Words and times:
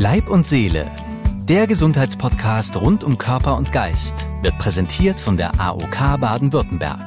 Leib 0.00 0.28
und 0.28 0.46
Seele, 0.46 0.88
der 1.48 1.66
Gesundheitspodcast 1.66 2.80
rund 2.80 3.02
um 3.02 3.18
Körper 3.18 3.56
und 3.56 3.72
Geist, 3.72 4.28
wird 4.42 4.56
präsentiert 4.56 5.18
von 5.18 5.36
der 5.36 5.58
AOK 5.58 6.20
Baden-Württemberg. 6.20 7.00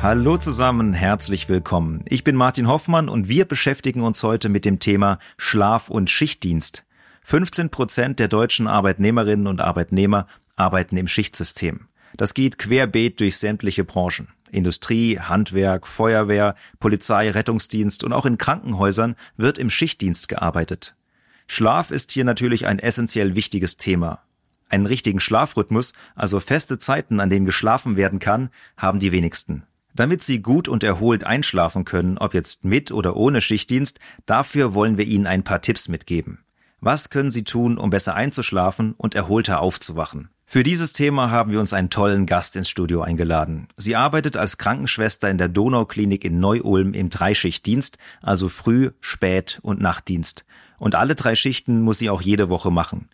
Hallo 0.00 0.38
zusammen, 0.38 0.92
herzlich 0.92 1.48
willkommen. 1.48 2.02
Ich 2.08 2.24
bin 2.24 2.34
Martin 2.34 2.66
Hoffmann 2.66 3.08
und 3.08 3.28
wir 3.28 3.44
beschäftigen 3.44 4.02
uns 4.02 4.24
heute 4.24 4.48
mit 4.48 4.64
dem 4.64 4.80
Thema 4.80 5.20
Schlaf- 5.36 5.88
und 5.88 6.10
Schichtdienst. 6.10 6.84
15 7.22 7.70
Prozent 7.70 8.18
der 8.18 8.26
deutschen 8.26 8.66
Arbeitnehmerinnen 8.66 9.46
und 9.46 9.60
Arbeitnehmer 9.60 10.26
arbeiten 10.56 10.96
im 10.96 11.06
Schichtsystem. 11.06 11.86
Das 12.16 12.34
geht 12.34 12.58
querbeet 12.58 13.20
durch 13.20 13.36
sämtliche 13.36 13.84
Branchen. 13.84 14.30
Industrie, 14.50 15.20
Handwerk, 15.20 15.86
Feuerwehr, 15.86 16.56
Polizei, 16.80 17.30
Rettungsdienst 17.30 18.02
und 18.02 18.12
auch 18.12 18.26
in 18.26 18.36
Krankenhäusern 18.36 19.14
wird 19.36 19.58
im 19.58 19.70
Schichtdienst 19.70 20.26
gearbeitet. 20.26 20.96
Schlaf 21.46 21.90
ist 21.90 22.12
hier 22.12 22.24
natürlich 22.24 22.66
ein 22.66 22.78
essentiell 22.78 23.34
wichtiges 23.34 23.76
Thema. 23.76 24.22
Einen 24.68 24.86
richtigen 24.86 25.20
Schlafrhythmus, 25.20 25.92
also 26.14 26.40
feste 26.40 26.78
Zeiten, 26.78 27.20
an 27.20 27.28
denen 27.28 27.46
geschlafen 27.46 27.96
werden 27.96 28.18
kann, 28.18 28.50
haben 28.76 29.00
die 29.00 29.12
wenigsten. 29.12 29.64
Damit 29.94 30.22
Sie 30.22 30.40
gut 30.40 30.68
und 30.68 30.82
erholt 30.82 31.24
einschlafen 31.24 31.84
können, 31.84 32.16
ob 32.16 32.32
jetzt 32.32 32.64
mit 32.64 32.90
oder 32.92 33.14
ohne 33.16 33.42
Schichtdienst, 33.42 33.98
dafür 34.24 34.72
wollen 34.72 34.96
wir 34.96 35.04
Ihnen 35.04 35.26
ein 35.26 35.44
paar 35.44 35.60
Tipps 35.60 35.88
mitgeben. 35.88 36.38
Was 36.80 37.10
können 37.10 37.30
Sie 37.30 37.44
tun, 37.44 37.76
um 37.76 37.90
besser 37.90 38.14
einzuschlafen 38.14 38.94
und 38.96 39.14
erholter 39.14 39.60
aufzuwachen? 39.60 40.30
Für 40.46 40.62
dieses 40.62 40.92
Thema 40.92 41.30
haben 41.30 41.52
wir 41.52 41.60
uns 41.60 41.72
einen 41.72 41.88
tollen 41.90 42.26
Gast 42.26 42.56
ins 42.56 42.68
Studio 42.68 43.02
eingeladen. 43.02 43.68
Sie 43.76 43.96
arbeitet 43.96 44.36
als 44.36 44.58
Krankenschwester 44.58 45.30
in 45.30 45.38
der 45.38 45.48
Donauklinik 45.48 46.24
in 46.24 46.40
Neu-Ulm 46.40 46.92
im 46.92 47.08
Dreischichtdienst, 47.08 47.98
also 48.20 48.48
Früh-, 48.48 48.90
Spät- 49.00 49.60
und 49.62 49.80
Nachtdienst. 49.80 50.44
Und 50.82 50.96
alle 50.96 51.14
drei 51.14 51.36
Schichten 51.36 51.82
muss 51.82 52.00
sie 52.00 52.10
auch 52.10 52.22
jede 52.22 52.48
Woche 52.48 52.72
machen. 52.72 53.08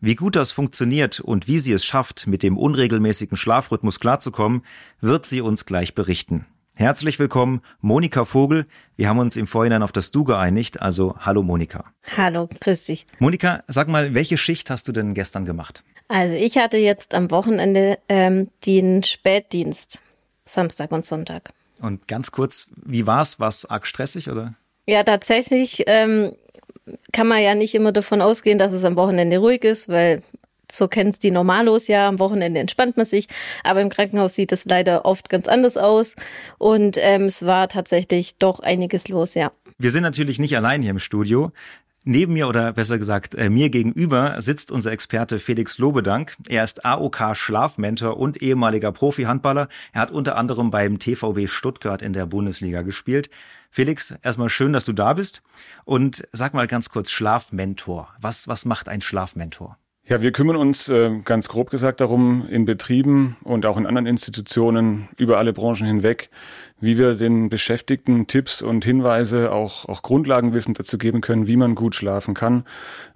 Wie 0.00 0.16
gut 0.16 0.34
das 0.34 0.50
funktioniert 0.50 1.20
und 1.20 1.46
wie 1.46 1.60
sie 1.60 1.70
es 1.70 1.84
schafft, 1.84 2.26
mit 2.26 2.42
dem 2.42 2.58
unregelmäßigen 2.58 3.36
Schlafrhythmus 3.36 4.00
klarzukommen, 4.00 4.62
wird 5.00 5.24
sie 5.24 5.40
uns 5.40 5.64
gleich 5.64 5.94
berichten. 5.94 6.44
Herzlich 6.74 7.20
willkommen, 7.20 7.60
Monika 7.80 8.24
Vogel. 8.24 8.66
Wir 8.96 9.08
haben 9.08 9.20
uns 9.20 9.36
im 9.36 9.46
Vorhinein 9.46 9.84
auf 9.84 9.92
das 9.92 10.10
Du 10.10 10.24
geeinigt, 10.24 10.82
also 10.82 11.14
hallo 11.20 11.44
Monika. 11.44 11.84
Hallo, 12.16 12.48
grüß 12.58 12.86
dich. 12.86 13.06
Monika, 13.20 13.62
sag 13.68 13.86
mal, 13.86 14.12
welche 14.14 14.36
Schicht 14.36 14.68
hast 14.68 14.88
du 14.88 14.92
denn 14.92 15.14
gestern 15.14 15.44
gemacht? 15.44 15.84
Also 16.08 16.34
ich 16.34 16.58
hatte 16.58 16.78
jetzt 16.78 17.14
am 17.14 17.30
Wochenende 17.30 18.00
ähm, 18.08 18.50
den 18.66 19.04
Spätdienst, 19.04 20.02
Samstag 20.46 20.90
und 20.90 21.06
Sonntag. 21.06 21.52
Und 21.80 22.08
ganz 22.08 22.32
kurz, 22.32 22.66
wie 22.74 23.06
war's? 23.06 23.38
War's 23.38 23.66
arg 23.66 23.86
stressig 23.86 24.30
oder? 24.30 24.54
Ja, 24.86 25.04
tatsächlich 25.04 25.84
ähm, 25.86 26.32
kann 27.12 27.28
man 27.28 27.42
ja 27.42 27.54
nicht 27.54 27.74
immer 27.74 27.92
davon 27.92 28.20
ausgehen, 28.20 28.58
dass 28.58 28.72
es 28.72 28.84
am 28.84 28.96
Wochenende 28.96 29.38
ruhig 29.38 29.64
ist, 29.64 29.88
weil 29.88 30.22
so 30.70 30.88
kennt's 30.88 31.18
die 31.18 31.30
Normalos 31.30 31.88
ja, 31.88 32.08
am 32.08 32.18
Wochenende 32.18 32.60
entspannt 32.60 32.96
man 32.96 33.06
sich, 33.06 33.28
aber 33.62 33.80
im 33.80 33.88
Krankenhaus 33.88 34.34
sieht 34.34 34.52
es 34.52 34.64
leider 34.64 35.04
oft 35.04 35.28
ganz 35.28 35.48
anders 35.48 35.76
aus 35.76 36.16
und 36.58 36.96
ähm, 37.00 37.24
es 37.24 37.44
war 37.46 37.68
tatsächlich 37.68 38.38
doch 38.38 38.60
einiges 38.60 39.08
los, 39.08 39.34
ja. 39.34 39.52
Wir 39.78 39.90
sind 39.90 40.02
natürlich 40.02 40.38
nicht 40.38 40.56
allein 40.56 40.82
hier 40.82 40.92
im 40.92 41.00
Studio. 41.00 41.50
Neben 42.06 42.34
mir 42.34 42.48
oder 42.48 42.74
besser 42.74 42.98
gesagt 42.98 43.34
äh, 43.34 43.48
mir 43.48 43.70
gegenüber 43.70 44.36
sitzt 44.42 44.70
unser 44.70 44.92
Experte 44.92 45.38
Felix 45.38 45.78
Lobedank. 45.78 46.36
Er 46.48 46.62
ist 46.62 46.84
AOK 46.84 47.34
Schlafmentor 47.34 48.18
und 48.18 48.42
ehemaliger 48.42 48.92
Profi-Handballer. 48.92 49.68
Er 49.94 50.00
hat 50.02 50.10
unter 50.10 50.36
anderem 50.36 50.70
beim 50.70 50.98
TVB 50.98 51.48
Stuttgart 51.48 52.02
in 52.02 52.12
der 52.12 52.26
Bundesliga 52.26 52.82
gespielt. 52.82 53.30
Felix, 53.74 54.14
erstmal 54.22 54.50
schön, 54.50 54.72
dass 54.72 54.84
du 54.84 54.92
da 54.92 55.14
bist. 55.14 55.42
Und 55.84 56.28
sag 56.30 56.54
mal 56.54 56.68
ganz 56.68 56.90
kurz 56.90 57.10
Schlafmentor. 57.10 58.14
Was, 58.20 58.46
was 58.46 58.64
macht 58.66 58.88
ein 58.88 59.00
Schlafmentor? 59.00 59.78
Ja, 60.06 60.22
wir 60.22 60.30
kümmern 60.30 60.54
uns 60.54 60.88
äh, 60.88 61.10
ganz 61.24 61.48
grob 61.48 61.70
gesagt 61.70 62.00
darum, 62.00 62.46
in 62.48 62.66
Betrieben 62.66 63.36
und 63.42 63.66
auch 63.66 63.76
in 63.76 63.86
anderen 63.86 64.06
Institutionen 64.06 65.08
über 65.16 65.38
alle 65.38 65.52
Branchen 65.52 65.88
hinweg, 65.88 66.30
wie 66.78 66.98
wir 66.98 67.14
den 67.14 67.48
Beschäftigten 67.48 68.28
Tipps 68.28 68.62
und 68.62 68.84
Hinweise, 68.84 69.50
auch, 69.50 69.88
auch 69.88 70.02
Grundlagenwissen 70.02 70.74
dazu 70.74 70.96
geben 70.96 71.20
können, 71.20 71.48
wie 71.48 71.56
man 71.56 71.74
gut 71.74 71.96
schlafen 71.96 72.34
kann, 72.34 72.64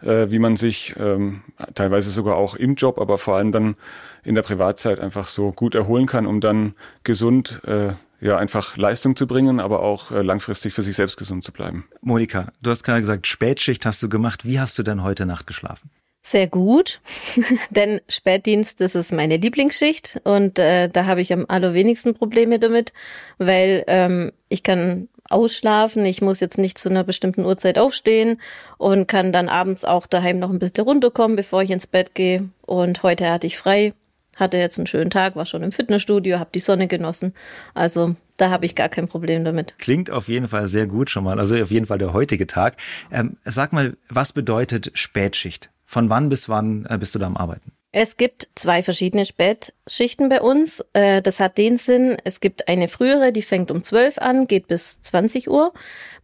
äh, 0.03 0.29
wie 0.31 0.41
man 0.41 0.57
sich 0.57 0.97
ähm, 0.99 1.43
teilweise 1.77 2.11
sogar 2.11 2.35
auch 2.35 2.57
im 2.57 2.75
Job, 2.75 2.99
aber 2.99 3.17
vor 3.17 3.37
allem 3.37 3.53
dann 3.53 3.77
in 4.25 4.35
der 4.35 4.43
Privatzeit 4.43 4.99
einfach 4.99 5.29
so 5.29 5.53
gut 5.53 5.77
erholen 5.77 6.07
kann, 6.07 6.27
um 6.27 6.41
dann 6.41 6.75
gesund 7.05 7.61
äh, 7.65 7.93
ja 8.21 8.37
einfach 8.37 8.77
Leistung 8.77 9.17
zu 9.17 9.27
bringen, 9.27 9.61
aber 9.61 9.83
auch 9.83 10.11
äh, 10.11 10.23
langfristig 10.23 10.75
für 10.75 10.83
sich 10.83 10.97
selbst 10.97 11.17
gesund 11.17 11.45
zu 11.45 11.53
bleiben. 11.53 11.87
Monika, 12.01 12.53
du 12.63 12.71
hast 12.71 12.83
gerade 12.83 13.01
gesagt, 13.01 13.27
Spätschicht 13.27 13.87
hast 13.87 14.03
du 14.03 14.09
gemacht. 14.09 14.45
Wie 14.45 14.61
hast 14.61 14.79
du 14.79 14.83
denn 14.83 15.03
heute 15.03 15.27
Nacht 15.27 15.47
geschlafen? 15.47 15.91
Sehr 16.21 16.49
gut, 16.49 17.01
denn 17.71 18.01
Spätdienst, 18.09 18.81
das 18.81 18.95
ist 18.95 19.13
meine 19.13 19.37
Lieblingsschicht 19.37 20.21
und 20.25 20.59
äh, 20.59 20.89
da 20.89 21.07
habe 21.07 21.21
ich 21.21 21.33
am 21.33 21.47
allerwenigsten 21.49 22.13
Probleme 22.13 22.59
damit, 22.59 22.93
weil 23.39 23.85
ähm, 23.87 24.33
ich 24.49 24.63
kann 24.63 25.09
ausschlafen, 25.31 26.05
ich 26.05 26.21
muss 26.21 26.41
jetzt 26.41 26.59
nicht 26.59 26.79
zu 26.79 26.89
einer 26.89 27.05
bestimmten 27.05 27.45
Uhrzeit 27.45 27.79
aufstehen 27.79 28.41
und 28.79 29.07
kann 29.07 29.33
dann 29.33 29.49
abends 29.49 29.85
auch 29.85 30.07
daheim 30.07 30.39
noch 30.39 30.51
ein 30.51 30.59
bisschen 30.59 30.85
runterkommen, 30.85 31.37
bevor 31.37 31.63
ich 31.63 31.71
ins 31.71 31.87
Bett 31.87 32.15
gehe. 32.15 32.49
Und 32.63 33.03
heute 33.03 33.31
hatte 33.31 33.47
ich 33.47 33.59
frei, 33.59 33.93
hatte 34.39 34.57
jetzt 34.57 34.79
einen 34.79 34.87
schönen 34.87 35.11
Tag, 35.11 35.37
war 35.37 35.47
schon 35.47 35.63
im 35.63 35.73
Fitnessstudio, 35.73 36.39
habe 36.39 36.51
die 36.55 36.61
Sonne 36.61 36.89
genossen. 36.89 37.35
Also 37.75 38.15
da 38.37 38.51
habe 38.51 38.65
ich 38.67 38.75
gar 38.75 38.89
kein 38.89 39.09
Problem 39.09 39.45
damit. 39.45 39.75
Klingt 39.79 40.11
auf 40.11 40.29
jeden 40.29 40.49
Fall 40.49 40.69
sehr 40.69 40.87
gut 40.87 41.11
schon 41.11 41.25
mal, 41.25 41.39
also 41.39 41.57
auf 41.57 41.71
jeden 41.71 41.87
Fall 41.87 41.99
der 41.99 42.13
heutige 42.13 42.47
Tag. 42.47 42.77
Ähm, 43.11 43.37
sag 43.45 43.73
mal, 43.73 43.97
was 44.09 44.33
bedeutet 44.33 44.93
Spätschicht? 44.95 45.71
Von 45.85 46.09
wann 46.11 46.29
bis 46.29 46.49
wann 46.49 46.87
äh, 46.89 46.99
bist 46.99 47.15
du 47.15 47.19
da 47.19 47.27
am 47.27 47.37
Arbeiten? 47.37 47.73
Es 47.91 48.19
gibt 48.19 48.49
zwei 48.55 48.83
verschiedene 48.83 49.25
Spätschichten 49.25 50.29
bei 50.29 50.43
uns. 50.43 50.85
Äh, 50.93 51.23
das 51.23 51.41
hat 51.41 51.57
den 51.57 51.79
Sinn, 51.79 52.19
es 52.25 52.41
gibt 52.41 52.69
eine 52.69 52.87
frühere, 52.87 53.33
die 53.33 53.43
fängt 53.43 53.71
um 53.71 53.83
12 53.83 54.19
an, 54.19 54.47
geht 54.47 54.69
bis 54.69 55.01
20 55.01 55.49
Uhr. 55.49 55.73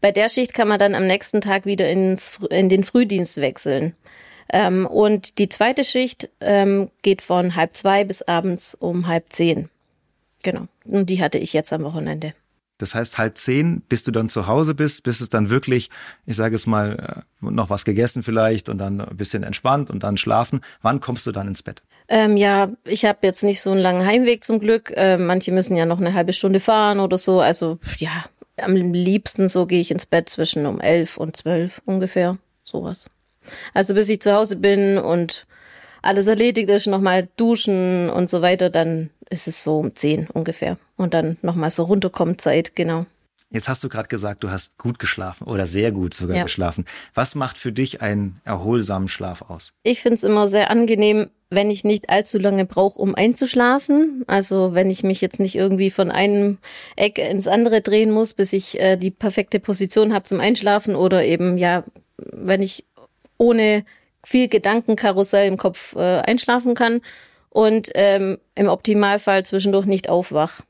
Bei 0.03 0.13
der 0.13 0.29
Schicht 0.29 0.53
kann 0.53 0.69
man 0.69 0.79
dann 0.79 0.95
am 0.95 1.07
nächsten 1.07 1.41
Tag 1.41 1.65
wieder 1.65 1.89
ins, 1.89 2.39
in 2.51 2.69
den 2.69 2.85
Frühdienst 2.85 3.41
wechseln. 3.41 3.95
Ähm, 4.55 4.87
und 4.87 5.39
die 5.39 5.49
zweite 5.49 5.83
Schicht 5.83 6.31
ähm, 6.41 6.89
geht 7.03 7.23
von 7.23 7.57
halb 7.57 7.75
zwei 7.75 8.05
bis 8.05 8.23
abends 8.23 8.77
um 8.77 9.09
halb 9.09 9.33
zehn. 9.33 9.69
Genau. 10.45 10.69
Und 10.85 11.11
die 11.11 11.21
hatte 11.21 11.39
ich 11.39 11.53
jetzt 11.53 11.73
am 11.73 11.83
Wochenende. 11.83 12.35
Das 12.79 12.95
heißt, 12.95 13.19
halb 13.19 13.37
zehn, 13.37 13.81
bis 13.89 14.05
du 14.05 14.13
dann 14.13 14.29
zu 14.29 14.47
Hause 14.47 14.77
bist, 14.77 15.03
bis 15.03 15.21
es 15.21 15.29
dann 15.29 15.51
wirklich, 15.51 15.91
ich 16.25 16.37
sage 16.37 16.55
es 16.55 16.67
mal, 16.67 17.25
äh, 17.43 17.51
noch 17.51 17.69
was 17.69 17.85
gegessen 17.85 18.23
vielleicht 18.23 18.69
und 18.69 18.79
dann 18.79 19.01
ein 19.01 19.17
bisschen 19.17 19.43
entspannt 19.43 19.91
und 19.91 20.05
dann 20.05 20.17
schlafen. 20.17 20.61
Wann 20.83 21.01
kommst 21.01 21.27
du 21.27 21.33
dann 21.33 21.49
ins 21.49 21.65
Bett? 21.65 21.83
Ähm, 22.07 22.37
ja, 22.37 22.71
ich 22.85 23.05
habe 23.05 23.19
jetzt 23.23 23.43
nicht 23.43 23.61
so 23.61 23.73
einen 23.73 23.81
langen 23.81 24.07
Heimweg 24.07 24.45
zum 24.45 24.61
Glück. 24.61 24.93
Äh, 24.95 25.19
manche 25.19 25.51
müssen 25.51 25.77
ja 25.77 25.85
noch 25.85 25.99
eine 25.99 26.15
halbe 26.15 26.33
Stunde 26.33 26.61
fahren 26.61 27.01
oder 27.01 27.19
so. 27.19 27.41
Also 27.41 27.81
ja, 27.99 28.25
am 28.57 28.77
liebsten 28.77 29.49
so 29.49 29.67
gehe 29.67 29.81
ich 29.81 29.91
ins 29.91 30.07
Bett 30.07 30.29
zwischen 30.29 30.65
um 30.65 30.81
elf 30.81 31.17
und 31.17 31.37
zwölf 31.37 31.83
ungefähr. 31.87 32.39
Sowas. 32.63 33.07
Also 33.73 33.95
bis 33.95 34.09
ich 34.09 34.21
zu 34.21 34.33
Hause 34.33 34.57
bin 34.57 34.99
und 34.99 35.47
alles 36.03 36.27
erledigt 36.27 36.69
ist, 36.69 36.87
nochmal 36.87 37.29
duschen 37.37 38.11
und 38.11 38.29
so 38.29 38.43
weiter, 38.43 38.71
dann 38.71 39.11
ist 39.31 39.49
es 39.49 39.65
so 39.65 39.79
um 39.79 39.95
zehn 39.97 40.29
ungefähr. 40.29 40.79
Und 40.97 41.15
dann 41.15 41.39
nochmal 41.43 41.71
so 41.71 41.85
runterkommt 41.85 42.41
Zeit, 42.41 42.77
genau. 42.77 43.07
Jetzt 43.55 43.69
hast 43.69 43.85
du 43.85 43.89
gerade 43.89 44.09
gesagt, 44.09 44.43
du 44.43 44.51
hast 44.51 44.79
gut 44.79 44.99
geschlafen 44.99 45.45
oder 45.45 45.69
sehr 45.69 45.93
gut 45.93 46.13
sogar 46.13 46.37
ja. 46.39 46.43
geschlafen. 46.43 46.87
Was 47.15 47.37
macht 47.37 47.57
für 47.57 47.71
dich 47.71 48.03
einen 48.03 48.41
erholsamen 48.45 49.07
Schlaf 49.07 49.43
aus? 49.43 49.73
Ich 49.85 50.03
finde 50.03 50.17
es 50.17 50.25
immer 50.25 50.49
sehr 50.49 50.71
angenehm, 50.71 51.31
wenn 51.51 51.71
ich 51.71 51.85
nicht 51.85 52.11
allzu 52.11 52.39
lange 52.39 52.65
brauche, 52.65 52.99
um 52.99 53.15
einzuschlafen. 53.15 54.25
Also 54.27 54.75
wenn 54.75 54.91
ich 54.91 55.05
mich 55.05 55.21
jetzt 55.21 55.39
nicht 55.39 55.55
irgendwie 55.55 55.91
von 55.91 56.11
einem 56.11 56.59
Eck 56.97 57.19
ins 57.19 57.47
andere 57.47 57.81
drehen 57.81 58.11
muss, 58.11 58.35
bis 58.35 58.53
ich 58.53 58.81
äh, 58.81 58.97
die 58.97 59.13
perfekte 59.13 59.61
Position 59.61 60.13
habe 60.13 60.25
zum 60.25 60.41
Einschlafen 60.41 60.97
oder 60.97 61.25
eben 61.25 61.57
ja, 61.57 61.85
wenn 62.17 62.61
ich 62.61 62.85
ohne 63.39 63.85
viel 64.25 64.49
Gedankenkarussell 64.49 65.47
im 65.49 65.57
Kopf 65.57 65.95
äh, 65.97 66.21
einschlafen 66.21 66.75
kann 66.75 67.03
und 67.51 67.91
ähm, 67.95 68.39
im 68.55 68.69
Optimalfall 68.69 69.45
zwischendurch 69.45 69.87
nicht 69.87 70.09
aufwach. 70.09 70.61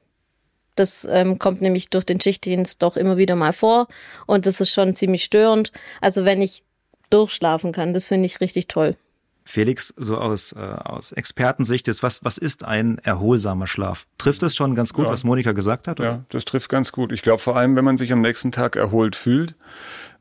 Das 0.76 1.06
ähm, 1.08 1.38
kommt 1.38 1.62
nämlich 1.62 1.88
durch 1.88 2.05
den 2.05 2.20
Schichtdienst 2.20 2.82
doch 2.82 2.96
immer 2.96 3.16
wieder 3.16 3.37
mal 3.37 3.52
vor 3.52 3.87
und 4.26 4.46
das 4.46 4.61
ist 4.61 4.70
schon 4.70 4.96
ziemlich 4.96 5.25
störend. 5.25 5.72
Also 6.00 6.25
wenn 6.25 6.43
ich 6.43 6.64
durchschlafen 7.11 7.72
kann, 7.72 7.94
das 7.94 8.08
finde 8.08 8.26
ich 8.26 8.40
richtig 8.40 8.66
toll. 8.66 8.96
Felix, 9.44 9.93
so 9.96 10.17
aus, 10.17 10.52
äh, 10.52 10.58
aus 10.58 11.12
Expertensicht 11.12 11.87
jetzt, 11.87 12.02
was, 12.02 12.25
was 12.25 12.38
ist 12.38 12.64
ein 12.64 12.99
erholsamer 12.99 13.67
Schlaf? 13.67 14.06
Trifft 14.17 14.43
das 14.43 14.56
schon 14.56 14.75
ganz 14.75 14.94
gut, 14.94 15.05
ja. 15.05 15.12
was 15.12 15.23
Monika 15.23 15.52
gesagt 15.52 15.87
hat? 15.87 16.00
Oder? 16.00 16.08
Ja, 16.08 16.25
das 16.31 16.46
trifft 16.46 16.70
ganz 16.70 16.93
gut. 16.93 17.12
Ich 17.12 17.20
glaube 17.20 17.38
vor 17.38 17.56
allem, 17.56 17.76
wenn 17.76 17.85
man 17.85 17.99
sich 17.99 18.11
am 18.12 18.23
nächsten 18.23 18.52
Tag 18.52 18.76
erholt 18.76 19.17
fühlt, 19.17 19.55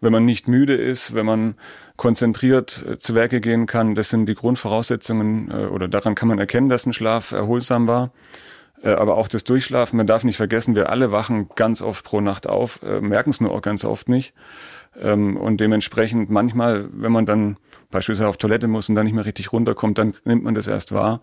wenn 0.02 0.12
man 0.12 0.26
nicht 0.26 0.50
müde 0.50 0.76
ist, 0.76 1.14
wenn 1.14 1.26
man 1.26 1.56
konzentriert 1.96 2.86
äh, 2.88 2.98
zu 2.98 3.16
Werke 3.16 3.40
gehen 3.40 3.66
kann, 3.66 3.96
das 3.96 4.10
sind 4.10 4.26
die 4.26 4.36
Grundvoraussetzungen 4.36 5.50
äh, 5.50 5.68
oder 5.68 5.88
daran 5.88 6.16
kann 6.16 6.28
man 6.28 6.40
erkennen, 6.40 6.68
dass 6.68 6.86
ein 6.86 6.94
Schlaf 6.94 7.32
erholsam 7.32 7.88
war. 7.88 8.12
Äh, 8.84 8.90
aber 8.90 9.16
auch 9.16 9.30
das 9.30 9.46
Durchschlafen, 9.46 9.98
man 9.98 10.08
darf 10.08 10.24
nicht 10.26 10.38
vergessen, 10.38 10.76
wir 10.76 10.90
alle 10.90 11.12
wachen 11.12 11.50
ganz 11.56 11.82
oft 11.82 12.04
pro 12.04 12.20
Nacht 12.20 12.48
auf, 12.48 12.82
äh, 12.84 13.00
merken 13.00 13.30
es 13.30 13.40
nur 13.40 13.52
auch 13.52 13.62
ganz 13.62 13.86
oft 13.86 14.10
nicht. 14.10 14.34
Ähm, 15.00 15.38
und 15.38 15.60
dementsprechend 15.60 16.30
manchmal, 16.30 16.90
wenn 16.92 17.12
man 17.12 17.26
dann 17.26 17.58
beispielsweise 17.92 18.28
auf 18.28 18.38
Toilette 18.38 18.68
muss 18.68 18.90
und 18.90 18.96
dann 18.96 19.06
nicht 19.06 19.14
mehr 19.14 19.26
richtig 19.26 19.52
runterkommt, 19.52 19.98
dann 19.98 20.14
nimmt 20.26 20.44
man 20.44 20.56
das 20.56 20.68
erst 20.68 20.92
wahr. 20.92 21.22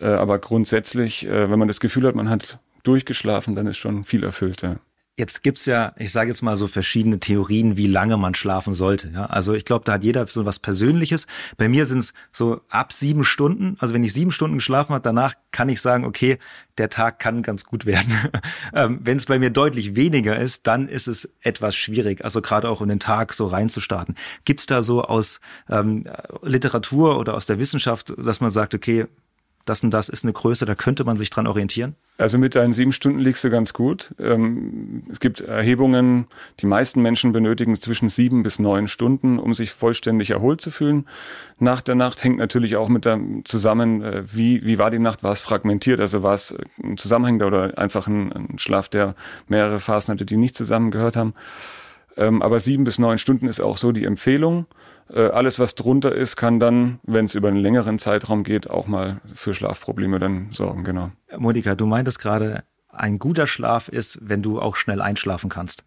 Äh, 0.00 0.06
aber 0.06 0.38
grundsätzlich, 0.38 1.26
wenn 1.28 1.58
man 1.58 1.68
das 1.68 1.80
Gefühl 1.80 2.06
hat, 2.06 2.14
man 2.14 2.30
hat 2.30 2.58
durchgeschlafen, 2.82 3.54
dann 3.54 3.66
ist 3.66 3.78
schon 3.78 4.04
viel 4.04 4.24
erfüllter. 4.24 4.78
Jetzt 5.16 5.44
gibt's 5.44 5.64
ja, 5.66 5.92
ich 5.96 6.10
sage 6.10 6.30
jetzt 6.30 6.42
mal 6.42 6.56
so 6.56 6.66
verschiedene 6.66 7.20
Theorien, 7.20 7.76
wie 7.76 7.86
lange 7.86 8.16
man 8.16 8.34
schlafen 8.34 8.74
sollte. 8.74 9.10
Ja? 9.14 9.26
Also 9.26 9.54
ich 9.54 9.64
glaube, 9.64 9.84
da 9.84 9.92
hat 9.92 10.02
jeder 10.02 10.26
so 10.26 10.44
was 10.44 10.58
Persönliches. 10.58 11.28
Bei 11.56 11.68
mir 11.68 11.86
sind 11.86 11.98
es 11.98 12.14
so 12.32 12.62
ab 12.68 12.92
sieben 12.92 13.22
Stunden. 13.22 13.76
Also 13.78 13.94
wenn 13.94 14.02
ich 14.02 14.12
sieben 14.12 14.32
Stunden 14.32 14.56
geschlafen 14.56 14.92
habe, 14.92 15.04
danach 15.04 15.34
kann 15.52 15.68
ich 15.68 15.80
sagen, 15.80 16.04
okay, 16.04 16.38
der 16.78 16.90
Tag 16.90 17.20
kann 17.20 17.42
ganz 17.42 17.64
gut 17.64 17.86
werden. 17.86 18.12
ähm, 18.74 18.98
wenn 19.04 19.18
es 19.18 19.26
bei 19.26 19.38
mir 19.38 19.50
deutlich 19.50 19.94
weniger 19.94 20.36
ist, 20.36 20.66
dann 20.66 20.88
ist 20.88 21.06
es 21.06 21.32
etwas 21.42 21.76
schwierig. 21.76 22.24
Also 22.24 22.42
gerade 22.42 22.68
auch 22.68 22.82
in 22.82 22.88
den 22.88 22.98
Tag 22.98 23.34
so 23.34 23.46
reinzustarten. 23.46 24.16
Gibt's 24.44 24.66
da 24.66 24.82
so 24.82 25.04
aus 25.04 25.40
ähm, 25.70 26.08
Literatur 26.42 27.20
oder 27.20 27.34
aus 27.34 27.46
der 27.46 27.60
Wissenschaft, 27.60 28.12
dass 28.18 28.40
man 28.40 28.50
sagt, 28.50 28.74
okay, 28.74 29.06
das 29.64 29.82
und 29.82 29.90
das 29.90 30.08
ist 30.08 30.24
eine 30.24 30.32
Größe, 30.32 30.66
da 30.66 30.74
könnte 30.74 31.04
man 31.04 31.16
sich 31.16 31.30
dran 31.30 31.46
orientieren? 31.46 31.94
Also 32.18 32.38
mit 32.38 32.54
deinen 32.54 32.72
sieben 32.72 32.92
Stunden 32.92 33.18
liegst 33.18 33.42
du 33.42 33.50
ganz 33.50 33.72
gut. 33.72 34.14
Ähm, 34.20 35.02
es 35.10 35.18
gibt 35.20 35.40
Erhebungen, 35.40 36.26
die 36.60 36.66
meisten 36.66 37.02
Menschen 37.02 37.32
benötigen 37.32 37.74
zwischen 37.74 38.08
sieben 38.08 38.42
bis 38.42 38.58
neun 38.58 38.86
Stunden, 38.86 39.38
um 39.38 39.52
sich 39.54 39.72
vollständig 39.72 40.30
erholt 40.30 40.60
zu 40.60 40.70
fühlen. 40.70 41.06
Nach 41.58 41.82
der 41.82 41.96
Nacht 41.96 42.22
hängt 42.22 42.38
natürlich 42.38 42.76
auch 42.76 42.88
mit 42.88 43.04
der 43.04 43.18
zusammen, 43.44 44.02
äh, 44.02 44.22
wie, 44.32 44.64
wie 44.64 44.78
war 44.78 44.90
die 44.90 45.00
Nacht, 45.00 45.24
war 45.24 45.32
es 45.32 45.40
fragmentiert, 45.40 45.98
also 45.98 46.22
war 46.22 46.34
es 46.34 46.54
ein 46.82 46.96
zusammenhängender 46.96 47.46
oder 47.46 47.78
einfach 47.78 48.06
ein, 48.06 48.32
ein 48.32 48.58
Schlaf, 48.58 48.88
der 48.88 49.16
mehrere 49.48 49.80
Phasen 49.80 50.12
hatte, 50.12 50.24
die 50.24 50.36
nicht 50.36 50.54
zusammengehört 50.54 51.16
haben. 51.16 51.34
Ähm, 52.16 52.42
aber 52.42 52.60
sieben 52.60 52.84
bis 52.84 52.98
neun 52.98 53.18
Stunden 53.18 53.48
ist 53.48 53.60
auch 53.60 53.76
so 53.76 53.92
die 53.92 54.04
Empfehlung. 54.04 54.66
Äh, 55.12 55.28
alles, 55.28 55.58
was 55.58 55.74
drunter 55.74 56.14
ist, 56.14 56.36
kann 56.36 56.60
dann, 56.60 57.00
wenn 57.02 57.26
es 57.26 57.34
über 57.34 57.48
einen 57.48 57.58
längeren 57.58 57.98
Zeitraum 57.98 58.44
geht, 58.44 58.70
auch 58.70 58.86
mal 58.86 59.20
für 59.32 59.54
Schlafprobleme 59.54 60.18
dann 60.18 60.48
sorgen, 60.50 60.84
genau. 60.84 61.10
Monika, 61.36 61.74
du 61.74 61.86
meintest 61.86 62.18
gerade, 62.18 62.64
ein 62.90 63.18
guter 63.18 63.46
Schlaf 63.46 63.88
ist, 63.88 64.18
wenn 64.22 64.42
du 64.42 64.60
auch 64.60 64.76
schnell 64.76 65.00
einschlafen 65.00 65.50
kannst. 65.50 65.84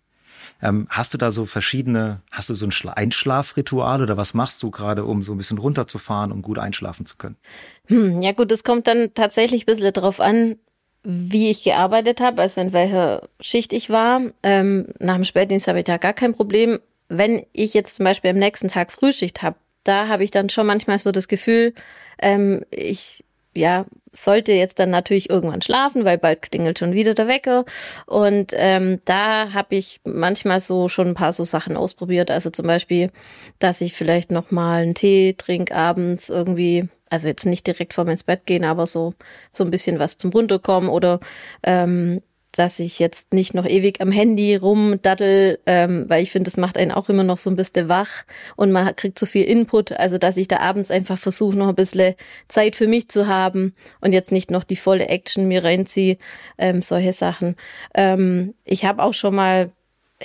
Ähm, 0.62 0.88
hast 0.90 1.14
du 1.14 1.18
da 1.18 1.32
so 1.32 1.46
verschiedene, 1.46 2.22
hast 2.32 2.50
du 2.50 2.56
so 2.56 2.68
ein 2.68 2.90
Einschlafritual 2.90 4.02
oder 4.02 4.18
was 4.18 4.34
machst 4.34 4.64
du 4.64 4.72
gerade, 4.72 5.06
um 5.06 5.24
so 5.24 5.34
ein 5.34 5.38
bisschen 5.38 5.58
runterzufahren, 5.58 6.32
um 6.32 6.42
gut 6.42 6.60
einschlafen 6.60 7.06
zu 7.06 7.18
können? 7.18 7.38
Hm, 7.86 8.22
ja 8.22 8.32
gut, 8.32 8.52
es 8.52 8.64
kommt 8.64 8.88
dann 8.88 9.14
tatsächlich 9.14 9.64
ein 9.64 9.66
bisschen 9.66 9.94
darauf 9.94 10.20
an, 10.20 10.58
wie 11.04 11.50
ich 11.50 11.64
gearbeitet 11.64 12.20
habe, 12.20 12.42
also 12.42 12.60
in 12.60 12.74
welcher 12.74 13.30
Schicht 13.40 13.72
ich 13.72 13.90
war. 13.90 14.22
Ähm, 14.44 14.88
nach 15.00 15.16
dem 15.16 15.24
Spätdienst 15.24 15.68
habe 15.68 15.80
ich 15.80 15.86
da 15.86 15.98
gar 15.98 16.14
kein 16.14 16.34
Problem 16.34 16.80
wenn 17.10 17.46
ich 17.54 17.74
jetzt 17.74 17.96
zum 17.96 18.06
Beispiel 18.06 18.32
am 18.32 18.38
nächsten 18.38 18.68
Tag 18.68 18.92
Frühschicht 18.92 19.42
habe, 19.42 19.58
da 19.84 20.08
habe 20.08 20.24
ich 20.24 20.32
dann 20.32 20.50
schon 20.50 20.68
manchmal 20.68 21.00
so 21.00 21.12
das 21.12 21.28
Gefühl, 21.28 21.74
ähm, 22.20 22.66
ich 22.72 23.24
ja 23.56 23.86
sollte 24.12 24.52
jetzt 24.52 24.80
dann 24.80 24.90
natürlich 24.90 25.30
irgendwann 25.30 25.62
schlafen, 25.62 26.06
weil 26.06 26.18
bald 26.18 26.42
klingelt 26.42 26.80
schon 26.80 26.94
wieder 26.94 27.14
der 27.14 27.28
Wecker. 27.28 27.66
Und 28.06 28.52
ähm, 28.56 29.00
da 29.06 29.54
habe 29.54 29.76
ich 29.76 30.02
manchmal 30.04 30.60
so 30.60 30.90
schon 30.90 31.10
ein 31.10 31.14
paar 31.14 31.34
so 31.34 31.44
Sachen 31.44 31.78
ausprobiert. 31.78 32.32
Also 32.32 32.50
zum 32.50 32.68
Beispiel, 32.68 33.12
dass 33.60 33.82
ich 33.82 33.94
vielleicht 33.94 34.32
noch 34.32 34.52
mal 34.52 34.82
einen 34.84 34.96
Tee 34.96 35.36
trinke 35.38 35.76
abends 35.76 36.30
irgendwie. 36.30 36.90
Also 37.10 37.28
jetzt 37.28 37.46
nicht 37.46 37.68
direkt 37.68 37.94
vorm 37.94 38.10
ins 38.10 38.24
Bett 38.24 38.46
gehen, 38.46 38.66
aber 38.66 38.88
so 38.88 39.14
so 39.52 39.64
ein 39.64 39.72
bisschen 39.72 40.00
was 40.00 40.18
zum 40.18 40.32
runterkommen 40.32 40.90
oder 40.90 41.20
ähm, 41.64 42.22
dass 42.58 42.80
ich 42.80 42.98
jetzt 43.00 43.34
nicht 43.34 43.54
noch 43.54 43.66
ewig 43.66 44.02
am 44.02 44.12
Handy 44.12 44.56
rumdaddel, 44.56 45.60
ähm, 45.66 46.06
weil 46.08 46.24
ich 46.24 46.32
finde, 46.32 46.50
das 46.50 46.58
macht 46.58 46.78
einen 46.78 46.92
auch 46.92 47.08
immer 47.10 47.24
noch 47.24 47.38
so 47.38 47.50
ein 47.50 47.56
bisschen 47.56 47.88
wach 47.88 48.24
und 48.56 48.72
man 48.72 48.96
kriegt 48.96 49.20
so 49.20 49.26
viel 49.26 49.44
Input. 49.44 49.92
Also 49.92 50.18
dass 50.18 50.38
ich 50.38 50.48
da 50.48 50.58
abends 50.58 50.90
einfach 50.90 51.20
versuche, 51.20 51.58
noch 51.58 51.70
ein 51.70 51.76
bisschen 51.76 52.16
Zeit 52.48 52.76
für 52.76 52.88
mich 52.88 53.10
zu 53.10 53.28
haben 53.28 53.76
und 54.02 54.14
jetzt 54.14 54.32
nicht 54.32 54.50
noch 54.50 54.64
die 54.64 54.76
volle 54.76 55.08
Action 55.08 55.48
mir 55.48 55.64
reinziehe, 55.64 56.18
ähm, 56.58 56.82
solche 56.82 57.14
Sachen. 57.14 57.56
Ähm, 57.94 58.56
ich 58.66 58.86
habe 58.86 59.04
auch 59.04 59.14
schon 59.14 59.36
mal 59.36 59.72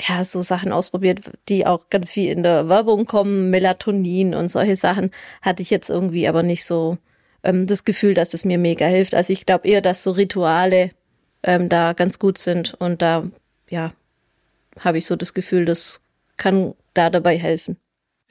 ja, 0.08 0.24
so 0.24 0.40
Sachen 0.40 0.72
ausprobiert, 0.72 1.20
die 1.50 1.66
auch 1.66 1.90
ganz 1.90 2.10
viel 2.10 2.30
in 2.30 2.42
der 2.42 2.68
Werbung 2.68 3.04
kommen, 3.04 3.50
Melatonin 3.50 4.34
und 4.34 4.50
solche 4.50 4.76
Sachen, 4.76 5.10
hatte 5.42 5.62
ich 5.62 5.68
jetzt 5.68 5.90
irgendwie 5.90 6.26
aber 6.28 6.42
nicht 6.42 6.64
so 6.64 6.96
ähm, 7.42 7.66
das 7.66 7.84
Gefühl, 7.84 8.14
dass 8.14 8.32
es 8.32 8.44
mir 8.44 8.58
mega 8.58 8.86
hilft. 8.86 9.14
Also 9.14 9.32
ich 9.32 9.44
glaube 9.44 9.68
eher, 9.68 9.82
dass 9.82 10.02
so 10.02 10.12
Rituale 10.12 10.92
ähm, 11.42 11.68
da 11.68 11.92
ganz 11.92 12.18
gut 12.18 12.38
sind. 12.38 12.74
Und 12.74 13.02
da, 13.02 13.28
ja, 13.68 13.92
habe 14.78 14.98
ich 14.98 15.06
so 15.06 15.16
das 15.16 15.34
Gefühl, 15.34 15.64
das 15.64 16.02
kann 16.36 16.74
da 16.94 17.10
dabei 17.10 17.38
helfen. 17.38 17.76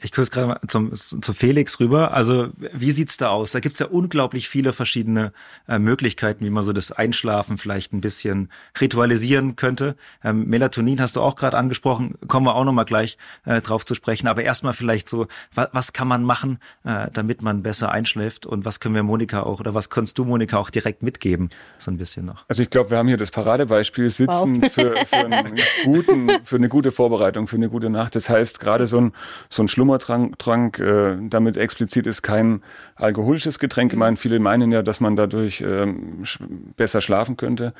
Ich 0.03 0.11
kurz 0.11 0.31
gerade 0.31 0.47
mal 0.47 0.59
zum, 0.67 0.93
zu 0.95 1.33
Felix 1.33 1.79
rüber. 1.79 2.13
Also 2.13 2.49
wie 2.57 2.89
sieht's 2.89 3.17
da 3.17 3.29
aus? 3.29 3.51
Da 3.51 3.59
gibt's 3.59 3.77
ja 3.77 3.85
unglaublich 3.85 4.49
viele 4.49 4.73
verschiedene 4.73 5.31
äh, 5.67 5.77
Möglichkeiten, 5.77 6.43
wie 6.43 6.49
man 6.49 6.63
so 6.63 6.73
das 6.73 6.91
Einschlafen 6.91 7.59
vielleicht 7.59 7.93
ein 7.93 8.01
bisschen 8.01 8.49
ritualisieren 8.79 9.55
könnte. 9.55 9.95
Ähm, 10.23 10.45
Melatonin 10.45 10.99
hast 10.99 11.15
du 11.17 11.21
auch 11.21 11.35
gerade 11.35 11.55
angesprochen, 11.55 12.15
kommen 12.27 12.47
wir 12.47 12.55
auch 12.55 12.65
nochmal 12.65 12.85
gleich 12.85 13.19
äh, 13.45 13.61
drauf 13.61 13.85
zu 13.85 13.93
sprechen. 13.93 14.27
Aber 14.27 14.41
erstmal 14.41 14.73
vielleicht 14.73 15.07
so, 15.07 15.27
was, 15.53 15.69
was 15.71 15.93
kann 15.93 16.07
man 16.07 16.23
machen, 16.23 16.57
äh, 16.83 17.07
damit 17.13 17.43
man 17.43 17.61
besser 17.61 17.91
einschläft? 17.91 18.47
Und 18.47 18.65
was 18.65 18.79
können 18.79 18.95
wir 18.95 19.03
Monika 19.03 19.43
auch, 19.43 19.59
oder 19.59 19.75
was 19.75 19.91
kannst 19.91 20.17
du 20.17 20.25
Monika 20.25 20.57
auch 20.57 20.71
direkt 20.71 21.03
mitgeben? 21.03 21.51
So 21.77 21.91
ein 21.91 21.97
bisschen 21.97 22.25
noch. 22.25 22.43
Also 22.47 22.63
ich 22.63 22.71
glaube, 22.71 22.89
wir 22.89 22.97
haben 22.97 23.07
hier 23.07 23.17
das 23.17 23.29
Paradebeispiel 23.29 24.09
Sitzen 24.09 24.63
wow. 24.63 24.71
für, 24.71 24.95
für, 25.05 25.15
einen 25.17 25.59
guten, 25.83 26.31
für 26.43 26.55
eine 26.55 26.69
gute 26.69 26.91
Vorbereitung, 26.91 27.45
für 27.45 27.57
eine 27.57 27.69
gute 27.69 27.91
Nacht. 27.91 28.15
Das 28.15 28.29
heißt, 28.29 28.59
gerade 28.59 28.87
so 28.87 28.99
ein, 28.99 29.13
so 29.47 29.61
ein 29.61 29.67
Schlummer 29.67 29.90
Schlummertrank, 29.91 30.79
äh, 30.79 31.17
damit 31.29 31.57
explizit 31.57 32.07
ist 32.07 32.21
kein 32.21 32.61
alkoholisches 32.95 33.59
Getränk. 33.59 33.93
Ich 33.93 33.99
meine, 33.99 34.15
viele 34.15 34.39
meinen 34.39 34.71
ja, 34.71 34.81
dass 34.81 35.01
man 35.01 35.15
dadurch 35.15 35.61
ähm, 35.61 36.23
sch 36.23 36.39
besser 36.77 37.01
schlafen 37.01 37.37
könnte. 37.37 37.73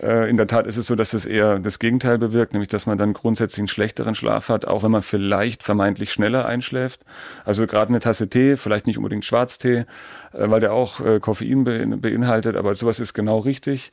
Äh, 0.00 0.28
in 0.28 0.36
der 0.36 0.46
Tat 0.46 0.66
ist 0.66 0.76
es 0.76 0.86
so, 0.86 0.94
dass 0.94 1.14
es 1.14 1.26
eher 1.26 1.58
das 1.58 1.78
Gegenteil 1.78 2.18
bewirkt, 2.18 2.52
nämlich 2.52 2.68
dass 2.68 2.86
man 2.86 2.98
dann 2.98 3.12
grundsätzlich 3.12 3.60
einen 3.60 3.68
schlechteren 3.68 4.14
Schlaf 4.14 4.48
hat, 4.48 4.66
auch 4.66 4.82
wenn 4.82 4.90
man 4.90 5.02
vielleicht 5.02 5.62
vermeintlich 5.62 6.12
schneller 6.12 6.46
einschläft. 6.46 7.00
Also 7.44 7.66
gerade 7.66 7.88
eine 7.88 8.00
Tasse 8.00 8.28
Tee, 8.28 8.56
vielleicht 8.56 8.86
nicht 8.86 8.98
unbedingt 8.98 9.24
Schwarztee, 9.24 9.86
äh, 10.32 10.50
weil 10.50 10.60
der 10.60 10.72
auch 10.72 11.00
äh, 11.00 11.20
Koffein 11.20 11.64
beinhaltet, 12.00 12.56
aber 12.56 12.74
sowas 12.74 13.00
ist 13.00 13.14
genau 13.14 13.38
richtig. 13.38 13.92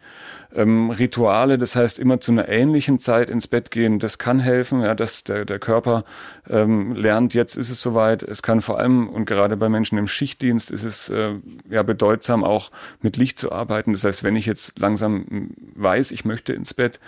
Ähm, 0.54 0.90
Rituale, 0.90 1.58
das 1.58 1.76
heißt 1.76 2.00
immer 2.00 2.20
zu 2.20 2.32
einer 2.32 2.50
ähnlichen 2.50 3.00
Zeit 3.00 3.30
ins 3.30 3.48
Bett 3.48 3.72
gehen, 3.72 4.00
das 4.00 4.18
kann 4.18 4.40
helfen, 4.40 4.82
ja, 4.82 4.96
dass 4.96 5.24
der, 5.24 5.46
der 5.46 5.60
Körper 5.60 6.04
ähm, 6.50 6.96
lernt, 6.96 7.34
jetzt 7.34 7.56
ist 7.56 7.70
es 7.70 7.82
soweit. 7.82 8.24
Es 8.24 8.42
kann 8.42 8.62
vor 8.62 8.80
allem 8.80 9.08
und 9.10 9.25
gerade 9.25 9.58
bei 9.58 9.70
Menschen 9.70 9.98
im 9.98 10.08
Schichtdienst 10.08 10.72
ist 10.72 10.84
es 10.84 11.10
äh, 11.10 11.36
ja 11.70 11.84
bedeutsam 11.84 12.44
auch 12.44 12.72
mit 13.01 13.18
Licht 13.18 13.39
zu 13.39 13.51
arbeiten. 13.51 13.94
Das 13.94 14.04
heißt, 14.04 14.24
wenn 14.24 14.36
ich 14.36 14.46
jetzt 14.46 14.80
langsam 14.80 15.51
weiß, 15.75 16.12
ich 16.12 16.25
möchte 16.25 16.54
ins 16.54 16.74
Bett, 16.74 17.00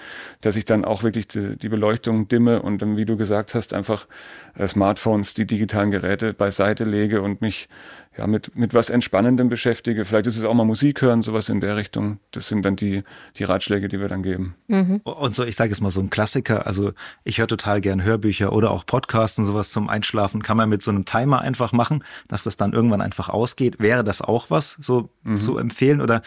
dass 0.41 0.55
ich 0.55 0.65
dann 0.65 0.85
auch 0.85 1.03
wirklich 1.03 1.27
die, 1.27 1.57
die 1.57 1.69
Beleuchtung 1.69 2.27
dimme 2.27 2.61
und 2.61 2.81
dann, 2.81 2.97
wie 2.97 3.05
du 3.05 3.17
gesagt 3.17 3.55
hast, 3.55 3.73
einfach 3.73 4.07
äh, 4.55 4.67
Smartphones, 4.67 5.33
die 5.33 5.45
digitalen 5.45 5.91
Geräte 5.91 6.33
beiseite 6.33 6.83
lege 6.83 7.21
und 7.21 7.41
mich 7.41 7.69
ja, 8.17 8.27
mit, 8.27 8.55
mit 8.55 8.73
was 8.73 8.89
Entspannendem 8.89 9.49
beschäftige. 9.49 10.05
Vielleicht 10.05 10.27
ist 10.27 10.37
es 10.37 10.43
auch 10.43 10.53
mal 10.53 10.65
Musik 10.65 11.01
hören, 11.01 11.21
sowas 11.21 11.49
in 11.49 11.59
der 11.59 11.75
Richtung. 11.77 12.19
Das 12.31 12.47
sind 12.47 12.63
dann 12.63 12.75
die, 12.75 13.03
die 13.37 13.43
Ratschläge, 13.43 13.87
die 13.87 13.99
wir 13.99 14.07
dann 14.07 14.23
geben. 14.23 14.55
Mhm. 14.67 15.01
Und 15.03 15.35
so, 15.35 15.43
ich 15.43 15.55
sage 15.55 15.71
jetzt 15.71 15.81
mal 15.81 15.89
so 15.89 15.99
ein 15.99 16.09
Klassiker. 16.09 16.67
Also 16.67 16.93
ich 17.23 17.39
höre 17.39 17.47
total 17.47 17.81
gern 17.81 18.03
Hörbücher 18.03 18.53
oder 18.53 18.71
auch 18.71 18.85
Podcasts 18.85 19.39
und 19.39 19.45
sowas 19.45 19.71
zum 19.71 19.89
Einschlafen. 19.89 20.43
Kann 20.43 20.57
man 20.57 20.69
mit 20.69 20.83
so 20.83 20.91
einem 20.91 21.05
Timer 21.05 21.41
einfach 21.41 21.71
machen, 21.71 22.03
dass 22.27 22.43
das 22.43 22.55
dann 22.55 22.73
irgendwann 22.73 23.01
einfach 23.01 23.29
ausgeht. 23.29 23.79
Wäre 23.79 24.03
das 24.03 24.21
auch 24.21 24.49
was 24.49 24.77
so 24.79 25.09
mhm. 25.23 25.37
zu 25.37 25.57
empfehlen 25.57 26.01
oder 26.01 26.21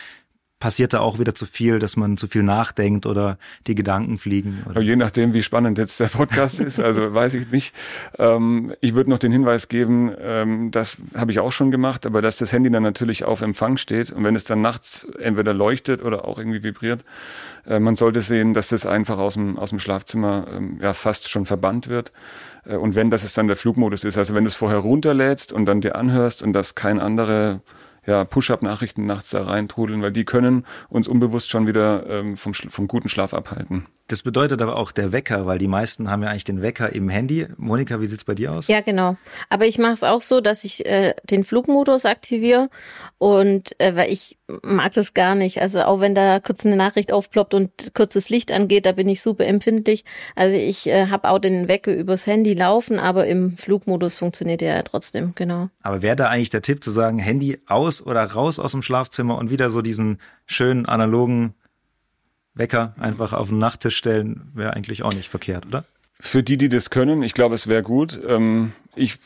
passiert 0.66 0.94
da 0.94 0.99
auch 0.99 1.20
wieder 1.20 1.32
zu 1.32 1.46
viel, 1.46 1.78
dass 1.78 1.96
man 1.96 2.16
zu 2.16 2.26
viel 2.26 2.42
nachdenkt 2.42 3.06
oder 3.06 3.38
die 3.68 3.76
Gedanken 3.76 4.18
fliegen? 4.18 4.64
Oder? 4.68 4.80
Je 4.80 4.96
nachdem, 4.96 5.32
wie 5.32 5.44
spannend 5.44 5.78
jetzt 5.78 6.00
der 6.00 6.08
Podcast 6.08 6.58
ist, 6.58 6.80
also 6.80 7.14
weiß 7.14 7.35
ich 7.35 7.52
nicht. 7.52 7.73
Ähm, 8.18 8.75
ich 8.80 8.96
würde 8.96 9.08
noch 9.11 9.20
den 9.20 9.30
Hinweis 9.30 9.68
geben, 9.68 10.11
ähm, 10.20 10.73
das 10.73 10.96
habe 11.16 11.30
ich 11.30 11.38
auch 11.38 11.52
schon 11.52 11.70
gemacht, 11.70 12.04
aber 12.04 12.20
dass 12.20 12.38
das 12.38 12.52
Handy 12.52 12.68
dann 12.68 12.82
natürlich 12.82 13.23
auf 13.23 13.42
Empfang 13.42 13.76
steht 13.76 14.11
und 14.11 14.25
wenn 14.25 14.35
es 14.35 14.42
dann 14.42 14.61
nachts 14.61 15.06
entweder 15.20 15.54
leuchtet 15.54 16.02
oder 16.02 16.25
auch 16.25 16.37
irgendwie 16.37 16.64
vibriert, 16.64 17.04
äh, 17.64 17.78
man 17.78 17.94
sollte 17.94 18.20
sehen, 18.20 18.52
dass 18.52 18.70
das 18.70 18.87
einfach 18.87 19.18
aus 19.18 19.35
dem, 19.35 19.56
aus 19.61 19.70
dem 19.70 19.78
Schlafzimmer 19.78 20.49
ähm, 20.52 20.80
ja 20.82 20.94
fast 20.94 21.30
schon 21.30 21.46
verbannt 21.46 21.87
wird. 21.87 22.11
Äh, 22.64 22.75
und 22.75 22.96
wenn 22.96 23.12
das 23.12 23.23
es 23.23 23.35
dann 23.35 23.46
der 23.46 23.54
Flugmodus 23.54 24.02
ist, 24.02 24.18
also 24.18 24.35
wenn 24.35 24.42
du 24.42 24.49
es 24.49 24.56
vorher 24.56 24.78
runterlädst 24.78 25.52
und 25.52 25.66
dann 25.66 25.80
dir 25.80 25.94
anhörst 25.94 26.42
und 26.42 26.54
das 26.54 26.75
kein 26.75 26.99
andere 26.99 27.61
ja, 28.06 28.25
Push-up-Nachrichten 28.25 29.06
nachts 29.06 29.30
da 29.30 29.44
reintrudeln, 29.44 30.02
weil 30.02 30.12
die 30.12 30.25
können 30.25 30.64
uns 30.88 31.08
unbewusst 31.08 31.50
schon 31.50 31.66
wieder 31.66 32.06
ähm, 32.08 32.36
vom, 32.36 32.54
vom 32.54 32.88
guten 32.88 33.08
Schlaf 33.08 33.34
abhalten. 33.34 33.86
Das 34.08 34.22
bedeutet 34.22 34.62
aber 34.62 34.76
auch 34.76 34.92
der 34.92 35.10
Wecker, 35.10 35.46
weil 35.46 35.58
die 35.58 35.66
meisten 35.66 36.08
haben 36.08 36.22
ja 36.22 36.28
eigentlich 36.28 36.44
den 36.44 36.62
Wecker 36.62 36.94
im 36.94 37.08
Handy. 37.08 37.48
Monika, 37.56 38.00
wie 38.00 38.06
sieht's 38.06 38.22
bei 38.22 38.36
dir 38.36 38.52
aus? 38.52 38.68
Ja, 38.68 38.80
genau. 38.80 39.16
Aber 39.48 39.66
ich 39.66 39.78
mache 39.78 39.94
es 39.94 40.04
auch 40.04 40.22
so, 40.22 40.40
dass 40.40 40.62
ich 40.62 40.86
äh, 40.86 41.14
den 41.25 41.42
Flugmodus 41.42 42.04
aktiviere 42.04 42.70
und 43.18 43.78
äh, 43.80 43.96
weil 43.96 44.12
ich 44.12 44.38
mag 44.62 44.92
das 44.92 45.12
gar 45.12 45.34
nicht. 45.34 45.60
Also 45.60 45.82
auch 45.82 46.00
wenn 46.00 46.14
da 46.14 46.38
kurz 46.38 46.64
eine 46.64 46.76
Nachricht 46.76 47.12
aufploppt 47.12 47.52
und 47.52 47.94
kurzes 47.94 48.28
Licht 48.28 48.52
angeht, 48.52 48.86
da 48.86 48.92
bin 48.92 49.08
ich 49.08 49.22
super 49.22 49.44
empfindlich. 49.44 50.04
Also 50.36 50.56
ich 50.56 50.86
äh, 50.86 51.08
habe 51.08 51.28
auch 51.28 51.40
den 51.40 51.66
Wecker 51.66 51.92
übers 51.92 52.28
Handy 52.28 52.54
laufen, 52.54 53.00
aber 53.00 53.26
im 53.26 53.56
Flugmodus 53.56 54.18
funktioniert 54.18 54.60
der 54.60 54.76
ja 54.76 54.82
trotzdem, 54.82 55.32
genau. 55.34 55.68
Aber 55.82 56.02
wäre 56.02 56.14
da 56.14 56.28
eigentlich 56.28 56.50
der 56.50 56.62
Tipp 56.62 56.84
zu 56.84 56.92
sagen, 56.92 57.18
Handy 57.18 57.58
aus 57.66 58.06
oder 58.06 58.22
raus 58.22 58.60
aus 58.60 58.70
dem 58.70 58.82
Schlafzimmer 58.82 59.36
und 59.36 59.50
wieder 59.50 59.70
so 59.70 59.82
diesen 59.82 60.20
schönen 60.46 60.86
analogen 60.86 61.54
Wecker 62.56 62.94
einfach 62.98 63.32
auf 63.32 63.48
den 63.48 63.58
Nachttisch 63.58 63.96
stellen, 63.96 64.50
wäre 64.54 64.72
eigentlich 64.72 65.02
auch 65.02 65.12
nicht 65.12 65.28
verkehrt, 65.28 65.66
oder? 65.66 65.84
Für 66.18 66.42
die, 66.42 66.56
die 66.56 66.70
das 66.70 66.88
können, 66.88 67.23
ich 67.23 67.35
glaube, 67.35 67.54
es 67.54 67.66
wäre 67.66 67.82
gut. 67.82 68.18
Ähm, 68.26 68.73
ich 68.94 69.18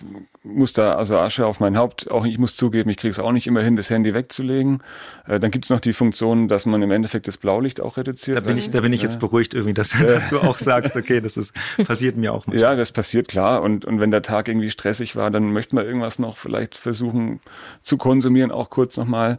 muss 0.42 0.73
da 0.73 0.94
also 0.94 1.16
Asche 1.16 1.47
auf 1.47 1.61
mein 1.61 1.76
Haupt, 1.76 2.11
auch 2.11 2.25
ich 2.25 2.38
muss 2.38 2.56
zugeben, 2.56 2.90
ich 2.90 2.97
kriege 2.97 3.12
es 3.12 3.20
auch 3.20 3.30
nicht 3.30 3.47
immer 3.47 3.62
hin, 3.62 3.76
das 3.76 3.90
Handy 3.90 4.12
wegzulegen. 4.12 4.82
Äh, 5.28 5.38
dann 5.38 5.52
gibt 5.52 5.66
es 5.66 5.70
noch 5.70 5.78
die 5.78 5.92
Funktion, 5.92 6.49
dass 6.49 6.66
man 6.66 6.82
im 6.82 6.90
Endeffekt 6.90 7.28
das 7.28 7.37
Blaulicht 7.37 7.80
auch 7.80 7.97
reduziert. 7.97 8.37
Da 8.37 8.40
bin 8.40 8.59
ich, 8.59 8.70
da 8.70 8.80
bin 8.80 8.92
ich 8.92 9.02
jetzt 9.02 9.20
beruhigt 9.20 9.54
irgendwie, 9.54 9.75
dass, 9.75 9.90
dass 10.06 10.30
du 10.30 10.40
auch 10.40 10.59
sagst, 10.59 10.97
okay, 10.97 11.20
das 11.20 11.37
ist, 11.37 11.54
passiert 11.85 12.16
mir 12.16 12.32
auch 12.32 12.49
manchmal. 12.49 12.73
Ja, 12.73 12.76
das 12.76 12.90
passiert 12.90 13.28
klar. 13.28 13.62
Und, 13.62 13.85
und 13.85 14.00
wenn 14.00 14.11
der 14.11 14.23
Tag 14.23 14.49
irgendwie 14.49 14.70
stressig 14.70 15.14
war, 15.14 15.30
dann 15.30 15.52
möchte 15.52 15.76
man 15.76 15.87
irgendwas 15.87 16.18
noch 16.18 16.37
vielleicht 16.37 16.76
versuchen 16.76 17.38
zu 17.82 17.97
konsumieren, 17.97 18.50
auch 18.50 18.68
kurz 18.70 18.97
nochmal. 18.97 19.38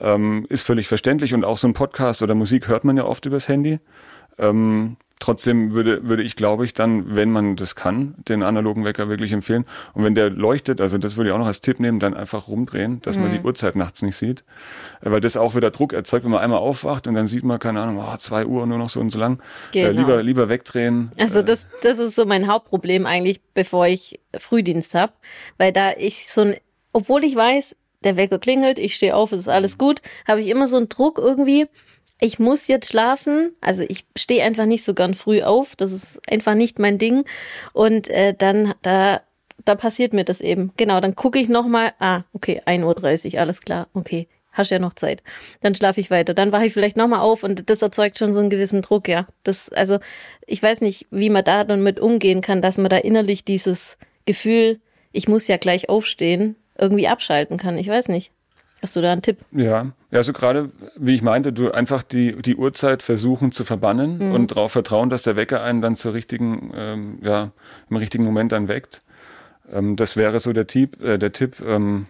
Ähm, 0.00 0.46
ist 0.48 0.64
völlig 0.64 0.86
verständlich 0.86 1.34
und 1.34 1.44
auch 1.44 1.58
so 1.58 1.66
ein 1.66 1.74
Podcast 1.74 2.22
oder 2.22 2.36
Musik 2.36 2.68
hört 2.68 2.84
man 2.84 2.96
ja 2.96 3.04
oft 3.04 3.26
übers 3.26 3.48
Handy. 3.48 3.80
Ähm, 4.38 4.96
Trotzdem 5.22 5.72
würde, 5.72 6.02
würde 6.08 6.24
ich, 6.24 6.34
glaube 6.34 6.64
ich, 6.64 6.74
dann, 6.74 7.14
wenn 7.14 7.30
man 7.30 7.54
das 7.54 7.76
kann, 7.76 8.16
den 8.28 8.42
analogen 8.42 8.84
Wecker 8.84 9.08
wirklich 9.08 9.32
empfehlen. 9.32 9.66
Und 9.94 10.02
wenn 10.02 10.16
der 10.16 10.30
leuchtet, 10.30 10.80
also 10.80 10.98
das 10.98 11.16
würde 11.16 11.30
ich 11.30 11.34
auch 11.34 11.38
noch 11.38 11.46
als 11.46 11.60
Tipp 11.60 11.78
nehmen, 11.78 12.00
dann 12.00 12.12
einfach 12.12 12.48
rumdrehen, 12.48 13.00
dass 13.02 13.16
mhm. 13.16 13.22
man 13.22 13.32
die 13.32 13.38
mhm. 13.38 13.44
Uhrzeit 13.44 13.76
nachts 13.76 14.02
nicht 14.02 14.16
sieht. 14.16 14.42
Weil 15.00 15.20
das 15.20 15.36
auch 15.36 15.54
wieder 15.54 15.70
Druck 15.70 15.92
erzeugt, 15.92 16.24
wenn 16.24 16.32
man 16.32 16.40
einmal 16.40 16.58
aufwacht 16.58 17.06
und 17.06 17.14
dann 17.14 17.28
sieht 17.28 17.44
man, 17.44 17.60
keine 17.60 17.80
Ahnung, 17.80 18.04
oh, 18.04 18.16
zwei 18.16 18.44
Uhr 18.44 18.66
nur 18.66 18.78
noch 18.78 18.88
so 18.88 18.98
und 18.98 19.10
so 19.10 19.20
lang. 19.20 19.38
Äh, 19.72 19.84
genau. 19.84 19.88
Äh, 19.90 19.92
lieber, 19.92 20.22
lieber 20.24 20.48
wegdrehen. 20.48 21.12
Also 21.16 21.38
äh, 21.38 21.44
das, 21.44 21.68
das 21.84 22.00
ist 22.00 22.16
so 22.16 22.26
mein 22.26 22.48
Hauptproblem 22.48 23.06
eigentlich, 23.06 23.40
bevor 23.54 23.86
ich 23.86 24.18
Frühdienst 24.36 24.96
habe. 24.96 25.12
Weil 25.56 25.72
da 25.72 25.92
ich 25.96 26.32
so 26.32 26.40
ein, 26.40 26.56
obwohl 26.92 27.22
ich 27.22 27.36
weiß, 27.36 27.76
der 28.02 28.16
Wecker 28.16 28.40
klingelt, 28.40 28.80
ich 28.80 28.96
stehe 28.96 29.14
auf, 29.14 29.30
es 29.30 29.42
ist 29.42 29.48
alles 29.48 29.78
gut, 29.78 30.02
habe 30.26 30.40
ich 30.40 30.48
immer 30.48 30.66
so 30.66 30.78
einen 30.78 30.88
Druck 30.88 31.18
irgendwie, 31.18 31.68
ich 32.22 32.38
muss 32.38 32.68
jetzt 32.68 32.88
schlafen. 32.88 33.52
Also 33.60 33.82
ich 33.88 34.06
stehe 34.16 34.44
einfach 34.44 34.64
nicht 34.64 34.84
so 34.84 34.94
gern 34.94 35.14
früh 35.14 35.42
auf. 35.42 35.74
Das 35.74 35.92
ist 35.92 36.20
einfach 36.30 36.54
nicht 36.54 36.78
mein 36.78 36.96
Ding. 36.96 37.24
Und 37.72 38.08
äh, 38.08 38.32
dann 38.32 38.74
da 38.82 39.22
da 39.64 39.74
passiert 39.74 40.12
mir 40.12 40.24
das 40.24 40.40
eben. 40.40 40.72
Genau, 40.76 41.00
dann 41.00 41.14
gucke 41.14 41.38
ich 41.38 41.48
nochmal, 41.48 41.92
ah, 41.98 42.22
okay, 42.32 42.62
1.30 42.66 43.34
Uhr, 43.34 43.40
alles 43.40 43.60
klar, 43.60 43.88
okay, 43.94 44.26
hast 44.50 44.70
ja 44.70 44.78
noch 44.78 44.94
Zeit. 44.94 45.22
Dann 45.60 45.74
schlafe 45.74 46.00
ich 46.00 46.10
weiter. 46.10 46.34
Dann 46.34 46.52
wache 46.52 46.66
ich 46.66 46.72
vielleicht 46.72 46.96
nochmal 46.96 47.20
auf 47.20 47.42
und 47.42 47.70
das 47.70 47.82
erzeugt 47.82 48.18
schon 48.18 48.32
so 48.32 48.40
einen 48.40 48.50
gewissen 48.50 48.82
Druck, 48.82 49.08
ja. 49.08 49.26
Das, 49.42 49.68
also, 49.68 49.98
ich 50.46 50.62
weiß 50.62 50.80
nicht, 50.80 51.06
wie 51.10 51.30
man 51.30 51.44
da 51.44 51.64
dann 51.64 51.82
mit 51.82 52.00
umgehen 52.00 52.40
kann, 52.40 52.62
dass 52.62 52.78
man 52.78 52.88
da 52.88 52.96
innerlich 52.96 53.44
dieses 53.44 53.98
Gefühl, 54.26 54.80
ich 55.12 55.28
muss 55.28 55.48
ja 55.48 55.58
gleich 55.58 55.88
aufstehen, 55.88 56.56
irgendwie 56.78 57.08
abschalten 57.08 57.56
kann. 57.56 57.78
Ich 57.78 57.88
weiß 57.88 58.08
nicht. 58.08 58.32
Hast 58.82 58.96
du 58.96 59.00
da 59.00 59.12
einen 59.12 59.22
Tipp? 59.22 59.38
Ja, 59.52 59.92
ja, 60.10 60.18
also 60.18 60.32
gerade, 60.32 60.70
wie 60.96 61.14
ich 61.14 61.22
meinte, 61.22 61.52
du 61.52 61.70
einfach 61.70 62.02
die, 62.02 62.34
die 62.42 62.56
Uhrzeit 62.56 63.04
versuchen 63.04 63.52
zu 63.52 63.64
verbannen 63.64 64.18
mhm. 64.18 64.32
und 64.34 64.50
darauf 64.50 64.72
vertrauen, 64.72 65.08
dass 65.08 65.22
der 65.22 65.36
Wecker 65.36 65.62
einen 65.62 65.80
dann 65.80 65.94
zur 65.94 66.14
richtigen, 66.14 66.72
ähm, 66.74 67.18
ja, 67.22 67.52
im 67.88 67.96
richtigen 67.96 68.24
Moment 68.24 68.50
dann 68.50 68.66
weckt. 68.66 69.02
Ähm, 69.72 69.94
das 69.94 70.16
wäre 70.16 70.40
so 70.40 70.52
der 70.52 70.66
Tipp. 70.66 71.00
Äh, 71.00 71.18
der 71.18 71.30
Tipp. 71.30 71.62
Ähm, 71.64 72.06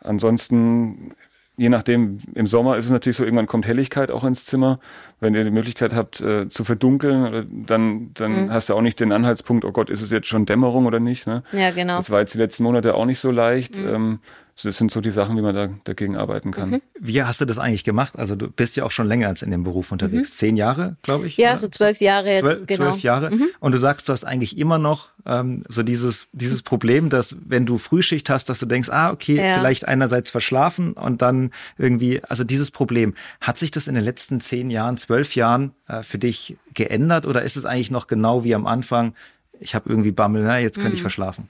ansonsten, 0.00 1.14
je 1.56 1.68
nachdem, 1.68 2.18
im 2.34 2.48
Sommer 2.48 2.76
ist 2.76 2.86
es 2.86 2.90
natürlich 2.90 3.16
so, 3.16 3.24
irgendwann 3.24 3.46
kommt 3.46 3.68
Helligkeit 3.68 4.10
auch 4.10 4.24
ins 4.24 4.44
Zimmer. 4.46 4.80
Wenn 5.20 5.36
ihr 5.36 5.44
die 5.44 5.52
Möglichkeit 5.52 5.94
habt 5.94 6.20
äh, 6.20 6.48
zu 6.48 6.64
verdunkeln, 6.64 7.32
äh, 7.32 7.46
dann, 7.66 8.10
dann 8.14 8.46
mhm. 8.46 8.52
hast 8.52 8.68
du 8.68 8.74
auch 8.74 8.82
nicht 8.82 8.98
den 8.98 9.12
Anhaltspunkt, 9.12 9.64
oh 9.64 9.70
Gott, 9.70 9.90
ist 9.90 10.02
es 10.02 10.10
jetzt 10.10 10.26
schon 10.26 10.44
Dämmerung 10.44 10.86
oder 10.86 10.98
nicht? 10.98 11.28
Ne? 11.28 11.44
Ja, 11.52 11.70
genau. 11.70 11.98
Das 11.98 12.10
war 12.10 12.18
jetzt 12.18 12.34
die 12.34 12.38
letzten 12.38 12.64
Monate 12.64 12.94
auch 12.94 13.06
nicht 13.06 13.20
so 13.20 13.30
leicht. 13.30 13.78
Mhm. 13.78 13.88
Ähm, 13.88 14.18
das 14.62 14.78
sind 14.78 14.90
so 14.90 15.00
die 15.00 15.10
Sachen, 15.10 15.36
wie 15.36 15.42
man 15.42 15.54
da 15.54 15.68
dagegen 15.84 16.16
arbeiten 16.16 16.50
kann. 16.50 16.70
Mhm. 16.70 16.82
Wie 16.98 17.22
hast 17.22 17.40
du 17.40 17.44
das 17.44 17.58
eigentlich 17.58 17.84
gemacht? 17.84 18.18
Also 18.18 18.36
du 18.36 18.50
bist 18.50 18.76
ja 18.76 18.84
auch 18.84 18.90
schon 18.90 19.06
länger 19.06 19.28
als 19.28 19.42
in 19.42 19.50
dem 19.50 19.64
Beruf 19.64 19.92
unterwegs. 19.92 20.30
Mhm. 20.30 20.36
Zehn 20.36 20.56
Jahre, 20.56 20.96
glaube 21.02 21.26
ich. 21.26 21.36
Ja, 21.36 21.50
oder? 21.50 21.58
so 21.58 21.68
zwölf 21.68 22.00
Jahre 22.00 22.30
jetzt. 22.30 22.40
Zwölf, 22.40 22.66
genau. 22.66 22.90
zwölf 22.90 23.02
Jahre. 23.02 23.30
Mhm. 23.30 23.48
Und 23.60 23.72
du 23.72 23.78
sagst, 23.78 24.08
du 24.08 24.12
hast 24.12 24.24
eigentlich 24.24 24.58
immer 24.58 24.78
noch 24.78 25.10
ähm, 25.26 25.64
so 25.68 25.82
dieses, 25.82 26.28
dieses 26.32 26.62
Problem, 26.62 27.10
dass 27.10 27.36
wenn 27.44 27.66
du 27.66 27.78
Frühschicht 27.78 28.30
hast, 28.30 28.48
dass 28.48 28.58
du 28.60 28.66
denkst, 28.66 28.88
ah, 28.90 29.10
okay, 29.10 29.36
ja. 29.36 29.54
vielleicht 29.54 29.86
einerseits 29.86 30.30
verschlafen 30.30 30.92
und 30.92 31.22
dann 31.22 31.50
irgendwie, 31.78 32.22
also 32.24 32.44
dieses 32.44 32.70
Problem. 32.70 33.14
Hat 33.40 33.58
sich 33.58 33.70
das 33.70 33.86
in 33.86 33.94
den 33.94 34.04
letzten 34.04 34.40
zehn 34.40 34.70
Jahren, 34.70 34.96
zwölf 34.96 35.34
Jahren 35.34 35.72
äh, 35.88 36.02
für 36.02 36.18
dich 36.18 36.56
geändert 36.74 37.26
oder 37.26 37.42
ist 37.42 37.56
es 37.56 37.64
eigentlich 37.64 37.90
noch 37.90 38.06
genau 38.06 38.44
wie 38.44 38.54
am 38.54 38.66
Anfang? 38.66 39.14
Ich 39.58 39.74
habe 39.74 39.90
irgendwie 39.90 40.12
Bammel, 40.12 40.42
na, 40.42 40.58
jetzt 40.58 40.78
könnte 40.78 40.94
ich 40.94 41.00
mhm. 41.00 41.04
verschlafen. 41.04 41.48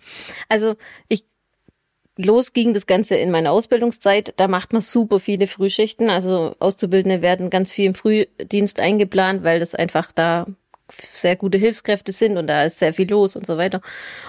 Also 0.49 0.76
ich 1.09 1.25
Los 2.17 2.52
ging 2.52 2.75
das 2.75 2.87
Ganze 2.87 3.17
in 3.17 3.31
meiner 3.31 3.52
Ausbildungszeit. 3.52 4.35
Da 4.37 4.49
macht 4.49 4.73
man 4.73 4.83
super 4.83 5.21
viele 5.21 5.47
Frühschichten. 5.47 6.11
Also 6.11 6.55
Auszubildende 6.59 7.23
werden 7.23 7.50
ganz 7.50 7.73
viel 7.73 7.87
im 7.87 7.95
Frühdienst 7.95 8.81
eingeplant, 8.81 9.43
weil 9.43 9.61
das 9.61 9.75
einfach 9.75 10.12
da 10.12 10.47
sehr 10.90 11.37
gute 11.37 11.59
Hilfskräfte 11.59 12.12
sind 12.12 12.37
und 12.37 12.47
da 12.47 12.64
ist 12.64 12.79
sehr 12.79 12.93
viel 12.93 13.09
los 13.09 13.37
und 13.37 13.47
so 13.47 13.57
weiter. 13.57 13.81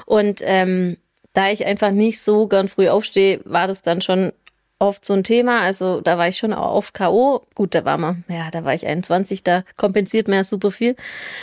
Und 0.05 0.41
ähm, 0.43 0.97
da 1.33 1.49
ich 1.49 1.65
einfach 1.65 1.91
nicht 1.91 2.19
so 2.21 2.47
gern 2.47 2.67
früh 2.67 2.89
aufstehe, 2.89 3.41
war 3.45 3.67
das 3.67 3.81
dann 3.81 4.01
schon 4.01 4.31
oft 4.81 5.05
so 5.05 5.13
ein 5.13 5.23
Thema. 5.23 5.61
Also 5.61 6.01
da 6.01 6.17
war 6.17 6.27
ich 6.27 6.37
schon 6.37 6.53
auf 6.53 6.91
K.O. 6.93 7.45
Gut, 7.53 7.75
da 7.75 7.85
war 7.85 7.97
man, 7.97 8.23
ja, 8.27 8.49
da 8.51 8.65
war 8.65 8.73
ich 8.73 8.87
21, 8.87 9.43
da 9.43 9.63
kompensiert 9.77 10.27
mir 10.27 10.43
super 10.43 10.71
viel. 10.71 10.95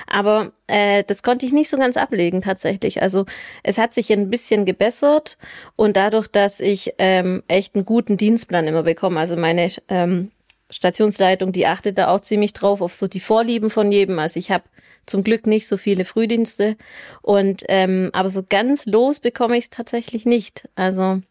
Aber 0.08 0.52
äh, 0.66 1.04
das 1.04 1.22
konnte 1.22 1.46
ich 1.46 1.52
nicht 1.52 1.70
so 1.70 1.78
ganz 1.78 1.96
ablegen 1.96 2.42
tatsächlich. 2.42 3.00
Also 3.00 3.26
es 3.62 3.78
hat 3.78 3.94
sich 3.94 4.12
ein 4.12 4.28
bisschen 4.28 4.64
gebessert 4.64 5.38
und 5.76 5.96
dadurch, 5.96 6.26
dass 6.26 6.58
ich 6.58 6.94
ähm, 6.98 7.44
echt 7.46 7.76
einen 7.76 7.84
guten 7.84 8.16
Dienstplan 8.16 8.66
immer 8.66 8.82
bekomme, 8.82 9.20
also 9.20 9.36
meine 9.36 9.68
ähm, 9.88 10.32
Stationsleitung, 10.70 11.52
die 11.52 11.66
achtet 11.66 11.96
da 11.96 12.08
auch 12.08 12.20
ziemlich 12.20 12.52
drauf 12.52 12.80
auf 12.80 12.92
so 12.92 13.06
die 13.06 13.20
Vorlieben 13.20 13.70
von 13.70 13.92
jedem. 13.92 14.18
Also 14.18 14.38
ich 14.38 14.50
habe 14.50 14.64
zum 15.06 15.22
Glück 15.22 15.46
nicht 15.46 15.66
so 15.68 15.76
viele 15.76 16.04
Frühdienste 16.04 16.76
und 17.22 17.62
ähm, 17.68 18.10
aber 18.12 18.28
so 18.30 18.42
ganz 18.46 18.84
los 18.84 19.20
bekomme 19.20 19.56
ich 19.56 19.64
es 19.64 19.70
tatsächlich 19.70 20.26
nicht. 20.26 20.68
Also 20.74 21.22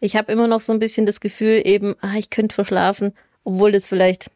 ich 0.00 0.16
habe 0.16 0.32
immer 0.32 0.46
noch 0.48 0.60
so 0.60 0.72
ein 0.72 0.78
bisschen 0.78 1.06
das 1.06 1.20
Gefühl, 1.20 1.62
eben, 1.64 1.96
ah, 2.00 2.14
ich 2.16 2.30
könnte 2.30 2.54
verschlafen, 2.54 3.12
obwohl 3.44 3.72
das 3.72 3.86
vielleicht 3.86 4.30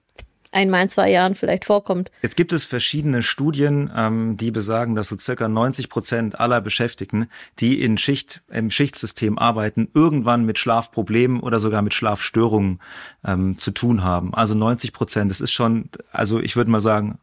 einmal 0.52 0.82
in 0.82 0.88
zwei 0.88 1.10
Jahren 1.10 1.34
vielleicht 1.34 1.64
vorkommt. 1.64 2.10
Jetzt 2.22 2.36
gibt 2.36 2.52
es 2.52 2.64
verschiedene 2.64 3.22
Studien, 3.22 3.90
ähm, 3.94 4.36
die 4.36 4.50
besagen, 4.50 4.94
dass 4.94 5.08
so 5.08 5.16
circa 5.16 5.48
90 5.48 5.88
Prozent 5.88 6.40
aller 6.40 6.60
Beschäftigten, 6.60 7.28
die 7.60 7.80
in 7.82 7.98
Schicht, 7.98 8.42
im 8.50 8.70
Schichtsystem 8.70 9.38
arbeiten, 9.38 9.88
irgendwann 9.94 10.44
mit 10.44 10.58
Schlafproblemen 10.58 11.40
oder 11.40 11.60
sogar 11.60 11.82
mit 11.82 11.94
Schlafstörungen 11.94 12.80
ähm, 13.24 13.58
zu 13.58 13.70
tun 13.70 14.02
haben. 14.02 14.34
Also 14.34 14.54
90 14.54 14.92
Prozent, 14.92 15.30
das 15.30 15.40
ist 15.40 15.52
schon, 15.52 15.88
also 16.10 16.40
ich 16.40 16.56
würde 16.56 16.70
mal 16.70 16.80
sagen, 16.80 17.18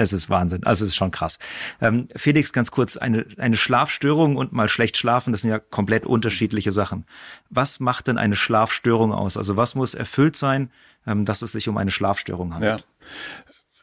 es 0.00 0.14
ist 0.14 0.30
Wahnsinn. 0.30 0.64
Also 0.64 0.84
es 0.84 0.92
ist 0.92 0.96
schon 0.96 1.10
krass. 1.10 1.38
Ähm, 1.80 2.08
Felix, 2.16 2.52
ganz 2.52 2.70
kurz, 2.70 2.96
eine, 2.96 3.26
eine 3.36 3.56
Schlafstörung 3.56 4.36
und 4.36 4.52
mal 4.52 4.68
schlecht 4.68 4.96
schlafen, 4.96 5.32
das 5.32 5.42
sind 5.42 5.50
ja 5.50 5.58
komplett 5.58 6.06
unterschiedliche 6.06 6.72
Sachen. 6.72 7.04
Was 7.50 7.80
macht 7.80 8.08
denn 8.08 8.16
eine 8.16 8.34
Schlafstörung 8.34 9.12
aus? 9.12 9.36
Also 9.36 9.56
was 9.58 9.74
muss 9.74 9.94
erfüllt 9.94 10.36
sein, 10.36 10.70
ähm, 11.06 11.26
dass 11.26 11.42
es 11.42 11.52
sich 11.52 11.68
um 11.68 11.76
eine 11.76 11.90
Schlafstörung 11.90 12.54
handelt? 12.54 12.80
Ja. 12.80 12.86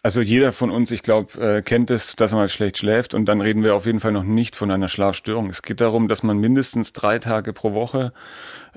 Also 0.02 0.22
jeder 0.22 0.52
von 0.54 0.72
uns, 0.72 0.90
ich 0.92 1.04
glaube, 1.04 1.40
äh, 1.40 1.62
kennt 1.62 1.92
es, 1.92 2.16
dass 2.16 2.32
man 2.32 2.48
schlecht 2.48 2.78
schläft 2.78 3.14
und 3.14 3.26
dann 3.26 3.42
reden 3.42 3.62
wir 3.62 3.76
auf 3.76 3.86
jeden 3.86 4.00
Fall 4.00 4.12
noch 4.12 4.24
nicht 4.24 4.56
von 4.56 4.72
einer 4.72 4.88
Schlafstörung. 4.88 5.50
Es 5.50 5.62
geht 5.62 5.82
darum, 5.82 6.08
dass 6.08 6.24
man 6.24 6.38
mindestens 6.38 6.94
drei 6.94 7.20
Tage 7.20 7.52
pro 7.52 7.74
Woche 7.74 8.14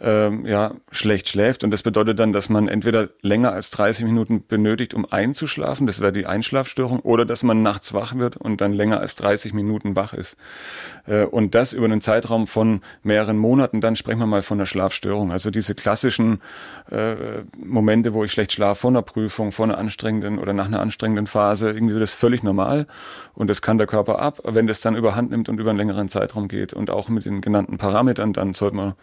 ähm, 0.00 0.46
ja, 0.46 0.74
schlecht 0.90 1.28
schläft. 1.28 1.62
Und 1.64 1.70
das 1.70 1.82
bedeutet 1.82 2.18
dann, 2.18 2.32
dass 2.32 2.48
man 2.48 2.68
entweder 2.68 3.10
länger 3.20 3.52
als 3.52 3.70
30 3.70 4.04
Minuten 4.04 4.44
benötigt, 4.46 4.94
um 4.94 5.06
einzuschlafen, 5.10 5.86
das 5.86 6.00
wäre 6.00 6.12
die 6.12 6.26
Einschlafstörung, 6.26 7.00
oder 7.00 7.24
dass 7.26 7.42
man 7.42 7.62
nachts 7.62 7.92
wach 7.92 8.14
wird 8.16 8.36
und 8.36 8.60
dann 8.60 8.72
länger 8.72 9.00
als 9.00 9.14
30 9.16 9.52
Minuten 9.52 9.96
wach 9.96 10.14
ist. 10.14 10.36
Äh, 11.06 11.24
und 11.24 11.54
das 11.54 11.72
über 11.72 11.84
einen 11.84 12.00
Zeitraum 12.00 12.46
von 12.46 12.80
mehreren 13.02 13.36
Monaten, 13.36 13.80
dann 13.80 13.96
sprechen 13.96 14.20
wir 14.20 14.26
mal 14.26 14.42
von 14.42 14.58
einer 14.58 14.66
Schlafstörung. 14.66 15.32
Also 15.32 15.50
diese 15.50 15.74
klassischen 15.74 16.40
äh, 16.90 17.42
Momente, 17.62 18.14
wo 18.14 18.24
ich 18.24 18.32
schlecht 18.32 18.52
schlafe 18.52 18.80
vor 18.80 18.90
einer 18.90 19.02
Prüfung, 19.02 19.52
vor 19.52 19.66
einer 19.66 19.76
anstrengenden 19.76 20.38
oder 20.38 20.54
nach 20.54 20.66
einer 20.66 20.80
anstrengenden 20.80 21.26
Phase, 21.26 21.70
irgendwie 21.70 21.92
so 21.92 22.00
das 22.00 22.14
völlig 22.14 22.42
normal. 22.42 22.86
Und 23.34 23.48
das 23.48 23.60
kann 23.60 23.76
der 23.76 23.86
Körper 23.86 24.18
ab. 24.18 24.40
Wenn 24.44 24.66
das 24.66 24.80
dann 24.80 24.96
überhand 24.96 25.30
nimmt 25.30 25.48
und 25.48 25.60
über 25.60 25.70
einen 25.70 25.78
längeren 25.78 26.08
Zeitraum 26.08 26.48
geht 26.48 26.72
und 26.72 26.90
auch 26.90 27.08
mit 27.10 27.26
den 27.26 27.42
genannten 27.42 27.76
Parametern, 27.76 28.32
dann 28.32 28.54
sollte 28.54 28.76
man 28.76 28.94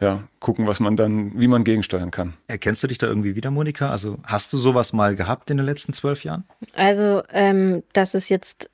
ja, 0.00 0.28
gucken, 0.38 0.66
was 0.66 0.80
man 0.80 0.96
dann, 0.96 1.38
wie 1.38 1.48
man 1.48 1.64
gegensteuern 1.64 2.10
kann. 2.10 2.34
Erkennst 2.46 2.82
du 2.82 2.86
dich 2.86 2.98
da 2.98 3.08
irgendwie 3.08 3.34
wieder, 3.34 3.50
Monika? 3.50 3.90
Also 3.90 4.18
hast 4.24 4.52
du 4.52 4.58
sowas 4.58 4.92
mal 4.92 5.16
gehabt 5.16 5.50
in 5.50 5.56
den 5.56 5.66
letzten 5.66 5.92
zwölf 5.92 6.24
Jahren? 6.24 6.44
Also, 6.74 7.22
ähm, 7.32 7.82
dass 7.92 8.14
es 8.14 8.28
jetzt 8.28 8.70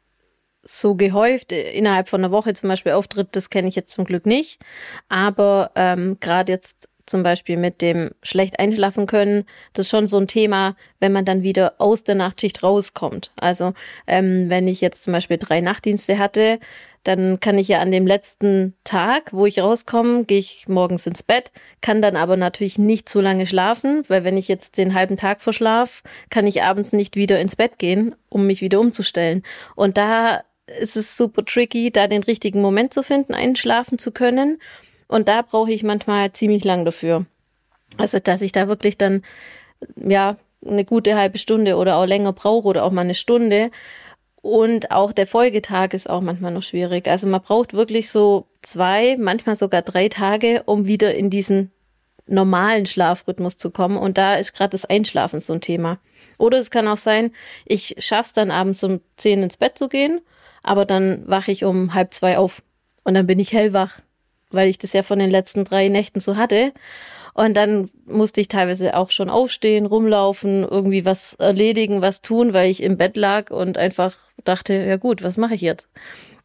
so 0.62 0.94
gehäuft 0.94 1.52
innerhalb 1.52 2.08
von 2.08 2.22
einer 2.22 2.30
Woche 2.32 2.54
zum 2.54 2.68
Beispiel 2.68 2.92
auftritt, 2.92 3.28
das 3.32 3.50
kenne 3.50 3.68
ich 3.68 3.74
jetzt 3.74 3.92
zum 3.92 4.04
Glück 4.04 4.26
nicht. 4.26 4.60
Aber 5.08 5.70
ähm, 5.74 6.18
gerade 6.20 6.52
jetzt 6.52 6.88
zum 7.14 7.22
Beispiel 7.22 7.56
mit 7.56 7.80
dem 7.80 8.10
schlecht 8.24 8.58
einschlafen 8.58 9.06
können, 9.06 9.44
das 9.72 9.86
ist 9.86 9.90
schon 9.90 10.08
so 10.08 10.18
ein 10.18 10.26
Thema, 10.26 10.74
wenn 10.98 11.12
man 11.12 11.24
dann 11.24 11.44
wieder 11.44 11.74
aus 11.78 12.02
der 12.02 12.16
Nachtschicht 12.16 12.64
rauskommt. 12.64 13.30
Also 13.36 13.72
ähm, 14.08 14.50
wenn 14.50 14.66
ich 14.66 14.80
jetzt 14.80 15.04
zum 15.04 15.12
Beispiel 15.12 15.38
drei 15.38 15.60
Nachtdienste 15.60 16.18
hatte, 16.18 16.58
dann 17.04 17.38
kann 17.38 17.56
ich 17.56 17.68
ja 17.68 17.78
an 17.78 17.92
dem 17.92 18.04
letzten 18.04 18.74
Tag, 18.82 19.32
wo 19.32 19.46
ich 19.46 19.60
rauskomme, 19.60 20.24
gehe 20.24 20.40
ich 20.40 20.66
morgens 20.66 21.06
ins 21.06 21.22
Bett, 21.22 21.52
kann 21.80 22.02
dann 22.02 22.16
aber 22.16 22.36
natürlich 22.36 22.78
nicht 22.78 23.08
so 23.08 23.20
lange 23.20 23.46
schlafen, 23.46 24.02
weil 24.08 24.24
wenn 24.24 24.36
ich 24.36 24.48
jetzt 24.48 24.76
den 24.76 24.92
halben 24.92 25.16
Tag 25.16 25.40
verschlaf, 25.40 26.02
kann 26.30 26.48
ich 26.48 26.64
abends 26.64 26.92
nicht 26.92 27.14
wieder 27.14 27.38
ins 27.38 27.54
Bett 27.54 27.78
gehen, 27.78 28.16
um 28.28 28.48
mich 28.48 28.60
wieder 28.60 28.80
umzustellen. 28.80 29.44
Und 29.76 29.98
da 29.98 30.42
ist 30.80 30.96
es 30.96 31.16
super 31.16 31.44
tricky, 31.44 31.92
da 31.92 32.08
den 32.08 32.24
richtigen 32.24 32.60
Moment 32.60 32.92
zu 32.92 33.04
finden, 33.04 33.34
einschlafen 33.34 33.98
zu 33.98 34.10
können. 34.10 34.58
Und 35.14 35.28
da 35.28 35.42
brauche 35.42 35.70
ich 35.70 35.84
manchmal 35.84 36.32
ziemlich 36.32 36.64
lang 36.64 36.84
dafür. 36.84 37.24
Also, 37.98 38.18
dass 38.18 38.42
ich 38.42 38.50
da 38.50 38.66
wirklich 38.66 38.98
dann, 38.98 39.22
ja, 39.94 40.38
eine 40.66 40.84
gute 40.84 41.14
halbe 41.14 41.38
Stunde 41.38 41.76
oder 41.76 41.98
auch 41.98 42.04
länger 42.04 42.32
brauche 42.32 42.66
oder 42.66 42.82
auch 42.82 42.90
mal 42.90 43.02
eine 43.02 43.14
Stunde. 43.14 43.70
Und 44.42 44.90
auch 44.90 45.12
der 45.12 45.28
Folgetag 45.28 45.92
ist 45.92 46.10
auch 46.10 46.20
manchmal 46.20 46.50
noch 46.50 46.64
schwierig. 46.64 47.06
Also 47.06 47.28
man 47.28 47.42
braucht 47.42 47.74
wirklich 47.74 48.10
so 48.10 48.48
zwei, 48.62 49.16
manchmal 49.16 49.54
sogar 49.54 49.82
drei 49.82 50.08
Tage, 50.08 50.64
um 50.66 50.86
wieder 50.86 51.14
in 51.14 51.30
diesen 51.30 51.70
normalen 52.26 52.84
Schlafrhythmus 52.84 53.56
zu 53.56 53.70
kommen. 53.70 53.96
Und 53.96 54.18
da 54.18 54.34
ist 54.34 54.52
gerade 54.52 54.70
das 54.70 54.84
Einschlafen 54.84 55.38
so 55.38 55.52
ein 55.52 55.60
Thema. 55.60 56.00
Oder 56.38 56.58
es 56.58 56.72
kann 56.72 56.88
auch 56.88 56.96
sein, 56.96 57.30
ich 57.66 57.94
schaff's 57.98 58.32
dann 58.32 58.50
abends 58.50 58.82
um 58.82 59.00
zehn 59.16 59.44
ins 59.44 59.58
Bett 59.58 59.78
zu 59.78 59.88
gehen, 59.88 60.22
aber 60.64 60.84
dann 60.84 61.22
wache 61.28 61.52
ich 61.52 61.64
um 61.64 61.94
halb 61.94 62.12
zwei 62.12 62.36
auf. 62.36 62.62
Und 63.04 63.14
dann 63.14 63.28
bin 63.28 63.38
ich 63.38 63.52
hellwach 63.52 64.00
weil 64.54 64.68
ich 64.68 64.78
das 64.78 64.92
ja 64.92 65.02
von 65.02 65.18
den 65.18 65.30
letzten 65.30 65.64
drei 65.64 65.88
Nächten 65.88 66.20
so 66.20 66.36
hatte. 66.36 66.72
Und 67.34 67.56
dann 67.56 67.90
musste 68.06 68.40
ich 68.40 68.48
teilweise 68.48 68.96
auch 68.96 69.10
schon 69.10 69.28
aufstehen, 69.28 69.86
rumlaufen, 69.86 70.62
irgendwie 70.62 71.04
was 71.04 71.34
erledigen, 71.34 72.00
was 72.00 72.20
tun, 72.20 72.52
weil 72.52 72.70
ich 72.70 72.82
im 72.82 72.96
Bett 72.96 73.16
lag 73.16 73.50
und 73.50 73.76
einfach 73.76 74.14
dachte, 74.44 74.74
ja 74.74 74.96
gut, 74.96 75.22
was 75.22 75.36
mache 75.36 75.56
ich 75.56 75.60
jetzt? 75.60 75.88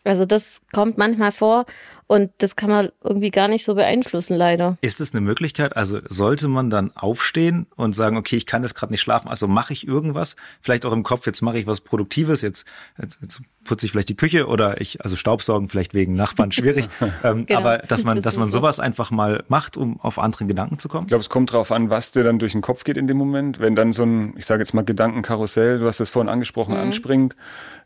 Also 0.05 0.25
das 0.25 0.61
kommt 0.71 0.97
manchmal 0.97 1.31
vor 1.31 1.65
und 2.07 2.31
das 2.39 2.55
kann 2.55 2.71
man 2.71 2.89
irgendwie 3.03 3.29
gar 3.29 3.47
nicht 3.47 3.63
so 3.63 3.75
beeinflussen, 3.75 4.35
leider. 4.35 4.77
Ist 4.81 4.99
es 4.99 5.13
eine 5.13 5.21
Möglichkeit? 5.21 5.77
Also 5.77 5.99
sollte 6.07 6.47
man 6.47 6.71
dann 6.71 6.91
aufstehen 6.95 7.67
und 7.75 7.95
sagen, 7.95 8.17
okay, 8.17 8.35
ich 8.35 8.47
kann 8.47 8.63
jetzt 8.63 8.73
gerade 8.73 8.91
nicht 8.91 9.01
schlafen, 9.01 9.27
also 9.27 9.47
mache 9.47 9.73
ich 9.73 9.87
irgendwas? 9.87 10.35
Vielleicht 10.59 10.85
auch 10.85 10.91
im 10.91 11.03
Kopf, 11.03 11.27
jetzt 11.27 11.41
mache 11.41 11.59
ich 11.59 11.67
was 11.67 11.81
Produktives, 11.81 12.41
jetzt, 12.41 12.65
jetzt, 12.99 13.19
jetzt 13.21 13.41
putze 13.63 13.85
ich 13.85 13.91
vielleicht 13.91 14.09
die 14.09 14.15
Küche 14.15 14.47
oder 14.47 14.81
ich, 14.81 15.03
also 15.03 15.15
Staubsaugen 15.15 15.69
vielleicht 15.69 15.93
wegen 15.93 16.15
Nachbarn 16.15 16.51
schwierig. 16.51 16.89
ähm, 17.23 17.45
genau. 17.45 17.59
Aber 17.59 17.77
dass 17.77 18.03
man, 18.03 18.15
das 18.17 18.23
dass 18.23 18.37
man 18.37 18.49
sowas 18.49 18.77
so. 18.77 18.81
einfach 18.81 19.11
mal 19.11 19.43
macht, 19.47 19.77
um 19.77 19.99
auf 19.99 20.17
andere 20.17 20.45
Gedanken 20.45 20.79
zu 20.79 20.89
kommen? 20.89 21.03
Ich 21.03 21.09
glaube, 21.09 21.21
es 21.21 21.29
kommt 21.29 21.53
drauf 21.53 21.71
an, 21.71 21.91
was 21.91 22.11
dir 22.11 22.23
dann 22.23 22.39
durch 22.39 22.53
den 22.53 22.61
Kopf 22.61 22.85
geht 22.85 22.97
in 22.97 23.07
dem 23.07 23.17
Moment. 23.17 23.59
Wenn 23.59 23.75
dann 23.75 23.93
so 23.93 24.03
ein, 24.03 24.33
ich 24.35 24.47
sage 24.47 24.61
jetzt 24.61 24.73
mal 24.73 24.83
Gedankenkarussell, 24.83 25.77
du 25.77 25.85
hast 25.85 25.99
es 25.99 26.09
vorhin 26.09 26.29
angesprochen, 26.29 26.73
mhm. 26.73 26.79
anspringt 26.79 27.35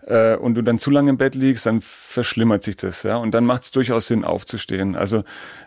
äh, 0.06 0.38
und 0.38 0.56
du 0.56 0.62
dann 0.62 0.80
zu 0.80 0.92
lange 0.92 1.10
im 1.10 1.18
Bett 1.18 1.36
liegst, 1.36 1.66
dann 1.66 1.82
verschlimmert 2.14 2.64
sich 2.64 2.78
das, 2.78 3.04
ja. 3.04 3.18
Und 3.18 3.34
dann 3.34 3.46
macht 3.46 3.64
es 3.64 3.72
durchaus 3.72 4.08
Sinn, 4.08 4.24
aufzustehen. 4.24 4.96
Also 4.96 5.24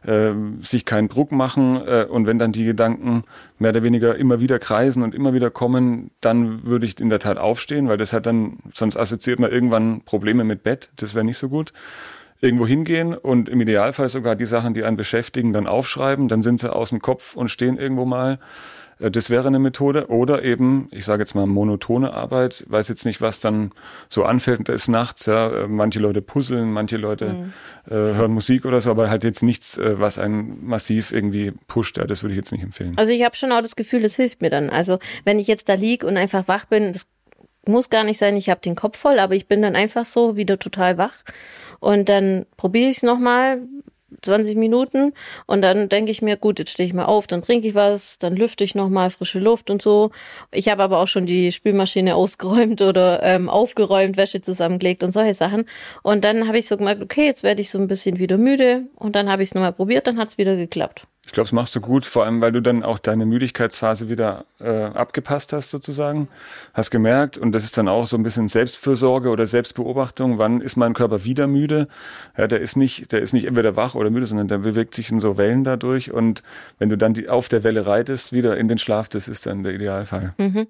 äh, 0.07 0.33
sich 0.61 0.85
keinen 0.85 1.09
Druck 1.09 1.33
machen 1.33 1.77
äh, 1.87 2.07
und 2.09 2.27
wenn 2.27 2.39
dann 2.39 2.53
die 2.53 2.65
Gedanken 2.65 3.25
mehr 3.59 3.71
oder 3.71 3.83
weniger 3.83 4.17
immer 4.17 4.41
wieder 4.41 4.59
kreisen 4.59 5.03
und 5.03 5.15
immer 5.15 5.35
wieder 5.35 5.51
kommen, 5.51 6.11
dann 6.21 6.65
würde 6.65 6.87
ich 6.87 6.99
in 7.01 7.11
der 7.11 7.19
Tat 7.19 7.39
aufstehen, 7.39 7.89
weil 7.89 7.97
das 7.99 8.13
hat 8.13 8.27
dann, 8.27 8.59
sonst 8.73 8.97
assoziiert 8.97 9.39
man 9.39 9.51
irgendwann 9.51 10.03
Probleme 10.03 10.45
mit 10.45 10.63
Bett, 10.63 10.91
das 10.97 11.15
wäre 11.15 11.25
nicht 11.25 11.39
so 11.39 11.49
gut 11.49 11.73
irgendwo 12.41 12.67
hingehen 12.67 13.15
und 13.15 13.49
im 13.49 13.61
Idealfall 13.61 14.09
sogar 14.09 14.37
die 14.37 14.47
Sachen, 14.47 14.75
die 14.75 14.85
einen 14.85 14.97
beschäftigen, 14.97 15.53
dann 15.53 15.67
aufschreiben, 15.67 16.29
dann 16.29 16.43
sind 16.43 16.61
sie 16.61 16.73
aus 16.73 16.91
dem 16.91 17.01
Kopf 17.01 17.35
und 17.35 17.49
stehen 17.49 17.79
irgendwo 17.79 18.05
mal. 18.05 18.39
Äh, 18.99 19.11
das 19.11 19.31
wäre 19.31 19.47
eine 19.47 19.59
Methode. 19.59 20.09
Oder 20.09 20.43
eben, 20.43 20.89
ich 20.91 21.05
sage 21.05 21.23
jetzt 21.23 21.35
mal 21.35 21.47
monotone 21.47 22.13
Arbeit, 22.13 22.65
weiß 22.69 22.89
jetzt 22.89 23.05
nicht, 23.05 23.21
was 23.21 23.39
dann 23.41 23.73
so 24.09 24.25
anfällt, 24.25 24.69
da 24.69 24.73
ist 24.73 24.89
nachts, 24.89 25.27
ja, 25.27 25.49
äh, 25.49 25.69
manche 25.69 26.01
Leute 26.01 26.23
puzzeln, 26.23 26.73
manche 26.73 26.97
Leute 26.97 27.33
mhm. 27.33 27.53
äh, 27.87 27.95
hören 27.95 28.33
Musik 28.33 28.65
oder 28.65 28.81
so, 28.81 28.91
aber 28.91 29.11
halt 29.11 29.25
jetzt 29.25 29.43
nichts, 29.43 29.79
äh, 29.79 29.99
was 30.01 30.19
einen 30.19 30.67
massiv 30.67 31.13
irgendwie 31.13 31.53
pusht, 31.67 31.99
ja, 31.99 32.05
das 32.05 32.23
würde 32.23 32.35
ich 32.35 32.39
jetzt 32.39 32.53
nicht 32.53 32.63
empfehlen. 32.63 32.93
Also 32.97 33.13
ich 33.13 33.25
habe 33.25 33.37
schon 33.37 33.53
auch 33.53 33.63
das 33.63 33.77
Gefühl, 33.77 34.05
es 34.05 34.17
hilft 34.17 34.43
mir 34.43 34.51
dann. 34.51 34.71
Also 34.71 34.99
wenn 35.25 35.39
ich 35.39 35.47
jetzt 35.47 35.69
da 35.69 35.75
lieg 35.75 36.05
und 36.05 36.17
einfach 36.17 36.49
wach 36.49 36.67
bin, 36.67 36.93
das 36.93 37.09
muss 37.69 37.91
gar 37.91 38.05
nicht 38.05 38.19
sein, 38.19 38.37
ich 38.37 38.49
habe 38.49 38.61
den 38.61 38.77
Kopf 38.77 38.99
voll, 38.99 39.19
aber 39.19 39.35
ich 39.35 39.49
bin 39.49 39.61
dann 39.61 39.75
einfach 39.75 40.05
so 40.05 40.37
wieder 40.37 40.59
total 40.59 40.99
wach. 40.99 41.25
Und 41.81 42.09
dann 42.09 42.47
probiere 42.57 42.89
ich 42.89 42.99
es 42.99 43.03
nochmal, 43.03 43.61
20 44.23 44.57
Minuten 44.57 45.13
und 45.47 45.63
dann 45.63 45.89
denke 45.89 46.11
ich 46.11 46.23
mir, 46.23 46.37
gut, 46.37 46.59
jetzt 46.59 46.71
stehe 46.71 46.87
ich 46.87 46.95
mal 46.95 47.07
auf, 47.07 47.27
dann 47.27 47.43
trinke 47.43 47.69
ich 47.69 47.75
was, 47.75 48.19
dann 48.19 48.37
lüfte 48.37 48.65
ich 48.65 48.75
nochmal 48.75 49.11
frische 49.11 49.39
Luft 49.39 49.71
und 49.71 49.83
so. 49.83 50.11
Ich 50.53 50.69
habe 50.69 50.83
aber 50.83 50.99
auch 50.99 51.09
schon 51.09 51.27
die 51.27 51.53
Spülmaschine 51.53 52.15
ausgeräumt 52.15 52.83
oder 52.83 53.23
ähm, 53.23 53.49
aufgeräumt, 53.49 54.17
Wäsche 54.17 54.41
zusammengelegt 54.41 55.03
und 55.03 55.13
solche 55.13 55.35
Sachen. 55.35 55.67
Und 56.03 56.25
dann 56.25 56.47
habe 56.47 56.59
ich 56.59 56.67
so 56.67 56.77
gemerkt, 56.77 57.03
okay, 57.03 57.27
jetzt 57.27 57.43
werde 57.43 57.61
ich 57.61 57.71
so 57.71 57.79
ein 57.79 57.89
bisschen 57.89 58.19
wieder 58.19 58.39
müde 58.39 58.85
und 58.95 59.17
dann 59.17 59.31
habe 59.31 59.43
ich 59.43 59.49
es 59.51 59.55
nochmal 59.55 59.73
probiert, 59.73 60.07
dann 60.07 60.19
hat 60.19 60.29
es 60.29 60.39
wieder 60.39 60.57
geklappt. 60.57 61.07
Ich 61.27 61.33
glaube, 61.33 61.47
das 61.47 61.53
machst 61.53 61.75
du 61.75 61.81
gut, 61.81 62.07
vor 62.07 62.25
allem 62.25 62.41
weil 62.41 62.53
du 62.53 62.63
dann 62.63 62.83
auch 62.85 62.99
deine 62.99 63.27
Müdigkeitsphase 63.27 64.09
wieder 64.09 64.45
äh, 64.61 64.85
abgepasst 64.85 65.53
hast 65.53 65.71
sozusagen, 65.71 66.29
hast 66.73 66.91
gemerkt 66.91 67.37
und 67.37 67.53
das 67.53 67.65
ist 67.65 67.77
dann 67.77 67.89
auch 67.89 68.07
so 68.07 68.17
ein 68.17 68.23
bisschen 68.23 68.49
Selbstfürsorge 68.49 69.29
oder 69.29 69.47
Selbstbeobachtung. 69.47 70.39
Wann 70.39 70.61
ist 70.61 70.77
mein 70.77 70.95
Körper 70.95 71.25
wieder 71.25 71.49
müde? 71.49 71.89
Ja, 72.39 72.47
der 72.47 72.61
ist 72.61 72.77
nicht, 72.77 73.11
der 73.13 73.23
ist 73.23 73.33
nicht 73.33 73.47
entweder 73.47 73.75
wach 73.77 73.97
oder 73.97 74.09
müde, 74.09 74.27
sondern 74.27 74.47
der 74.49 74.59
bewegt 74.59 74.95
sich 74.95 75.11
in 75.11 75.19
so 75.19 75.37
Wellen 75.37 75.65
dadurch 75.65 76.13
und 76.13 76.43
wenn 76.79 76.89
du 76.89 76.97
dann 76.97 77.13
die, 77.13 77.29
auf 77.29 77.49
der 77.49 77.65
Welle 77.65 77.87
reitest, 77.87 78.33
wieder 78.33 78.57
in 78.57 78.69
den 78.69 78.79
Schlaf, 78.79 79.09
das 79.09 79.27
ist 79.27 79.47
dann 79.47 79.65
der 79.65 79.75
Idealfall. 79.75 80.33
Mhm. 80.39 80.69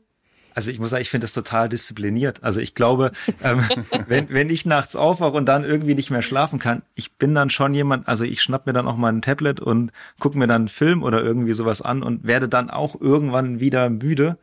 Also 0.56 0.70
ich 0.70 0.78
muss 0.78 0.88
sagen, 0.88 1.02
ich 1.02 1.10
finde 1.10 1.26
das 1.26 1.34
total 1.34 1.68
diszipliniert. 1.68 2.42
Also 2.42 2.60
ich 2.60 2.74
glaube, 2.74 3.12
ähm, 3.44 3.60
wenn, 4.08 4.30
wenn 4.30 4.48
ich 4.48 4.64
nachts 4.64 4.96
aufwache 4.96 5.36
und 5.36 5.44
dann 5.44 5.64
irgendwie 5.64 5.94
nicht 5.94 6.10
mehr 6.10 6.22
schlafen 6.22 6.58
kann, 6.58 6.80
ich 6.94 7.12
bin 7.12 7.34
dann 7.34 7.50
schon 7.50 7.74
jemand, 7.74 8.08
also 8.08 8.24
ich 8.24 8.40
schnapp 8.40 8.64
mir 8.64 8.72
dann 8.72 8.88
auch 8.88 8.96
mal 8.96 9.12
ein 9.12 9.20
Tablet 9.20 9.60
und 9.60 9.92
gucke 10.18 10.38
mir 10.38 10.46
dann 10.46 10.62
einen 10.62 10.68
Film 10.68 11.02
oder 11.02 11.22
irgendwie 11.22 11.52
sowas 11.52 11.82
an 11.82 12.02
und 12.02 12.26
werde 12.26 12.48
dann 12.48 12.70
auch 12.70 12.98
irgendwann 12.98 13.60
wieder 13.60 13.90
müde. 13.90 14.38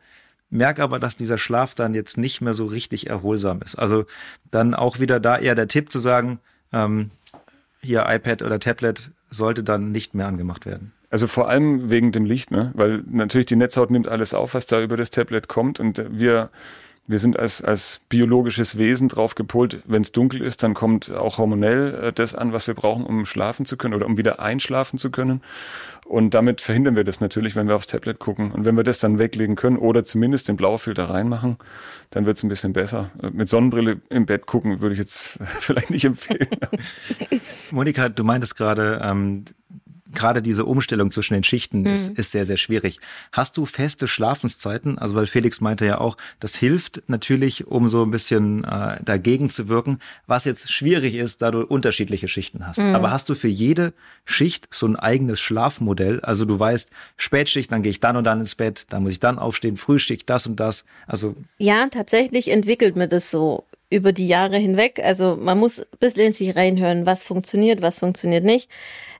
Merke 0.50 0.84
aber, 0.84 1.00
dass 1.00 1.16
dieser 1.16 1.36
Schlaf 1.36 1.74
dann 1.74 1.94
jetzt 1.94 2.16
nicht 2.16 2.40
mehr 2.40 2.54
so 2.54 2.66
richtig 2.66 3.08
erholsam 3.08 3.60
ist. 3.60 3.74
Also 3.74 4.06
dann 4.52 4.72
auch 4.72 5.00
wieder 5.00 5.18
da 5.18 5.36
eher 5.36 5.56
der 5.56 5.66
Tipp 5.66 5.90
zu 5.90 5.98
sagen, 5.98 6.38
ähm, 6.72 7.10
hier 7.80 8.06
iPad 8.08 8.42
oder 8.42 8.60
Tablet 8.60 9.10
sollte 9.30 9.64
dann 9.64 9.90
nicht 9.90 10.14
mehr 10.14 10.28
angemacht 10.28 10.64
werden. 10.64 10.92
Also 11.14 11.28
vor 11.28 11.48
allem 11.48 11.90
wegen 11.90 12.10
dem 12.10 12.24
Licht, 12.24 12.50
ne? 12.50 12.72
Weil 12.74 13.04
natürlich 13.08 13.46
die 13.46 13.54
Netzhaut 13.54 13.88
nimmt 13.88 14.08
alles 14.08 14.34
auf, 14.34 14.54
was 14.54 14.66
da 14.66 14.82
über 14.82 14.96
das 14.96 15.10
Tablet 15.10 15.46
kommt 15.46 15.78
und 15.78 16.02
wir 16.10 16.50
wir 17.06 17.18
sind 17.18 17.38
als, 17.38 17.62
als 17.62 18.00
biologisches 18.08 18.78
Wesen 18.78 19.08
drauf 19.08 19.34
gepolt, 19.34 19.80
wenn 19.84 20.02
es 20.02 20.10
dunkel 20.10 20.40
ist, 20.40 20.62
dann 20.62 20.74
kommt 20.74 21.12
auch 21.12 21.38
hormonell 21.38 21.94
äh, 21.94 22.12
das 22.12 22.34
an, 22.34 22.52
was 22.52 22.66
wir 22.66 22.74
brauchen, 22.74 23.04
um 23.04 23.26
schlafen 23.26 23.64
zu 23.64 23.76
können 23.76 23.94
oder 23.94 24.06
um 24.06 24.16
wieder 24.16 24.40
einschlafen 24.40 24.98
zu 24.98 25.10
können. 25.10 25.42
Und 26.04 26.34
damit 26.34 26.60
verhindern 26.60 26.96
wir 26.96 27.04
das 27.04 27.20
natürlich, 27.20 27.54
wenn 27.56 27.68
wir 27.68 27.76
aufs 27.76 27.86
Tablet 27.86 28.18
gucken. 28.18 28.50
Und 28.52 28.64
wenn 28.64 28.74
wir 28.74 28.84
das 28.84 28.98
dann 28.98 29.18
weglegen 29.18 29.54
können 29.54 29.76
oder 29.76 30.02
zumindest 30.02 30.48
den 30.48 30.56
Blaufilter 30.56 31.10
reinmachen, 31.10 31.58
dann 32.10 32.26
wird 32.26 32.38
es 32.38 32.42
ein 32.42 32.48
bisschen 32.48 32.72
besser. 32.72 33.10
Äh, 33.22 33.30
mit 33.30 33.48
Sonnenbrille 33.48 34.00
im 34.08 34.26
Bett 34.26 34.46
gucken 34.46 34.80
würde 34.80 34.94
ich 34.94 34.98
jetzt 34.98 35.38
vielleicht 35.60 35.90
nicht 35.90 36.06
empfehlen. 36.06 36.48
Monika, 37.70 38.08
du 38.08 38.24
meintest 38.24 38.56
gerade, 38.56 39.00
ähm, 39.04 39.44
gerade 40.14 40.42
diese 40.42 40.64
Umstellung 40.64 41.10
zwischen 41.10 41.34
den 41.34 41.44
Schichten 41.44 41.80
mhm. 41.80 41.86
ist, 41.86 42.08
ist 42.18 42.32
sehr, 42.32 42.46
sehr 42.46 42.56
schwierig. 42.56 43.00
Hast 43.32 43.56
du 43.56 43.66
feste 43.66 44.08
Schlafenszeiten? 44.08 44.98
Also 44.98 45.14
weil 45.14 45.26
Felix 45.26 45.60
meinte 45.60 45.86
ja 45.86 45.98
auch, 45.98 46.16
das 46.40 46.56
hilft 46.56 47.02
natürlich, 47.06 47.66
um 47.66 47.88
so 47.88 48.02
ein 48.02 48.10
bisschen 48.10 48.64
äh, 48.64 48.98
dagegen 49.04 49.50
zu 49.50 49.68
wirken, 49.68 49.98
was 50.26 50.44
jetzt 50.44 50.72
schwierig 50.72 51.14
ist, 51.14 51.42
da 51.42 51.50
du 51.50 51.62
unterschiedliche 51.62 52.28
Schichten 52.28 52.66
hast. 52.66 52.78
Mhm. 52.78 52.94
Aber 52.94 53.10
hast 53.10 53.28
du 53.28 53.34
für 53.34 53.48
jede 53.48 53.92
Schicht 54.24 54.68
so 54.70 54.86
ein 54.86 54.96
eigenes 54.96 55.40
Schlafmodell? 55.40 56.20
Also 56.20 56.44
du 56.44 56.58
weißt, 56.58 56.90
Spätschicht, 57.16 57.70
dann 57.72 57.82
gehe 57.82 57.90
ich 57.90 58.00
dann 58.00 58.16
und 58.16 58.24
dann 58.24 58.40
ins 58.40 58.54
Bett, 58.54 58.86
dann 58.88 59.02
muss 59.02 59.12
ich 59.12 59.20
dann 59.20 59.38
aufstehen, 59.38 59.76
Frühschicht, 59.76 60.28
das 60.30 60.46
und 60.46 60.60
das. 60.60 60.84
Also 61.06 61.36
ja, 61.58 61.88
tatsächlich 61.88 62.50
entwickelt 62.50 62.96
mir 62.96 63.08
das 63.08 63.30
so 63.30 63.64
über 63.90 64.12
die 64.12 64.26
Jahre 64.26 64.56
hinweg. 64.56 65.00
Also 65.02 65.36
man 65.36 65.58
muss 65.58 65.80
ein 65.80 65.86
bisschen 66.00 66.22
in 66.22 66.32
sich 66.32 66.56
reinhören, 66.56 67.06
was 67.06 67.26
funktioniert, 67.26 67.80
was 67.80 68.00
funktioniert 68.00 68.44
nicht. 68.44 68.68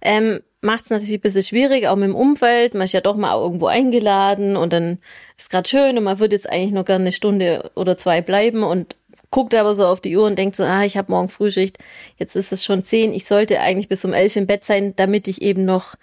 Ähm, 0.02 0.40
Macht 0.64 0.84
es 0.84 0.90
natürlich 0.90 1.16
ein 1.16 1.20
bisschen 1.20 1.42
schwierig, 1.42 1.88
auch 1.88 1.96
mit 1.96 2.08
dem 2.08 2.14
Umfeld. 2.14 2.72
Man 2.72 2.84
ist 2.84 2.92
ja 2.92 3.02
doch 3.02 3.16
mal 3.16 3.38
irgendwo 3.38 3.66
eingeladen 3.66 4.56
und 4.56 4.72
dann 4.72 4.98
ist 5.36 5.50
gerade 5.50 5.68
schön 5.68 5.98
und 5.98 6.04
man 6.04 6.18
würde 6.20 6.36
jetzt 6.36 6.48
eigentlich 6.48 6.72
nur 6.72 6.84
gerne 6.84 7.02
eine 7.04 7.12
Stunde 7.12 7.70
oder 7.74 7.98
zwei 7.98 8.22
bleiben 8.22 8.62
und 8.62 8.96
guckt 9.30 9.54
aber 9.54 9.74
so 9.74 9.84
auf 9.84 10.00
die 10.00 10.16
Uhr 10.16 10.24
und 10.24 10.38
denkt 10.38 10.56
so, 10.56 10.62
ah, 10.62 10.82
ich 10.84 10.96
habe 10.96 11.12
morgen 11.12 11.28
Frühschicht, 11.28 11.76
jetzt 12.16 12.34
ist 12.34 12.50
es 12.50 12.64
schon 12.64 12.82
zehn, 12.82 13.12
ich 13.12 13.26
sollte 13.26 13.60
eigentlich 13.60 13.88
bis 13.88 14.06
um 14.06 14.14
elf 14.14 14.36
im 14.36 14.46
Bett 14.46 14.64
sein, 14.64 14.94
damit 14.96 15.28
ich 15.28 15.42
eben 15.42 15.66
noch 15.66 15.96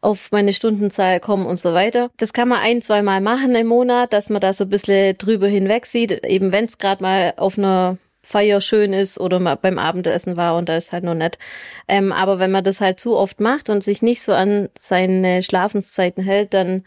auf 0.00 0.32
meine 0.32 0.54
Stundenzahl 0.54 1.20
komme 1.20 1.46
und 1.46 1.56
so 1.56 1.74
weiter. 1.74 2.10
Das 2.16 2.32
kann 2.32 2.48
man 2.48 2.60
ein, 2.60 2.80
zwei 2.80 3.02
Mal 3.02 3.20
machen 3.20 3.54
im 3.54 3.66
Monat, 3.66 4.14
dass 4.14 4.30
man 4.30 4.40
da 4.40 4.54
so 4.54 4.64
ein 4.64 4.70
bisschen 4.70 5.18
drüber 5.18 5.46
hinweg 5.46 5.84
sieht, 5.84 6.24
eben 6.24 6.52
wenn 6.52 6.64
es 6.64 6.78
gerade 6.78 7.02
mal 7.02 7.34
auf 7.36 7.58
einer 7.58 7.98
Feier 8.26 8.60
schön 8.60 8.92
ist 8.92 9.20
oder 9.20 9.38
mal 9.38 9.54
beim 9.54 9.78
Abendessen 9.78 10.36
war 10.36 10.56
und 10.56 10.68
da 10.68 10.76
ist 10.76 10.90
halt 10.90 11.04
nur 11.04 11.14
nett. 11.14 11.38
Ähm, 11.86 12.10
aber 12.10 12.40
wenn 12.40 12.50
man 12.50 12.64
das 12.64 12.80
halt 12.80 12.98
zu 12.98 13.16
oft 13.16 13.38
macht 13.38 13.70
und 13.70 13.84
sich 13.84 14.02
nicht 14.02 14.20
so 14.20 14.32
an 14.32 14.68
seine 14.76 15.44
Schlafenszeiten 15.44 16.24
hält, 16.24 16.52
dann 16.52 16.84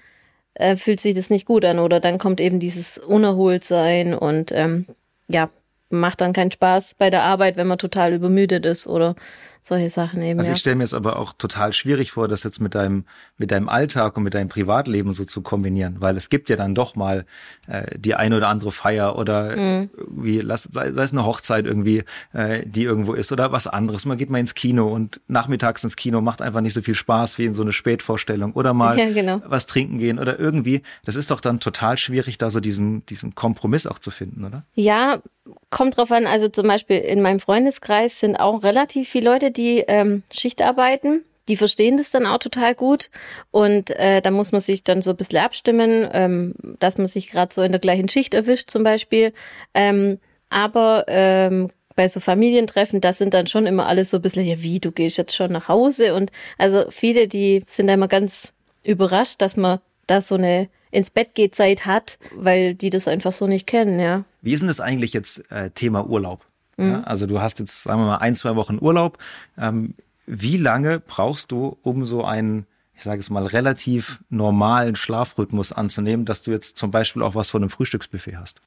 äh, 0.56 0.76
fühlt 0.76 1.00
sich 1.00 1.16
das 1.16 1.30
nicht 1.30 1.46
gut 1.46 1.64
an 1.64 1.80
oder 1.80 2.02
dann 2.02 2.18
kommt 2.18 2.42
eben 2.42 2.60
dieses 2.60 2.98
Unerholtsein 2.98 4.14
und 4.14 4.52
ähm, 4.52 4.86
ja, 5.30 5.50
macht 5.90 6.20
dann 6.20 6.34
keinen 6.34 6.52
Spaß 6.52 6.96
bei 6.96 7.10
der 7.10 7.24
Arbeit, 7.24 7.56
wenn 7.56 7.68
man 7.68 7.78
total 7.78 8.14
übermüdet 8.14 8.66
ist 8.66 8.86
oder 8.86 9.16
solche 9.62 9.90
Sachen 9.90 10.22
eben. 10.22 10.40
Also 10.40 10.52
ich 10.52 10.60
stelle 10.60 10.76
mir 10.76 10.84
es 10.84 10.94
aber 10.94 11.18
auch 11.18 11.34
total 11.34 11.74
schwierig 11.74 12.12
vor, 12.12 12.28
das 12.28 12.44
jetzt 12.44 12.60
mit 12.60 12.76
deinem 12.76 13.06
mit 13.38 13.52
deinem 13.52 13.70
Alltag 13.70 14.18
und 14.18 14.24
mit 14.24 14.34
deinem 14.34 14.50
Privatleben 14.50 15.14
so 15.14 15.26
zu 15.26 15.42
kombinieren, 15.42 15.98
weil 16.00 16.18
es 16.18 16.30
gibt 16.30 16.50
ja 16.50 16.56
dann 16.56 16.76
doch 16.76 16.96
mal 16.96 17.26
äh, 17.68 17.98
die 17.98 18.16
eine 18.16 18.38
oder 18.38 18.48
andere 18.48 18.72
Feier 18.72 19.18
oder 19.18 19.56
mhm. 19.56 19.90
wie 20.10 20.40
lass 20.40 20.64
sei, 20.64 20.92
sei 20.92 21.04
es 21.04 21.12
eine 21.12 21.26
Hochzeit 21.26 21.66
irgendwie, 21.66 22.04
äh, 22.34 22.64
die 22.66 22.84
irgendwo 22.84 23.14
ist 23.14 23.32
oder 23.32 23.52
was 23.52 23.68
anderes. 23.68 24.06
Man 24.06 24.18
geht 24.18 24.30
mal 24.30 24.40
ins 24.40 24.56
Kino 24.56 24.88
und 24.88 25.22
nachmittags 25.28 25.84
ins 25.84 25.96
Kino 25.96 26.22
macht 26.22 26.42
einfach 26.42 26.62
nicht 26.62 26.74
so 26.74 26.82
viel 26.82 26.96
Spaß 26.96 27.38
wie 27.38 27.46
in 27.46 27.54
so 27.54 27.62
eine 27.62 27.74
Spätvorstellung 27.74 28.54
oder 28.54 28.74
mal 28.74 28.98
Ja, 29.00 29.12
genau. 29.12 29.42
was 29.46 29.66
trinken 29.66 30.00
gehen 30.00 30.20
oder 30.20 30.40
irgendwie. 30.40 30.82
Das 31.06 31.16
ist 31.16 31.32
doch 31.32 31.42
dann 31.42 31.60
total 31.60 31.98
schwierig, 31.98 32.38
da 32.38 32.50
so 32.50 32.60
diesen 32.60 33.06
diesen 33.06 33.36
Kompromiss 33.36 33.88
auch 33.88 34.00
zu 34.00 34.12
finden, 34.12 34.46
oder? 34.46 34.64
Ja, 34.74 35.22
kommt 35.70 35.98
drauf 35.98 36.12
an. 36.12 36.28
Also 36.28 36.50
zum 36.50 36.68
Beispiel 36.68 36.98
in 36.98 37.22
meinem 37.22 37.40
Freundeskreis 37.40 38.20
sind 38.20 38.36
auch 38.36 38.64
relativ 38.64 39.10
viele 39.10 39.30
Leute, 39.30 39.49
die 39.52 39.84
ähm, 39.88 40.24
Schicht 40.32 40.62
arbeiten. 40.62 41.24
Die 41.48 41.58
verstehen 41.58 41.98
das 41.98 42.12
dann 42.12 42.28
auch 42.28 42.38
total 42.38 42.76
gut. 42.76 43.10
Und 43.52 43.90
äh, 43.92 44.22
da 44.22 44.30
muss 44.32 44.52
man 44.52 44.62
sich 44.62 44.84
dann 44.84 45.02
so 45.02 45.10
ein 45.10 45.18
bisschen 45.18 45.40
abstimmen, 45.40 46.08
ähm, 46.14 46.54
dass 46.80 46.98
man 46.98 47.08
sich 47.08 47.32
gerade 47.32 47.54
so 47.54 47.62
in 47.62 47.72
der 47.72 47.82
gleichen 47.82 48.08
Schicht 48.08 48.34
erwischt 48.34 48.70
zum 48.70 48.84
Beispiel. 48.84 49.34
Ähm, 49.74 50.20
aber 50.50 51.06
ähm, 51.08 51.70
bei 51.96 52.08
so 52.08 52.20
Familientreffen, 52.20 53.02
das 53.02 53.18
sind 53.18 53.34
dann 53.34 53.48
schon 53.48 53.66
immer 53.66 53.88
alles 53.88 54.12
so 54.12 54.18
ein 54.18 54.22
bisschen, 54.22 54.46
ja 54.46 54.62
wie, 54.62 54.80
du 54.80 54.92
gehst 54.92 55.18
jetzt 55.18 55.36
schon 55.36 55.52
nach 55.52 55.68
Hause. 55.68 56.14
Und 56.14 56.32
also 56.58 56.86
viele, 56.92 57.28
die 57.28 57.64
sind 57.66 57.88
da 57.88 57.96
immer 57.96 58.08
ganz 58.08 58.54
überrascht, 58.84 59.42
dass 59.42 59.58
man 59.58 59.80
da 60.08 60.22
so 60.22 60.36
eine 60.36 60.70
ins 60.92 61.10
Bett 61.10 61.36
geht 61.36 61.56
Zeit 61.56 61.86
hat, 61.86 62.18
weil 62.34 62.74
die 62.74 62.90
das 62.90 63.08
einfach 63.08 63.34
so 63.34 63.48
nicht 63.48 63.68
kennen, 63.68 64.00
ja. 64.00 64.24
Wie 64.42 64.54
ist 64.54 64.62
denn 64.62 64.68
das 64.68 64.80
eigentlich 64.80 65.14
jetzt 65.14 65.44
äh, 65.52 65.70
Thema 65.72 66.08
Urlaub? 66.08 66.46
Ja, 66.88 67.04
also 67.04 67.26
du 67.26 67.42
hast 67.42 67.60
jetzt, 67.60 67.84
sagen 67.84 68.02
wir 68.02 68.06
mal, 68.06 68.18
ein, 68.18 68.36
zwei 68.36 68.56
Wochen 68.56 68.78
Urlaub. 68.80 69.18
Ähm, 69.58 69.96
wie 70.26 70.58
lange 70.58 71.00
brauchst 71.00 71.52
du, 71.52 71.78
um 71.82 72.06
so 72.06 72.24
einen, 72.24 72.68
ich 72.96 73.04
sage 73.04 73.20
es 73.20 73.30
mal, 73.30 73.46
relativ 73.46 74.20
normalen 74.30 74.96
Schlafrhythmus 74.96 75.72
anzunehmen, 75.72 76.26
dass 76.26 76.44
du 76.44 76.52
jetzt 76.52 76.78
zum 76.78 76.92
Beispiel 76.92 77.24
auch 77.24 77.36
was 77.36 77.50
von 77.50 77.64
einem 77.64 77.70
Frühstücksbuffet 77.70 78.38
hast? 78.38 78.62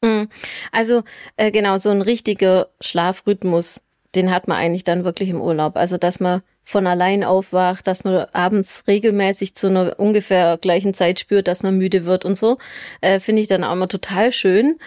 Also 0.72 1.02
äh, 1.36 1.50
genau, 1.50 1.78
so 1.78 1.90
ein 1.90 2.02
richtiger 2.02 2.68
Schlafrhythmus, 2.80 3.82
den 4.14 4.30
hat 4.30 4.48
man 4.48 4.58
eigentlich 4.58 4.84
dann 4.84 5.04
wirklich 5.04 5.28
im 5.28 5.40
Urlaub. 5.40 5.76
Also 5.76 5.98
dass 5.98 6.18
man 6.20 6.42
von 6.64 6.86
allein 6.86 7.24
aufwacht, 7.24 7.86
dass 7.86 8.04
man 8.04 8.26
abends 8.32 8.84
regelmäßig 8.86 9.54
zu 9.54 9.68
einer 9.68 9.98
ungefähr 9.98 10.58
gleichen 10.58 10.94
Zeit 10.94 11.18
spürt, 11.18 11.48
dass 11.48 11.62
man 11.62 11.76
müde 11.76 12.04
wird 12.06 12.24
und 12.24 12.36
so, 12.36 12.58
äh, 13.00 13.20
finde 13.20 13.42
ich 13.42 13.48
dann 13.48 13.64
auch 13.64 13.72
immer 13.72 13.88
total 13.88 14.32
schön. 14.32 14.78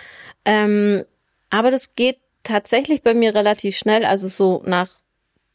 Ähm, 0.46 1.04
aber 1.50 1.72
das 1.72 1.96
geht 1.96 2.18
tatsächlich 2.46 3.04
bei 3.04 3.14
mir 3.14 3.36
relativ 3.36 3.76
schnell. 3.76 4.06
Also 4.06 4.30
so 4.30 4.64
nach 4.66 4.90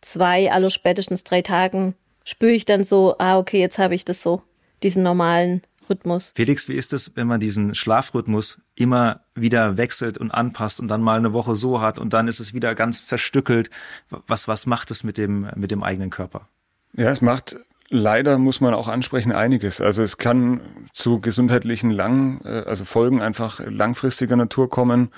zwei, 0.03 0.53
aller 0.53 0.71
spätestens 0.71 1.25
drei 1.25 1.43
Tagen 1.43 1.95
spüre 2.25 2.53
ich 2.53 2.65
dann 2.65 2.85
so, 2.85 3.17
ah, 3.19 3.39
okay, 3.39 3.61
jetzt 3.61 3.79
habe 3.79 3.95
ich 3.95 4.05
das 4.05 4.23
so, 4.23 4.43
diesen 4.83 5.03
normalen 5.03 5.63
Rhythmus. 5.89 6.33
Felix, 6.37 6.69
wie 6.69 6.75
ist 6.75 6.93
es, 6.93 7.13
wenn 7.17 7.27
man 7.27 7.41
diesen 7.41 7.75
Schlafrhythmus 7.75 8.61
immer 8.77 9.21
wieder 9.35 9.77
wechselt 9.77 10.19
und 10.19 10.31
anpasst 10.31 10.81
und 10.81 10.89
dann 10.89 11.03
mal 11.03 11.19
eine 11.19 11.33
Woche 11.33 11.57
so 11.57 11.81
hat 11.81 11.99
und 11.99 12.13
dann 12.13 12.29
ist 12.29 12.41
es 12.41 12.55
wieder 12.55 12.75
ganz 12.75 13.07
zerstückelt? 13.07 13.71
Was, 14.09 14.47
was 14.47 14.67
macht 14.67 14.91
es 14.91 15.03
mit 15.03 15.19
dem, 15.19 15.51
mit 15.57 15.71
dem 15.71 15.83
eigenen 15.83 16.11
Körper? 16.11 16.49
Ja, 16.93 17.11
es 17.11 17.21
macht 17.21 17.57
leider, 17.91 18.39
muss 18.39 18.61
man 18.61 18.73
auch 18.73 18.89
ansprechen, 18.89 19.33
einiges. 19.33 19.81
Also 19.81 20.03
es 20.03 20.17
kann 20.17 20.61
zu 20.93 21.21
gesundheitlichen 21.21 21.91
Lang, 21.91 22.41
äh, 22.45 22.63
also 22.67 22.85
Folgen 22.85 23.21
einfach 23.21 23.61
langfristiger 23.67 24.37
Natur 24.37 24.71
kommen. 24.71 25.11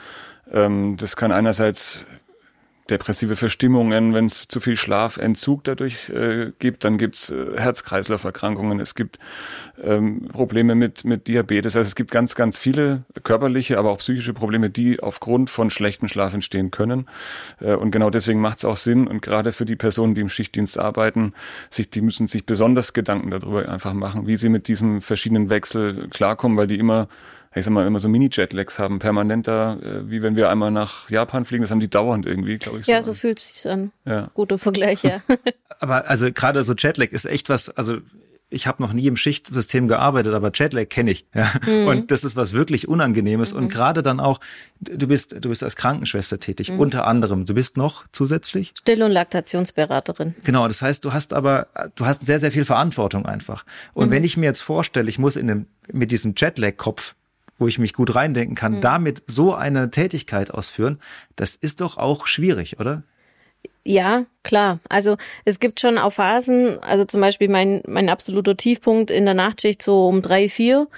Ähm, 0.51 0.97
Das 0.97 1.15
kann 1.17 1.31
einerseits 1.31 2.05
depressive 2.91 3.37
Verstimmungen, 3.37 4.13
wenn 4.13 4.27
es 4.27 4.49
zu 4.49 4.61
viel 4.61 4.77
Schlafentzug 4.77 5.65
dadurch 5.65 6.09
äh, 6.09 6.53
gibt, 6.59 6.85
dann 6.85 6.99
gibt's 6.99 7.31
äh, 7.31 7.57
Herz-Kreislauf-Erkrankungen, 7.57 8.81
es 8.81 8.95
gibt 8.95 9.19
ähm, 9.83 10.29
Probleme 10.29 10.75
mit, 10.75 11.05
mit 11.05 11.29
Diabetes. 11.29 11.77
Also 11.77 11.87
es 11.87 11.95
gibt 11.95 12.11
ganz, 12.11 12.35
ganz 12.35 12.59
viele 12.59 13.05
körperliche, 13.23 13.79
aber 13.79 13.91
auch 13.91 13.99
psychische 13.99 14.35
Probleme, 14.35 14.69
die 14.69 15.01
aufgrund 15.01 15.49
von 15.49 15.71
schlechtem 15.71 16.09
Schlaf 16.09 16.35
entstehen 16.35 16.71
können. 16.71 17.09
Äh, 17.61 17.75
und 17.75 17.93
genau 17.93 18.11
deswegen 18.11 18.41
macht 18.41 18.59
es 18.59 18.65
auch 18.65 18.77
Sinn. 18.77 19.07
Und 19.07 19.23
gerade 19.23 19.53
für 19.53 19.65
die 19.65 19.77
Personen, 19.77 20.15
die 20.15 20.21
im 20.21 20.29
Schichtdienst 20.29 20.79
arbeiten, 20.79 21.35
sich, 21.71 21.89
die 21.89 22.01
müssen 22.01 22.27
sich 22.27 22.47
besonders 22.47 22.93
Gedanken 22.93 23.31
darüber 23.31 23.69
einfach 23.69 23.93
machen, 23.93 24.27
wie 24.27 24.37
sie 24.37 24.49
mit 24.49 24.67
diesem 24.69 25.01
verschiedenen 25.01 25.51
Wechsel 25.51 26.09
klarkommen, 26.09 26.59
weil 26.59 26.67
die 26.67 26.79
immer 26.79 27.09
ich 27.55 27.65
sag 27.65 27.73
mal, 27.73 27.87
immer 27.87 28.01
so 28.01 28.09
Mini-Jetlags 28.09 28.79
haben, 28.79 28.99
permanenter, 28.99 29.79
äh, 29.83 30.11
wie 30.11 30.23
wenn 30.23 30.37
wir 30.37 30.49
einmal 30.51 30.71
nach 30.71 31.11
Japan 31.11 31.45
fliegen, 31.45 31.63
das 31.63 31.71
haben 31.71 31.81
die 31.81 31.91
dauernd 31.91 32.27
irgendwie, 32.27 32.59
glaube 32.59 32.81
ich. 32.81 32.87
Ja, 32.87 33.03
so 33.03 33.15
fühlt 33.15 33.39
sich's 33.39 33.67
an. 33.67 33.93
Ja. 34.05 34.31
Guter 34.35 34.59
Vergleich, 34.59 35.03
ja. 35.03 35.23
Aber 35.81 36.09
also 36.09 36.31
gerade 36.33 36.63
so 36.65 36.75
Jetlag 36.75 37.09
ist 37.09 37.27
echt 37.27 37.49
was, 37.49 37.69
also 37.69 37.99
ich 38.53 38.67
habe 38.67 38.83
noch 38.83 38.93
nie 38.93 39.07
im 39.07 39.17
Schichtsystem 39.17 39.89
gearbeitet, 39.89 40.35
aber 40.35 40.51
Jetlag 40.55 40.89
kenne 40.89 41.11
ich. 41.11 41.27
Ja. 41.35 41.53
Und 41.87 42.11
das 42.11 42.23
ist 42.23 42.37
was 42.37 42.53
wirklich 42.53 42.87
Unangenehmes. 42.87 43.53
Und 43.53 43.71
gerade 43.71 44.03
dann 44.03 44.21
auch, 44.21 44.41
du 44.81 45.09
bist, 45.09 45.35
du 45.41 45.49
bist 45.49 45.65
als 45.65 45.75
Krankenschwester 45.75 46.39
tätig, 46.39 46.71
unter 46.71 47.07
anderem. 47.07 47.47
Du 47.47 47.55
bist 47.55 47.77
noch 47.77 48.05
zusätzlich? 48.13 48.75
Still- 48.79 49.03
und 49.03 49.11
Laktationsberaterin. 49.11 50.35
Genau, 50.45 50.69
das 50.69 50.83
heißt, 50.83 51.05
du 51.05 51.13
hast 51.13 51.33
aber, 51.33 51.69
du 51.95 52.05
hast 52.05 52.25
sehr, 52.27 52.39
sehr 52.39 52.53
viel 52.53 52.65
Verantwortung 52.65 53.25
einfach. 53.25 53.65
Und 53.95 54.11
wenn 54.11 54.23
ich 54.23 54.37
mir 54.37 54.47
jetzt 54.47 54.63
vorstelle, 54.63 55.09
ich 55.09 55.19
muss 55.19 55.37
in 55.37 55.47
dem, 55.47 55.67
mit 55.91 56.11
diesem 56.11 56.35
Jetlag-Kopf, 56.37 57.15
wo 57.63 57.69
ich 57.69 57.79
mich 57.79 57.95
gut 57.95 58.15
reindenken 58.15 58.57
kann, 58.57 58.81
damit 58.81 59.23
so 59.27 59.55
eine 59.55 59.91
Tätigkeit 59.91 60.51
ausführen, 60.51 61.01
das 61.37 61.55
ist 61.55 61.81
doch 61.81 61.97
auch 61.97 62.27
schwierig, 62.27 62.81
oder? 62.81 63.05
Ja, 63.85 64.27
klar. 64.43 64.81
Also 64.89 65.17
es 65.45 65.61
gibt 65.61 65.81
schon 65.81 65.97
auch 65.97 66.13
Phasen, 66.13 66.81
also 66.83 67.05
zum 67.05 67.21
Beispiel 67.21 67.49
mein, 67.49 67.83
mein 67.87 68.09
absoluter 68.09 68.57
Tiefpunkt 68.57 69.11
in 69.13 69.25
der 69.25 69.35
Nachtschicht 69.35 69.83
so 69.83 70.09
um 70.09 70.23
drei, 70.23 70.49
vier. 70.49 70.89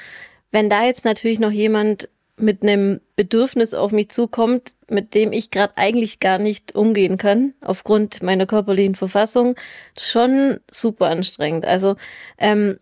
Wenn 0.52 0.70
da 0.70 0.84
jetzt 0.84 1.04
natürlich 1.04 1.38
noch 1.38 1.50
jemand 1.50 2.08
mit 2.36 2.62
einem 2.62 3.00
Bedürfnis 3.14 3.74
auf 3.74 3.92
mich 3.92 4.08
zukommt, 4.08 4.74
mit 4.88 5.14
dem 5.14 5.32
ich 5.32 5.50
gerade 5.50 5.76
eigentlich 5.76 6.18
gar 6.18 6.38
nicht 6.38 6.74
umgehen 6.74 7.18
kann, 7.18 7.52
aufgrund 7.60 8.22
meiner 8.22 8.46
körperlichen 8.46 8.94
Verfassung, 8.94 9.54
schon 9.98 10.60
super 10.70 11.08
anstrengend. 11.08 11.66
Also 11.66 11.96
ähm, 12.38 12.78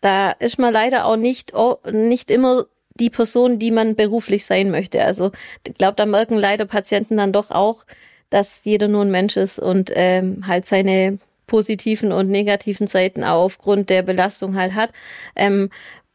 da 0.00 0.30
ist 0.30 0.58
man 0.58 0.72
leider 0.72 1.04
auch 1.04 1.16
nicht, 1.16 1.54
oh, 1.54 1.76
nicht 1.90 2.30
immer 2.30 2.66
die 2.94 3.10
Person, 3.10 3.58
die 3.58 3.70
man 3.70 3.96
beruflich 3.96 4.44
sein 4.44 4.70
möchte. 4.70 5.04
Also 5.04 5.32
ich 5.66 5.74
glaube, 5.74 5.96
da 5.96 6.06
merken 6.06 6.36
leider 6.36 6.64
Patienten 6.64 7.16
dann 7.16 7.32
doch 7.32 7.50
auch, 7.50 7.84
dass 8.30 8.64
jeder 8.64 8.88
nur 8.88 9.02
ein 9.02 9.10
Mensch 9.10 9.36
ist 9.36 9.58
und 9.58 9.90
ähm, 9.94 10.46
halt 10.46 10.66
seine 10.66 11.18
positiven 11.46 12.12
und 12.12 12.30
negativen 12.30 12.86
Seiten 12.86 13.22
auch 13.22 13.44
aufgrund 13.44 13.90
der 13.90 14.02
Belastung 14.02 14.56
halt 14.56 14.74
hat. 14.74 14.90
Ähm, 15.36 15.70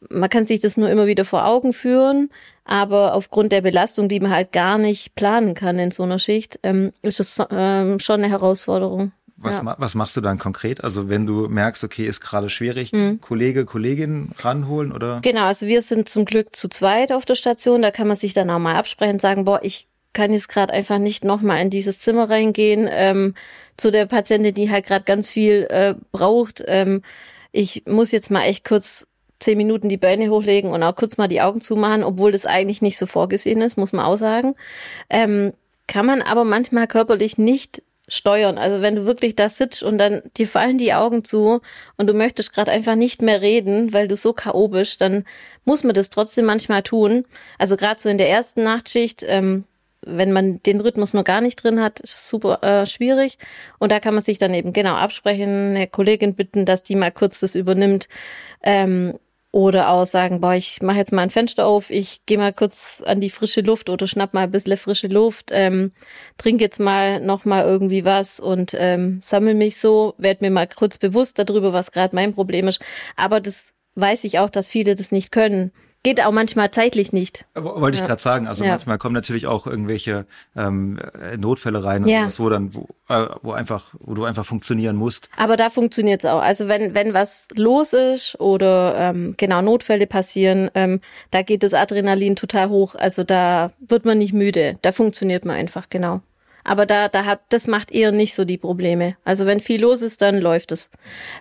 man 0.10 0.30
kann 0.30 0.48
sich 0.48 0.62
das 0.62 0.78
nur 0.78 0.90
immer 0.90 1.08
wieder 1.08 1.26
vor 1.26 1.46
Augen 1.46 1.74
führen, 1.74 2.30
aber 2.64 3.14
aufgrund 3.14 3.52
der 3.52 3.62
Belastung, 3.62 4.08
die 4.08 4.20
man 4.20 4.32
halt 4.32 4.52
gar 4.52 4.78
nicht 4.78 5.16
planen 5.16 5.54
kann 5.56 5.78
in 5.78 5.92
so 5.92 6.04
einer 6.04 6.20
Schicht, 6.20 6.60
ähm, 6.64 6.94
ist 7.02 7.20
das 7.20 7.42
ähm, 7.52 8.00
schon 8.00 8.22
eine 8.22 8.30
Herausforderung. 8.30 9.12
Was, 9.42 9.58
Ja. 9.58 9.64
ma 9.64 9.76
was 9.80 9.96
machst 9.96 10.18
du 10.18 10.22
dann 10.22 10.38
konkret? 10.38 10.84
Also 10.84 11.08
wenn 11.10 11.26
du 11.26 11.48
merkst, 11.48 11.84
okay, 11.84 12.06
ist 12.06 12.20
gerade 12.22 12.50
schwierig, 12.50 12.92
Mhm. 12.92 13.22
Kollege, 13.22 13.66
Kollegin 13.66 14.32
ranholen 14.40 14.92
oder? 14.92 15.20
Genau, 15.22 15.44
also 15.46 15.66
wir 15.68 15.82
sind 15.82 16.10
zum 16.10 16.26
Glück 16.26 16.56
zu 16.56 16.68
zweit 16.68 17.12
auf 17.12 17.26
der 17.26 17.36
Station. 17.36 17.82
Da 17.82 17.92
kann 17.92 18.08
man 18.08 18.18
sich 18.18 18.34
dann 18.34 18.50
auch 18.50 18.60
mal 18.60 18.76
absprechen 18.76 19.14
und 19.14 19.22
sagen, 19.22 19.46
boah, 19.46 19.60
ich 19.64 19.88
kann 20.14 20.34
jetzt 20.34 20.50
gerade 20.50 20.74
einfach 20.74 20.98
nicht 20.98 21.24
nochmal 21.24 21.62
in 21.62 21.70
dieses 21.70 22.00
Zimmer 22.00 22.30
reingehen 22.30 22.90
ähm, 22.92 23.36
zu 23.78 23.92
der 23.92 24.06
Patientin, 24.08 24.54
die 24.54 24.70
halt 24.72 24.86
gerade 24.86 25.06
ganz 25.06 25.30
viel 25.30 25.68
äh, 25.70 25.96
braucht. 26.12 26.64
Ähm, 26.68 27.02
ich 27.52 27.84
muss 27.88 28.12
jetzt 28.12 28.30
mal 28.32 28.44
echt 28.44 28.66
kurz 28.68 29.08
zehn 29.40 29.58
Minuten 29.58 29.88
die 29.88 29.98
Beine 29.98 30.30
hochlegen 30.30 30.72
und 30.72 30.84
auch 30.84 30.96
kurz 30.96 31.18
mal 31.18 31.30
die 31.30 31.42
Augen 31.42 31.62
zumachen, 31.62 32.04
obwohl 32.04 32.32
das 32.34 32.46
eigentlich 32.46 32.82
nicht 32.82 32.98
so 32.98 33.06
vorgesehen 33.06 33.62
ist, 33.62 33.78
muss 33.78 33.94
man 33.94 34.04
auch 34.06 34.18
sagen. 34.18 34.56
Ähm, 35.10 35.54
kann 35.88 36.06
man 36.06 36.22
aber 36.22 36.44
manchmal 36.44 36.88
körperlich 36.88 37.38
nicht 37.38 37.82
steuern. 38.10 38.58
Also 38.58 38.82
wenn 38.82 38.96
du 38.96 39.06
wirklich 39.06 39.36
da 39.36 39.50
sitzt 39.50 39.84
und 39.84 39.98
dann 39.98 40.22
dir 40.38 40.48
fallen 40.48 40.78
die 40.78 40.94
Augen 40.94 41.24
zu 41.24 41.62
und 41.98 42.08
du 42.08 42.14
möchtest 42.14 42.54
gerade 42.54 42.72
einfach 42.72 42.96
nicht 42.96 43.22
mehr 43.22 43.42
reden, 43.42 43.94
weil 43.94 44.08
du 44.08 44.16
so 44.16 44.34
K.O. 44.34 44.68
bist, 44.68 45.02
dann 45.02 45.24
muss 45.66 45.84
man 45.84 45.94
das 45.94 46.10
trotzdem 46.10 46.46
manchmal 46.46 46.84
tun. 46.84 47.26
Also 47.58 47.78
gerade 47.78 48.00
so 48.02 48.10
in 48.10 48.18
der 48.18 48.30
ersten 48.30 48.64
Nachtschicht, 48.64 49.24
ähm, 49.28 49.64
wenn 50.06 50.32
man 50.32 50.62
den 50.64 50.82
Rhythmus 50.82 51.14
noch 51.14 51.24
gar 51.24 51.42
nicht 51.42 51.64
drin 51.64 51.82
hat, 51.82 52.00
ist 52.00 52.28
super 52.28 52.64
äh, 52.64 52.86
schwierig. 52.86 53.38
Und 53.80 53.92
da 53.92 54.00
kann 54.00 54.14
man 54.14 54.24
sich 54.24 54.38
dann 54.38 54.54
eben 54.54 54.74
genau 54.74 54.96
absprechen, 54.96 55.70
eine 55.70 55.88
Kollegin 55.88 56.36
bitten, 56.36 56.66
dass 56.66 56.84
die 56.84 56.96
mal 56.96 57.12
kurz 57.12 57.40
das 57.40 57.56
übernimmt. 57.56 58.08
Ähm, 58.64 59.20
oder 59.52 59.90
auch 59.90 60.06
sagen, 60.06 60.42
boah, 60.42 60.54
ich 60.54 60.82
mache 60.82 60.98
jetzt 60.98 61.12
mal 61.12 61.24
ein 61.24 61.32
Fenster 61.32 61.66
auf, 61.66 61.90
ich 61.90 62.26
gehe 62.26 62.38
mal 62.38 62.54
kurz 62.54 63.02
an 63.06 63.20
die 63.20 63.32
frische 63.32 63.62
Luft 63.62 63.90
oder 63.90 64.06
schnapp 64.06 64.34
mal 64.34 64.44
ein 64.44 64.52
bisschen 64.52 64.78
frische 64.78 65.08
Luft, 65.08 65.50
ähm, 65.52 65.92
trink 66.38 66.62
jetzt 66.62 66.80
mal 66.80 67.20
noch 67.20 67.46
mal 67.46 67.66
irgendwie 67.66 68.06
was 68.06 68.40
und 68.40 68.76
ähm, 68.78 69.20
sammel 69.22 69.56
mich 69.56 69.78
so, 69.78 70.14
werd 70.18 70.42
mir 70.42 70.52
mal 70.52 70.68
kurz 70.68 71.00
bewusst 71.00 71.40
darüber, 71.40 71.74
was 71.74 71.92
gerade 71.92 72.16
mein 72.16 72.34
Problem 72.34 72.68
ist. 72.68 72.80
Aber 73.16 73.42
das 73.42 73.74
weiß 73.96 74.24
ich 74.26 74.38
auch, 74.38 74.50
dass 74.50 74.68
viele 74.68 74.96
das 74.96 75.12
nicht 75.12 75.32
können. 75.32 75.72
Geht 76.02 76.24
auch 76.26 76.32
manchmal 76.32 76.72
zeitlich 76.72 77.12
nicht. 77.12 77.46
Wollte 77.56 77.96
ich 77.96 78.02
ja. 78.02 78.08
gerade 78.08 78.22
sagen. 78.22 78.48
Also 78.48 78.64
ja. 78.64 78.72
manchmal 78.72 78.98
kommen 78.98 79.14
natürlich 79.14 79.48
auch 79.48 79.68
irgendwelche 79.68 80.26
ähm, 80.56 80.98
Notfälle 81.38 81.84
rein, 81.84 82.08
ja. 82.08 82.22
sowas, 82.22 82.40
wo 82.40 82.50
dann, 82.50 82.74
wo, 82.74 82.88
äh, 83.10 83.28
wo 83.42 83.52
einfach, 83.52 83.94
wo 84.00 84.14
du 84.14 84.24
einfach 84.24 84.46
funktionieren 84.46 84.96
musst. 84.96 85.30
Aber 85.36 85.58
da 85.58 85.70
funktioniert 85.70 86.24
es 86.24 86.30
auch. 86.30 86.42
Also 86.42 86.70
wenn 86.70 86.96
wenn 86.96 87.14
was 87.14 87.50
los 87.54 87.92
ist 87.92 88.40
oder 88.40 88.96
ähm, 88.98 89.34
genau 89.36 89.62
Notfälle 89.62 90.08
passieren, 90.08 90.72
ähm, 90.74 91.02
da 91.32 91.42
geht 91.42 91.64
das 91.64 91.74
Adrenalin 91.74 92.38
total 92.38 92.70
hoch. 92.70 92.96
Also 92.96 93.26
da 93.26 93.74
wird 93.80 94.06
man 94.06 94.20
nicht 94.20 94.32
müde. 94.32 94.78
Da 94.82 94.94
funktioniert 94.94 95.44
man 95.44 95.58
einfach 95.58 95.90
genau. 95.90 96.22
Aber 96.70 96.86
da, 96.86 97.10
da 97.10 97.26
hat, 97.26 97.42
das 97.50 97.66
macht 97.66 97.90
eher 97.90 98.12
nicht 98.12 98.36
so 98.36 98.46
die 98.46 98.60
Probleme. 98.60 99.18
Also 99.26 99.48
wenn 99.48 99.60
viel 99.60 99.82
los 99.82 100.04
ist, 100.04 100.22
dann 100.22 100.38
läuft 100.38 100.72
es. 100.72 100.92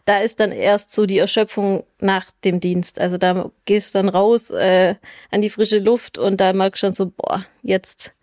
Da 0.07 0.21
ist 0.21 0.41
dann 0.41 0.53
erst 0.53 0.95
so 0.95 1.05
die 1.05 1.19
Erschöpfung 1.19 1.85
nach 2.01 2.33
dem 2.47 2.61
Dienst. 2.61 2.99
Also 2.99 3.19
da 3.19 3.51
gehst 3.67 3.95
du 3.95 3.99
dann 3.99 4.09
raus 4.09 4.49
äh, 4.49 4.95
an 5.31 5.43
die 5.43 5.51
frische 5.51 5.81
Luft 5.81 6.17
und 6.17 6.41
da 6.41 6.55
merkst 6.55 6.83
du 6.83 6.87
schon 6.87 6.95
so, 6.95 7.13
boah, 7.15 7.45
jetzt 7.63 8.15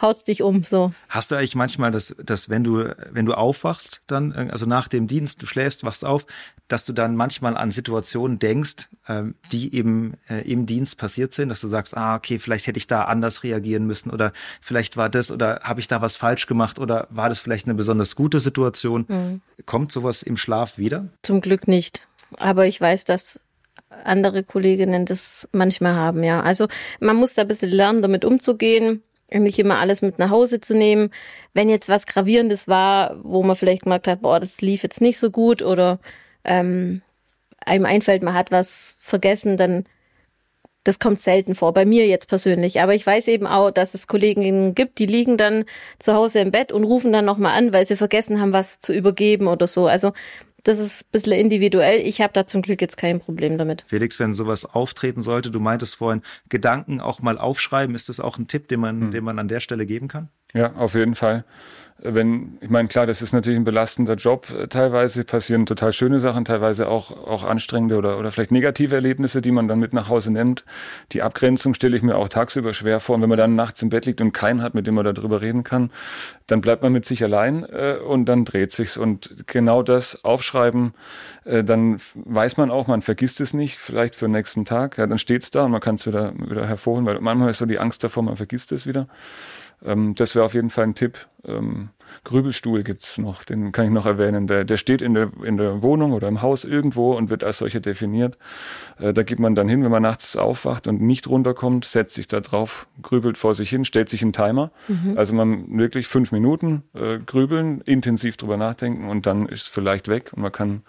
haut's 0.00 0.24
dich 0.24 0.42
um 0.42 0.62
so. 0.62 0.92
Hast 1.08 1.30
du 1.30 1.36
eigentlich 1.36 1.54
manchmal 1.54 1.92
das, 1.92 2.14
dass 2.22 2.48
wenn 2.48 2.64
du, 2.64 2.94
wenn 3.10 3.26
du 3.26 3.34
aufwachst, 3.34 4.02
dann, 4.06 4.32
also 4.32 4.66
nach 4.66 4.88
dem 4.88 5.06
Dienst, 5.06 5.42
du 5.42 5.46
schläfst, 5.46 5.84
wachst 5.84 6.04
auf, 6.04 6.26
dass 6.68 6.84
du 6.84 6.92
dann 6.92 7.14
manchmal 7.14 7.56
an 7.56 7.70
Situationen 7.70 8.38
denkst, 8.38 8.88
ähm, 9.08 9.34
die 9.52 9.74
eben 9.74 10.14
äh, 10.28 10.40
im 10.50 10.66
Dienst 10.66 10.98
passiert 10.98 11.34
sind, 11.34 11.50
dass 11.50 11.60
du 11.60 11.68
sagst, 11.68 11.96
ah, 11.96 12.16
okay, 12.16 12.38
vielleicht 12.38 12.66
hätte 12.66 12.78
ich 12.78 12.86
da 12.86 13.04
anders 13.04 13.42
reagieren 13.42 13.86
müssen 13.86 14.10
oder 14.10 14.32
vielleicht 14.60 14.96
war 14.96 15.08
das 15.08 15.30
oder 15.30 15.60
habe 15.62 15.80
ich 15.80 15.88
da 15.88 16.00
was 16.00 16.16
falsch 16.16 16.46
gemacht 16.46 16.78
oder 16.78 17.06
war 17.10 17.28
das 17.28 17.40
vielleicht 17.40 17.66
eine 17.66 17.74
besonders 17.74 18.16
gute 18.16 18.40
Situation? 18.40 19.04
Mhm. 19.08 19.40
Kommt 19.66 19.92
sowas 19.92 20.22
im 20.22 20.36
Schlaf 20.36 20.78
wieder? 20.78 21.08
Zum 21.22 21.40
Glück 21.40 21.68
nicht. 21.68 22.06
Aber 22.38 22.66
ich 22.66 22.80
weiß, 22.80 23.04
dass 23.04 23.40
andere 24.04 24.42
Kolleginnen 24.42 25.06
das 25.06 25.48
manchmal 25.52 25.94
haben, 25.94 26.24
ja. 26.24 26.42
Also 26.42 26.68
man 27.00 27.16
muss 27.16 27.34
da 27.34 27.42
ein 27.42 27.48
bisschen 27.48 27.70
lernen, 27.70 28.02
damit 28.02 28.24
umzugehen 28.24 29.02
nicht 29.42 29.58
immer 29.58 29.78
alles 29.78 30.02
mit 30.02 30.18
nach 30.18 30.30
Hause 30.30 30.60
zu 30.60 30.74
nehmen. 30.74 31.10
Wenn 31.52 31.68
jetzt 31.68 31.88
was 31.88 32.06
Gravierendes 32.06 32.68
war, 32.68 33.16
wo 33.22 33.42
man 33.42 33.56
vielleicht 33.56 33.82
gemerkt 33.82 34.08
hat, 34.08 34.22
boah, 34.22 34.40
das 34.40 34.60
lief 34.60 34.82
jetzt 34.82 35.00
nicht 35.00 35.18
so 35.18 35.30
gut 35.30 35.62
oder 35.62 35.98
ähm, 36.44 37.02
einem 37.64 37.86
einfällt, 37.86 38.22
man 38.22 38.34
hat 38.34 38.50
was 38.52 38.96
vergessen, 39.00 39.56
dann 39.56 39.84
das 40.84 40.98
kommt 40.98 41.18
selten 41.18 41.54
vor, 41.54 41.72
bei 41.72 41.86
mir 41.86 42.06
jetzt 42.06 42.28
persönlich. 42.28 42.80
Aber 42.80 42.94
ich 42.94 43.06
weiß 43.06 43.28
eben 43.28 43.46
auch, 43.46 43.70
dass 43.70 43.94
es 43.94 44.06
Kolleginnen 44.06 44.74
gibt, 44.74 44.98
die 44.98 45.06
liegen 45.06 45.38
dann 45.38 45.64
zu 45.98 46.12
Hause 46.12 46.40
im 46.40 46.50
Bett 46.50 46.72
und 46.72 46.84
rufen 46.84 47.10
dann 47.10 47.24
nochmal 47.24 47.58
an, 47.58 47.72
weil 47.72 47.86
sie 47.86 47.96
vergessen 47.96 48.38
haben, 48.38 48.52
was 48.52 48.80
zu 48.80 48.92
übergeben 48.92 49.48
oder 49.48 49.66
so. 49.66 49.86
Also 49.86 50.12
das 50.64 50.80
ist 50.80 51.02
ein 51.02 51.08
bisschen 51.12 51.32
individuell. 51.32 52.00
Ich 52.00 52.20
habe 52.20 52.32
da 52.32 52.46
zum 52.46 52.62
Glück 52.62 52.80
jetzt 52.80 52.96
kein 52.96 53.20
Problem 53.20 53.58
damit. 53.58 53.84
Felix, 53.86 54.18
wenn 54.18 54.34
sowas 54.34 54.64
auftreten 54.64 55.22
sollte, 55.22 55.50
du 55.50 55.60
meintest 55.60 55.96
vorhin, 55.96 56.22
Gedanken 56.48 57.00
auch 57.00 57.20
mal 57.20 57.38
aufschreiben, 57.38 57.94
ist 57.94 58.08
das 58.08 58.18
auch 58.18 58.38
ein 58.38 58.48
Tipp, 58.48 58.68
den 58.68 58.80
man, 58.80 59.00
hm. 59.00 59.10
den 59.12 59.24
man 59.24 59.38
an 59.38 59.48
der 59.48 59.60
Stelle 59.60 59.86
geben 59.86 60.08
kann? 60.08 60.30
Ja, 60.52 60.74
auf 60.74 60.94
jeden 60.94 61.14
Fall 61.14 61.44
wenn, 61.98 62.58
ich 62.60 62.70
meine, 62.70 62.88
klar, 62.88 63.06
das 63.06 63.22
ist 63.22 63.32
natürlich 63.32 63.58
ein 63.58 63.64
belastender 63.64 64.14
Job. 64.14 64.46
Teilweise 64.68 65.24
passieren 65.24 65.64
total 65.64 65.92
schöne 65.92 66.18
Sachen, 66.18 66.44
teilweise 66.44 66.88
auch, 66.88 67.12
auch 67.12 67.44
anstrengende 67.44 67.96
oder, 67.96 68.18
oder 68.18 68.32
vielleicht 68.32 68.50
negative 68.50 68.94
Erlebnisse, 68.94 69.40
die 69.40 69.52
man 69.52 69.68
dann 69.68 69.78
mit 69.78 69.92
nach 69.92 70.08
Hause 70.08 70.32
nimmt. 70.32 70.64
Die 71.12 71.22
Abgrenzung 71.22 71.72
stelle 71.72 71.96
ich 71.96 72.02
mir 72.02 72.16
auch 72.16 72.28
tagsüber 72.28 72.74
schwer 72.74 72.98
vor. 72.98 73.14
Und 73.14 73.22
wenn 73.22 73.28
man 73.28 73.38
dann 73.38 73.54
nachts 73.54 73.80
im 73.80 73.90
Bett 73.90 74.06
liegt 74.06 74.20
und 74.20 74.32
keinen 74.32 74.60
hat, 74.60 74.74
mit 74.74 74.86
dem 74.86 74.94
man 74.94 75.04
darüber 75.04 75.40
reden 75.40 75.62
kann, 75.62 75.90
dann 76.46 76.60
bleibt 76.60 76.82
man 76.82 76.92
mit 76.92 77.04
sich 77.04 77.22
allein 77.22 77.64
äh, 77.64 77.96
und 78.04 78.26
dann 78.26 78.44
dreht 78.44 78.72
sich's. 78.72 78.96
Und 78.96 79.46
genau 79.46 79.82
das 79.82 80.24
aufschreiben, 80.24 80.94
äh, 81.44 81.62
dann 81.62 82.00
weiß 82.14 82.56
man 82.56 82.72
auch, 82.72 82.88
man 82.88 83.02
vergisst 83.02 83.40
es 83.40 83.54
nicht, 83.54 83.78
vielleicht 83.78 84.16
für 84.16 84.26
den 84.26 84.32
nächsten 84.32 84.64
Tag. 84.64 84.98
Ja, 84.98 85.06
dann 85.06 85.18
steht's 85.18 85.50
da 85.50 85.64
und 85.64 85.70
man 85.70 85.80
kann 85.80 85.94
es 85.94 86.06
wieder, 86.06 86.34
wieder 86.36 86.66
hervorholen, 86.66 87.06
weil 87.06 87.20
manchmal 87.20 87.50
ist 87.50 87.58
so 87.58 87.66
die 87.66 87.78
Angst 87.78 88.02
davor, 88.02 88.24
man 88.24 88.36
vergisst 88.36 88.72
es 88.72 88.84
wieder. 88.86 89.06
Ähm, 89.84 90.14
das 90.14 90.34
wäre 90.34 90.44
auf 90.44 90.54
jeden 90.54 90.70
Fall 90.70 90.84
ein 90.84 90.94
Tipp. 90.94 91.26
Ähm, 91.44 91.90
Grübelstuhl 92.22 92.82
gibt's 92.82 93.18
noch, 93.18 93.44
den 93.44 93.72
kann 93.72 93.86
ich 93.86 93.90
noch 93.90 94.06
erwähnen. 94.06 94.46
Der, 94.46 94.64
der 94.64 94.76
steht 94.76 95.02
in 95.02 95.14
der, 95.14 95.30
in 95.42 95.56
der 95.56 95.82
Wohnung 95.82 96.12
oder 96.12 96.28
im 96.28 96.42
Haus 96.42 96.64
irgendwo 96.64 97.14
und 97.14 97.30
wird 97.30 97.44
als 97.44 97.58
solcher 97.58 97.80
definiert. 97.80 98.38
Äh, 98.98 99.12
da 99.12 99.22
geht 99.22 99.38
man 99.38 99.54
dann 99.54 99.68
hin, 99.68 99.82
wenn 99.82 99.90
man 99.90 100.02
nachts 100.02 100.36
aufwacht 100.36 100.86
und 100.86 101.00
nicht 101.00 101.28
runterkommt, 101.28 101.84
setzt 101.84 102.14
sich 102.14 102.28
da 102.28 102.40
drauf, 102.40 102.86
grübelt 103.02 103.38
vor 103.38 103.54
sich 103.54 103.70
hin, 103.70 103.84
stellt 103.84 104.08
sich 104.08 104.22
einen 104.22 104.32
Timer. 104.32 104.70
Mhm. 104.88 105.14
Also 105.16 105.34
man 105.34 105.78
wirklich 105.78 106.06
fünf 106.06 106.32
Minuten 106.32 106.82
äh, 106.94 107.18
grübeln, 107.18 107.80
intensiv 107.82 108.36
drüber 108.36 108.56
nachdenken 108.56 109.08
und 109.08 109.26
dann 109.26 109.46
ist 109.46 109.62
es 109.62 109.68
vielleicht 109.68 110.08
weg 110.08 110.30
und 110.34 110.42
man 110.42 110.52
kann 110.52 110.82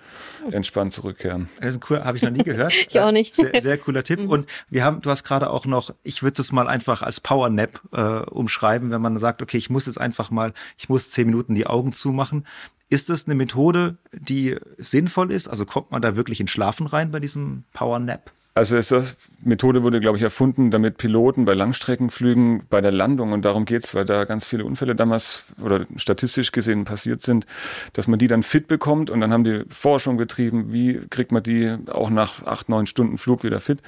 entspannt 0.51 0.93
zurückkehren. 0.93 1.49
Das 1.59 1.75
ist 1.75 1.89
cool, 1.89 2.03
habe 2.03 2.17
ich 2.17 2.23
noch 2.23 2.31
nie 2.31 2.43
gehört. 2.43 2.73
ich 2.73 2.99
auch 2.99 3.11
nicht. 3.11 3.35
Sehr, 3.35 3.61
sehr 3.61 3.77
cooler 3.77 4.03
Tipp. 4.03 4.19
Mhm. 4.19 4.29
Und 4.29 4.49
wir 4.69 4.83
haben, 4.83 5.01
du 5.01 5.09
hast 5.09 5.23
gerade 5.23 5.49
auch 5.49 5.65
noch, 5.65 5.91
ich 6.03 6.23
würde 6.23 6.41
es 6.41 6.51
mal 6.51 6.67
einfach 6.67 7.01
als 7.01 7.19
Power 7.19 7.49
Nap 7.49 7.81
äh, 7.91 8.19
umschreiben, 8.29 8.91
wenn 8.91 9.01
man 9.01 9.17
sagt, 9.19 9.41
okay, 9.41 9.57
ich 9.57 9.69
muss 9.69 9.85
jetzt 9.85 9.99
einfach 9.99 10.31
mal, 10.31 10.53
ich 10.77 10.89
muss 10.89 11.09
zehn 11.15 11.28
Minuten 11.28 11.56
die 11.56 11.65
Augen 11.65 11.93
zumachen. 11.93 12.45
Ist 12.89 13.10
das 13.10 13.25
eine 13.25 13.36
Methode, 13.36 13.97
die 14.12 14.58
sinnvoll 14.78 15.32
ist? 15.32 15.47
Also 15.47 15.65
kommt 15.65 15.91
man 15.91 16.01
da 16.01 16.15
wirklich 16.15 16.39
in 16.39 16.47
Schlafen 16.47 16.86
rein 16.86 17.10
bei 17.10 17.19
diesem 17.19 17.63
Power 17.73 17.99
Nap? 17.99 18.32
Also 18.57 18.77
ist 18.77 18.93
das 18.93 19.17
Methode 19.43 19.83
wurde, 19.83 19.99
glaube 19.99 20.15
ich, 20.15 20.23
erfunden, 20.23 20.71
damit 20.71 20.95
Piloten 20.95 21.43
bei 21.43 21.53
Langstreckenflügen 21.53 22.63
bei 22.69 22.79
der 22.79 22.93
Landung, 22.93 23.33
und 23.33 23.43
darum 23.43 23.65
geht's, 23.65 23.93
weil 23.93 24.05
da 24.05 24.23
ganz 24.23 24.45
viele 24.45 24.63
Unfälle 24.63 24.95
damals 24.95 25.43
oder 25.61 25.85
statistisch 25.97 26.53
gesehen 26.53 26.85
passiert 26.85 27.21
sind, 27.21 27.45
dass 27.91 28.07
man 28.07 28.17
die 28.17 28.27
dann 28.27 28.43
fit 28.43 28.69
bekommt 28.69 29.09
und 29.09 29.19
dann 29.19 29.33
haben 29.33 29.43
die 29.43 29.63
Forschung 29.67 30.17
getrieben, 30.17 30.71
wie 30.71 31.01
kriegt 31.09 31.33
man 31.33 31.43
die 31.43 31.75
auch 31.91 32.09
nach 32.09 32.45
acht, 32.45 32.69
neun 32.69 32.87
Stunden 32.87 33.17
Flug 33.17 33.43
wieder 33.43 33.59
fit. 33.59 33.81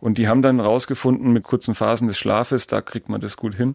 Und 0.00 0.16
die 0.16 0.28
haben 0.28 0.40
dann 0.40 0.60
rausgefunden, 0.60 1.32
mit 1.32 1.44
kurzen 1.44 1.74
Phasen 1.74 2.08
des 2.08 2.16
Schlafes, 2.16 2.66
da 2.66 2.80
kriegt 2.80 3.10
man 3.10 3.20
das 3.20 3.36
gut 3.36 3.54
hin. 3.54 3.74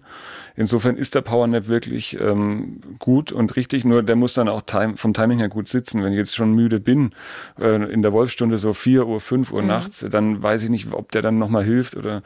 Insofern 0.56 0.98
ist 0.98 1.14
der 1.14 1.22
Powernap 1.22 1.68
wirklich 1.68 2.20
ähm, 2.20 2.82
gut 2.98 3.32
und 3.32 3.56
richtig, 3.56 3.86
nur 3.86 4.02
der 4.02 4.16
muss 4.16 4.34
dann 4.34 4.48
auch 4.48 4.62
time, 4.62 4.98
vom 4.98 5.14
Timing 5.14 5.40
her 5.40 5.50
gut 5.50 5.70
sitzen. 5.70 6.04
Wenn 6.04 6.14
ich 6.14 6.18
jetzt 6.18 6.36
schon 6.36 6.54
müde 6.54 6.80
bin, 6.80 7.12
äh, 7.60 7.92
in 7.92 8.02
der 8.02 8.12
Wolfstunde 8.12 8.58
so 8.58 8.74
vier 8.74 9.06
Uhr, 9.06 9.20
fünf 9.20 9.52
Uhr 9.52 9.62
mhm. 9.62 9.68
nachts, 9.68 10.06
dann 10.10 10.35
weiß 10.42 10.64
ich 10.64 10.70
nicht, 10.70 10.92
ob 10.94 11.12
der 11.12 11.22
dann 11.22 11.38
nochmal 11.38 11.64
hilft 11.64 11.96
oder 11.96 12.22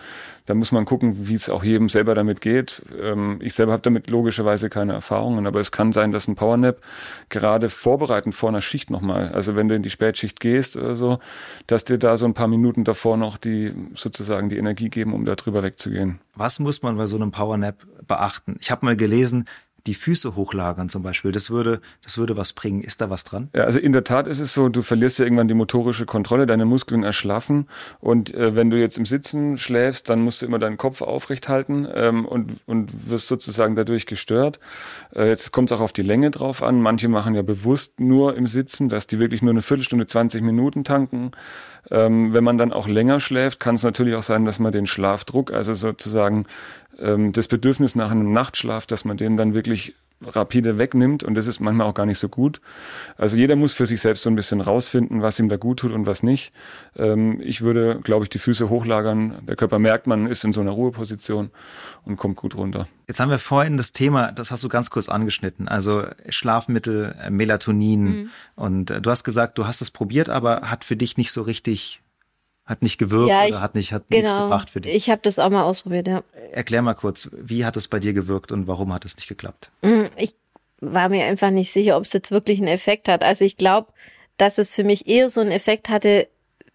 da 0.45 0.56
muss 0.56 0.72
man 0.72 0.86
gucken, 0.86 1.28
wie 1.28 1.36
es 1.36 1.50
auch 1.50 1.63
jedem 1.63 1.89
selber 1.89 2.15
damit 2.15 2.41
geht. 2.41 2.82
Ähm, 3.02 3.39
ich 3.41 3.54
selber 3.54 3.74
habe 3.74 3.84
damit 3.84 4.10
logischerweise 4.10 4.69
keine 4.69 4.93
Erfahrungen, 4.93 5.45
aber 5.45 5.60
es 5.60 5.72
kann 5.72 5.91
sein, 5.91 6.12
dass 6.12 6.28
ein 6.28 6.36
Powernap 6.36 6.82
gerade 7.30 7.69
vorbereitend 7.69 8.36
vor 8.36 8.50
einer 8.50 8.62
Schicht 8.62 8.89
nochmal, 8.89 9.30
also 9.30 9.56
wenn 9.56 9.67
du 9.67 9.76
in 9.76 9.84
die 9.84 9.89
Spätschicht 9.89 10.39
gehst 10.39 10.76
oder 10.76 10.95
so, 10.95 11.19
dass 11.67 11.86
dir 11.86 11.98
da 11.98 12.17
so 12.17 12.26
ein 12.26 12.34
paar 12.34 12.48
Minuten 12.48 12.84
davor 12.84 13.17
noch 13.17 13.38
die 13.38 13.74
sozusagen 13.95 14.50
die 14.50 14.58
Energie 14.58 14.89
geben, 14.89 15.13
um 15.13 15.26
da 15.26 15.36
drüber 15.36 15.63
wegzugehen. 15.63 16.19
Was 16.36 16.60
muss 16.60 16.82
man 16.82 16.98
bei 16.98 17.06
so 17.06 17.15
einem 17.15 17.32
Powernap 17.32 17.76
beachten? 18.08 18.58
Ich 18.60 18.72
habe 18.72 18.86
mal 18.86 18.95
gelesen, 18.95 19.45
die 19.89 19.95
Füße 19.95 20.36
hochlagern 20.36 20.88
zum 20.88 21.02
Beispiel, 21.02 21.32
das 21.32 21.49
würde, 21.49 21.82
das 22.04 22.19
würde 22.19 22.38
was 22.38 22.54
bringen. 22.54 22.84
Ist 22.84 23.02
da 23.02 23.10
was 23.10 23.23
dran? 23.23 23.49
Ja, 23.56 23.63
also 23.63 23.80
in 23.80 23.91
der 23.91 24.04
Tat 24.04 24.28
ist 24.28 24.39
es 24.39 24.54
so, 24.54 24.69
du 24.69 24.84
verlierst 24.84 25.17
ja 25.17 25.25
irgendwann 25.25 25.47
die 25.47 25.56
motorische 25.56 26.06
Kontrolle, 26.06 26.45
deine 26.45 26.65
Muskeln 26.65 27.04
erschlaffen 27.04 27.67
und 27.99 28.32
äh, 28.36 28.56
wenn 28.56 28.69
du 28.69 28.78
jetzt 28.78 28.99
im 28.99 29.08
Sitzen 29.08 29.58
schläfst, 29.58 30.08
dann 30.08 30.21
musst 30.21 30.43
du 30.43 30.45
immer 30.45 30.60
deinen 30.60 30.78
Kopf 30.78 31.02
aufrecht 31.02 31.49
halten 31.49 31.88
ähm, 31.91 32.25
und, 32.25 32.58
und 32.67 33.10
wirst 33.10 33.28
sozusagen 33.28 33.75
dadurch 33.75 34.06
gestört. 34.06 34.60
Äh, 35.15 35.28
jetzt 35.28 35.52
kommt 35.52 35.71
es 35.71 35.78
auch 35.78 35.82
auf 35.82 35.93
die 35.93 36.04
Länge 36.04 36.30
drauf 36.30 36.62
an. 36.62 36.82
Manche 36.82 37.10
machen 37.10 37.34
ja 37.34 37.41
bewusst 37.41 37.99
nur 37.99 38.38
im 38.38 38.45
Sitzen, 38.45 38.89
dass 38.89 39.08
die 39.08 39.17
wirklich 39.17 39.41
nur 39.41 39.52
eine 39.52 39.63
Viertelstunde, 39.63 40.06
20 40.06 40.43
Minuten 40.43 40.84
tanken. 40.84 41.32
Ähm, 41.89 42.32
wenn 42.34 42.43
man 42.43 42.60
dann 42.60 42.71
auch 42.73 42.88
länger 42.88 43.19
schläft, 43.19 43.60
kann 43.60 43.73
es 43.73 43.84
natürlich 43.84 44.13
auch 44.13 44.23
sein, 44.23 44.45
dass 44.45 44.60
man 44.60 44.71
den 44.71 44.86
Schlafdruck, 44.86 45.52
also 45.52 45.73
sozusagen 45.73 46.45
ähm, 47.02 47.32
das 47.34 47.48
Bedürfnis 47.48 47.96
nach 47.96 48.12
einem 48.12 48.34
Nachtschlaf, 48.34 48.86
dass 48.86 49.06
man 49.06 49.18
den 49.18 49.38
dann 49.38 49.54
wirklich 49.54 49.96
rapide 50.22 50.78
wegnimmt 50.78 51.24
und 51.24 51.36
das 51.36 51.48
ist 51.48 51.60
manchmal 51.60 51.88
auch 51.88 51.94
gar 51.94 52.06
nicht 52.06 52.20
so 52.20 52.28
gut. 52.28 52.60
Also 53.18 53.38
jeder 53.38 53.56
muss 53.56 53.74
für 53.74 53.86
sich 53.86 54.02
selbst 54.02 54.24
so 54.24 54.30
ein 54.30 54.36
bisschen 54.36 54.62
rausfinden, 54.62 55.22
was 55.22 55.40
ihm 55.40 55.50
da 55.50 55.58
gut 55.58 55.80
tut 55.80 55.92
und 55.92 56.06
was 56.06 56.24
nicht. 56.24 56.52
Ähm, 56.98 57.40
ich 57.42 57.62
würde, 57.62 58.00
glaube 58.04 58.26
ich, 58.26 58.30
die 58.30 58.40
Füße 58.40 58.70
hochlagern. 58.70 59.36
Der 59.48 59.56
Körper 59.56 59.80
merkt, 59.80 60.08
man 60.08 60.28
ist 60.28 60.44
in 60.44 60.52
so 60.52 60.62
einer 60.62 60.72
Ruheposition 60.72 61.52
und 62.04 62.18
kommt 62.18 62.36
gut 62.36 62.56
runter. 62.56 62.88
Jetzt 63.08 63.20
haben 63.20 63.30
wir 63.30 63.40
vorhin 63.40 63.78
das 63.78 63.92
Thema, 63.92 64.32
das 64.32 64.52
hast 64.52 64.64
du 64.64 64.70
ganz 64.70 64.90
kurz 64.90 65.10
angeschnitten, 65.10 65.68
also 65.68 66.06
Schlafmittel, 66.28 67.16
äh, 67.24 67.30
Melatonin 67.30 68.04
mhm. 68.04 68.30
und 68.56 68.92
äh, 68.92 69.02
du 69.02 69.10
hast 69.10 69.24
gesagt, 69.24 69.58
du 69.58 69.66
hast 69.66 69.82
es 69.82 69.90
probiert, 69.90 70.30
aber 70.30 70.62
hat 70.64 70.84
für 70.84 70.96
dich 70.96 71.18
nicht 71.18 71.32
so 71.32 71.42
richtig 71.42 72.02
hat 72.69 72.82
nicht 72.84 72.97
gewirkt 72.99 73.27
Ja, 73.29 73.43
ich- 73.45 73.51
oder 73.51 73.62
hat 73.62 73.75
nicht 73.75 73.91
hat 73.91 74.10
nichts 74.12 74.32
Genau. 74.32 74.43
gebracht 74.45 74.69
für 74.69 74.79
dich. 74.79 74.93
Ich 74.95 75.10
habe 75.10 75.21
das 75.23 75.39
auch 75.39 75.49
mal 75.49 75.63
ausprobiert, 75.63 76.08
ja. 76.08 76.23
Erklär 76.51 76.82
mal 76.82 76.93
kurz, 76.93 77.29
wie 77.34 77.65
hat 77.65 77.75
es 77.75 77.88
bei 77.88 77.99
dir 77.99 78.13
gewirkt 78.13 78.51
und 78.51 78.67
warum 78.67 78.93
hat 78.93 79.03
es 79.05 79.15
nicht 79.17 79.27
geklappt? 79.27 79.71
Mm, 79.82 80.03
Ich 80.15 80.34
war 80.79 81.10
mir 81.10 81.25
einfach 81.25 81.49
nicht 81.49 81.71
sicher, 81.73 81.97
ob 81.97 82.03
es 82.03 82.13
jetzt 82.13 82.32
wirklich 82.32 82.60
einen 82.60 82.67
Effekt 82.69 83.10
hat. 83.10 83.23
Also 83.23 83.43
ich 83.43 83.58
glaube, 83.58 83.91
dass 84.38 84.58
es 84.58 84.73
für 84.75 84.84
mich 84.86 85.08
eher 85.08 85.29
so 85.29 85.41
einen 85.41 85.51
Effekt 85.51 85.89
hatte, 85.89 86.27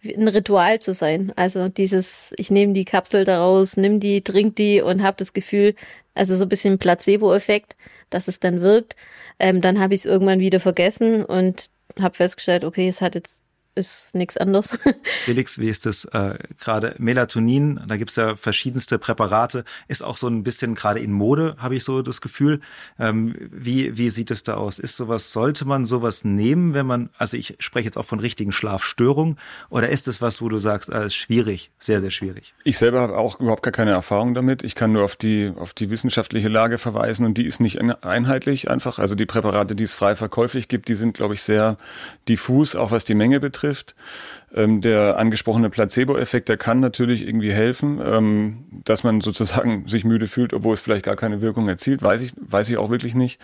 ein 0.05 0.29
Ritual 0.29 0.81
zu 0.81 0.93
sein. 0.93 1.33
Also 1.37 1.69
dieses, 1.71 2.35
ich 2.37 2.51
nehme 2.51 2.75
die 2.75 2.85
Kapsel 2.85 3.25
daraus, 3.25 3.79
nimm 3.79 4.01
die, 4.01 4.21
trink 4.21 4.57
die 4.57 4.83
und 4.83 5.03
habe 5.03 5.17
das 5.17 5.33
Gefühl, 5.33 5.75
also 6.15 6.37
so 6.37 6.45
ein 6.45 6.49
bisschen 6.51 6.79
Placebo-Effekt, 6.79 7.77
dass 8.11 8.29
es 8.29 8.41
dann 8.41 8.61
wirkt. 8.61 8.97
Ähm, 9.39 9.61
dann 9.63 9.81
habe 9.81 9.95
ich 9.95 10.01
es 10.01 10.05
irgendwann 10.07 10.41
wieder 10.41 10.61
vergessen 10.61 11.25
und 11.25 11.71
habe 11.99 12.15
festgestellt, 12.15 12.65
okay, 12.65 12.89
es 12.89 13.01
hat 13.01 13.15
jetzt 13.15 13.44
ist 13.75 14.15
nichts 14.15 14.37
anderes. 14.37 14.79
Felix, 15.25 15.59
wie 15.59 15.69
ist 15.69 15.87
das 15.87 16.05
äh, 16.07 16.37
gerade? 16.61 16.95
Melatonin, 16.99 17.81
da 17.89 17.97
gibt's 17.97 18.17
ja 18.17 18.37
verschiedenste 18.37 18.99
Präparate, 18.99 19.65
ist 19.89 20.03
auch 20.03 20.17
so 20.17 20.29
ein 20.29 20.43
bisschen 20.45 20.75
gerade 20.75 21.01
in 21.01 21.13
Mode, 21.13 21.57
habe 21.59 21.75
ich 21.77 21.85
so 21.85 22.03
das 22.03 22.21
Gefühl. 22.21 22.61
Ähm, 22.99 23.35
wie, 23.51 23.97
wie 23.99 24.11
sieht 24.11 24.31
es 24.31 24.43
da 24.45 24.55
aus? 24.55 24.79
Ist 24.79 24.97
sowas, 24.97 25.33
sollte 25.33 25.65
man 25.65 25.85
sowas 25.85 26.25
nehmen, 26.25 26.75
wenn 26.75 26.87
man, 26.87 27.11
also 27.19 27.37
ich 27.37 27.57
spreche 27.59 27.87
jetzt 27.87 27.97
auch 27.97 28.05
von 28.05 28.21
richtigen 28.21 28.53
Schlafstörungen, 28.53 29.39
oder 29.71 29.89
ist 29.89 30.07
es 30.09 30.23
was, 30.23 30.41
wo 30.41 30.49
du 30.49 30.59
sagst, 30.59 30.89
äh, 30.91 31.07
ist 31.07 31.17
schwierig, 31.17 31.71
sehr, 31.79 32.01
sehr 32.01 32.11
schwierig? 32.11 32.55
Ich 32.63 32.79
selber 32.79 33.01
habe 33.01 33.17
auch 33.19 33.41
überhaupt 33.41 33.63
gar 33.65 33.73
keine 33.73 33.91
Erfahrung 33.91 34.35
damit. 34.35 34.63
Ich 34.63 34.75
kann 34.75 34.93
nur 34.93 35.03
auf 35.05 35.17
die, 35.17 35.53
auf 35.57 35.75
die 35.75 35.91
wissenschaftliche 35.91 36.49
Lage 36.49 36.79
verweisen 36.79 37.27
und 37.27 37.39
die 37.39 37.45
ist 37.47 37.61
nicht 37.61 37.81
ein- 37.81 37.91
einheitlich 38.03 38.71
einfach. 38.71 38.99
Also 39.01 39.15
die 39.15 39.27
Präparate, 39.27 39.75
die 39.75 39.85
es 39.85 39.95
frei 39.95 40.15
verkäuflich 40.15 40.69
gibt, 40.69 40.89
die 40.89 40.95
sind, 40.95 41.15
glaube 41.15 41.35
ich, 41.35 41.43
sehr 41.43 41.77
diffus, 42.29 42.77
auch 42.77 42.91
was 42.93 43.05
die 43.05 43.15
Menge 43.15 43.41
betrifft. 43.41 43.64
Ähm, 44.55 44.81
der 44.81 45.19
angesprochene 45.19 45.71
Placebo-Effekt, 45.71 46.49
der 46.49 46.57
kann 46.57 46.81
natürlich 46.81 47.27
irgendwie 47.27 47.53
helfen, 47.53 48.01
ähm, 48.05 48.65
dass 48.85 49.03
man 49.03 49.21
sozusagen 49.21 49.89
sich 49.89 50.05
müde 50.05 50.27
fühlt, 50.27 50.53
obwohl 50.53 50.75
es 50.75 50.81
vielleicht 50.81 51.05
gar 51.05 51.17
keine 51.17 51.41
Wirkung 51.41 51.69
erzielt, 51.69 52.03
weiß 52.03 52.23
ich, 52.23 52.33
weiß 52.37 52.69
ich 52.69 52.77
auch 52.77 52.91
wirklich 52.91 53.15
nicht. 53.15 53.41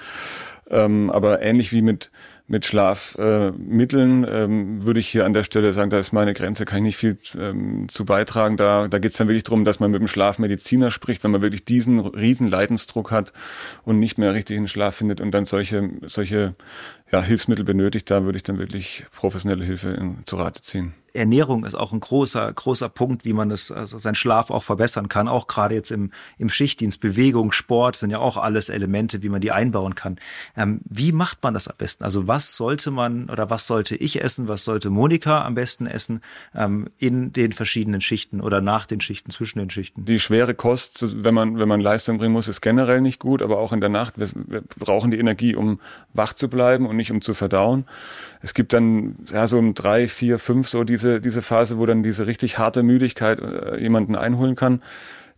Ähm, 0.70 1.10
aber 1.10 1.42
ähnlich 1.42 1.72
wie 1.72 1.82
mit 1.82 2.10
mit 2.50 2.64
Schlafmitteln 2.64 4.24
äh, 4.24 4.42
ähm, 4.42 4.84
würde 4.84 4.98
ich 4.98 5.06
hier 5.06 5.24
an 5.24 5.34
der 5.34 5.44
Stelle 5.44 5.72
sagen, 5.72 5.88
da 5.88 6.00
ist 6.00 6.10
meine 6.10 6.34
Grenze, 6.34 6.64
kann 6.64 6.78
ich 6.78 6.84
nicht 6.84 6.96
viel 6.96 7.16
ähm, 7.38 7.88
zu 7.88 8.04
beitragen. 8.04 8.56
Da, 8.56 8.88
da 8.88 8.98
geht 8.98 9.12
es 9.12 9.18
dann 9.18 9.28
wirklich 9.28 9.44
darum, 9.44 9.64
dass 9.64 9.78
man 9.78 9.92
mit 9.92 10.00
dem 10.00 10.08
Schlafmediziner 10.08 10.90
spricht, 10.90 11.22
wenn 11.22 11.30
man 11.30 11.42
wirklich 11.42 11.64
diesen 11.64 12.00
riesen 12.00 12.50
Leidensdruck 12.50 13.12
hat 13.12 13.32
und 13.84 14.00
nicht 14.00 14.18
mehr 14.18 14.34
richtig 14.34 14.56
in 14.56 14.66
Schlaf 14.66 14.96
findet 14.96 15.20
und 15.20 15.30
dann 15.30 15.44
solche, 15.44 15.90
solche 16.08 16.56
ja, 17.12 17.22
Hilfsmittel 17.22 17.64
benötigt, 17.64 18.10
da 18.10 18.24
würde 18.24 18.36
ich 18.36 18.42
dann 18.42 18.58
wirklich 18.58 19.04
professionelle 19.12 19.64
Hilfe 19.64 19.90
in, 19.90 20.18
zu 20.26 20.36
Rate 20.36 20.62
ziehen. 20.62 20.94
Ernährung 21.12 21.64
ist 21.64 21.74
auch 21.74 21.92
ein 21.92 22.00
großer, 22.00 22.52
großer 22.52 22.88
Punkt, 22.88 23.24
wie 23.24 23.32
man 23.32 23.48
das, 23.48 23.70
also 23.70 23.98
seinen 23.98 24.14
Schlaf 24.14 24.50
auch 24.50 24.62
verbessern 24.62 25.08
kann. 25.08 25.28
Auch 25.28 25.46
gerade 25.46 25.74
jetzt 25.74 25.90
im, 25.90 26.10
im 26.38 26.50
Schichtdienst, 26.50 27.00
Bewegung, 27.00 27.52
Sport 27.52 27.96
sind 27.96 28.10
ja 28.10 28.18
auch 28.18 28.36
alles 28.36 28.68
Elemente, 28.68 29.22
wie 29.22 29.28
man 29.28 29.40
die 29.40 29.52
einbauen 29.52 29.94
kann. 29.94 30.18
Ähm, 30.56 30.80
wie 30.84 31.12
macht 31.12 31.42
man 31.42 31.54
das 31.54 31.68
am 31.68 31.74
besten? 31.78 32.04
Also 32.04 32.26
was 32.26 32.56
sollte 32.56 32.90
man 32.90 33.30
oder 33.30 33.50
was 33.50 33.66
sollte 33.66 33.96
ich 33.96 34.22
essen? 34.22 34.48
Was 34.48 34.64
sollte 34.64 34.90
Monika 34.90 35.44
am 35.44 35.54
besten 35.54 35.86
essen 35.86 36.20
ähm, 36.54 36.88
in 36.98 37.32
den 37.32 37.52
verschiedenen 37.52 38.00
Schichten 38.00 38.40
oder 38.40 38.60
nach 38.60 38.86
den 38.86 39.00
Schichten, 39.00 39.30
zwischen 39.30 39.58
den 39.58 39.70
Schichten? 39.70 40.04
Die 40.04 40.20
schwere 40.20 40.54
Kost, 40.54 41.04
wenn 41.24 41.34
man, 41.34 41.58
wenn 41.58 41.68
man 41.68 41.80
Leistung 41.80 42.18
bringen 42.18 42.32
muss, 42.32 42.48
ist 42.48 42.60
generell 42.60 43.00
nicht 43.00 43.18
gut, 43.18 43.42
aber 43.42 43.58
auch 43.58 43.72
in 43.72 43.80
der 43.80 43.90
Nacht. 43.90 44.18
Wir, 44.18 44.28
wir 44.46 44.62
brauchen 44.78 45.10
die 45.10 45.18
Energie, 45.18 45.54
um 45.54 45.80
wach 46.14 46.34
zu 46.34 46.48
bleiben 46.48 46.86
und 46.86 46.96
nicht 46.96 47.10
um 47.10 47.20
zu 47.20 47.34
verdauen. 47.34 47.86
Es 48.42 48.54
gibt 48.54 48.72
dann 48.72 49.16
ja 49.32 49.46
so 49.46 49.58
um 49.58 49.74
drei, 49.74 50.08
vier, 50.08 50.38
fünf 50.38 50.68
so 50.68 50.84
diese, 50.84 50.99
diese 51.02 51.42
Phase, 51.42 51.78
wo 51.78 51.86
dann 51.86 52.02
diese 52.02 52.26
richtig 52.26 52.58
harte 52.58 52.82
Müdigkeit 52.82 53.40
äh, 53.40 53.80
jemanden 53.80 54.16
einholen 54.16 54.56
kann. 54.56 54.82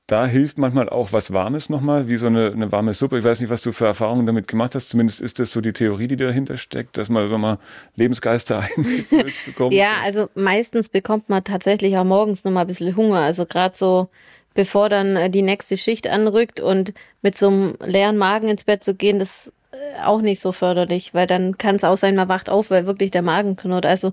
Da 0.09 0.27
hilft 0.27 0.59
manchmal 0.59 0.89
auch 0.89 1.13
was 1.13 1.33
Warmes 1.33 1.69
nochmal, 1.69 2.09
wie 2.09 2.17
so 2.17 2.27
eine, 2.27 2.51
eine 2.53 2.73
warme 2.73 2.93
Suppe. 2.93 3.19
Ich 3.19 3.25
weiß 3.25 3.41
nicht, 3.41 3.51
was 3.51 3.63
du 3.63 3.73
für 3.73 3.87
Erfahrungen 3.87 4.27
damit 4.27 4.49
gemacht 4.49 4.75
hast. 4.75 4.89
Zumindest 4.91 5.21
ist 5.21 5.39
das 5.39 5.53
so 5.53 5.61
die 5.61 5.73
Theorie, 5.73 6.09
die 6.09 6.17
dahinter 6.17 6.57
steckt, 6.57 6.99
dass 6.99 7.09
man 7.09 7.29
so 7.29 7.39
mal 7.39 7.59
Lebensgeister 7.95 8.61
eingeflößt 8.77 9.47
bekommt. 9.47 9.73
Ja, 9.73 9.93
also 10.05 10.29
meistens 10.35 10.89
bekommt 10.89 11.29
man 11.29 11.45
tatsächlich 11.45 11.97
auch 11.97 12.05
morgens 12.05 12.45
noch 12.45 12.51
mal 12.51 12.63
ein 12.63 12.67
bisschen 12.67 12.97
Hunger. 12.97 13.21
Also 13.21 13.47
gerade 13.47 13.77
so, 13.77 14.09
bevor 14.55 14.89
dann 14.89 15.17
äh, 15.17 15.31
die 15.31 15.43
nächste 15.43 15.77
Schicht 15.77 16.09
anrückt 16.09 16.61
und 16.61 16.93
mit 17.23 17.37
so 17.37 17.49
einem 17.49 17.75
leeren 17.83 18.19
Magen 18.19 18.49
ins 18.49 18.65
Bett 18.65 18.83
zu 18.83 18.95
gehen, 18.95 19.21
das 19.21 19.53
äh, 19.71 20.03
auch 20.05 20.21
nicht 20.21 20.41
so 20.41 20.51
förderlich, 20.51 21.15
weil 21.15 21.29
dann 21.29 21.57
kann 21.59 21.77
es 21.77 21.85
auch 21.85 21.97
sein, 21.97 22.17
man 22.17 22.29
wacht 22.29 22.51
auf, 22.51 22.71
weil 22.71 22.87
wirklich 22.87 23.13
der 23.13 23.23
Magen 23.23 23.57
knurrt. 23.57 23.87
Also 23.87 24.13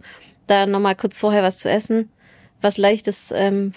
da 0.49 0.65
noch 0.65 0.79
mal 0.79 0.95
kurz 0.95 1.17
vorher 1.17 1.43
was 1.43 1.57
zu 1.57 1.69
essen, 1.69 2.09
was 2.61 2.77
leichtes, 2.77 3.33
ähm, 3.35 3.71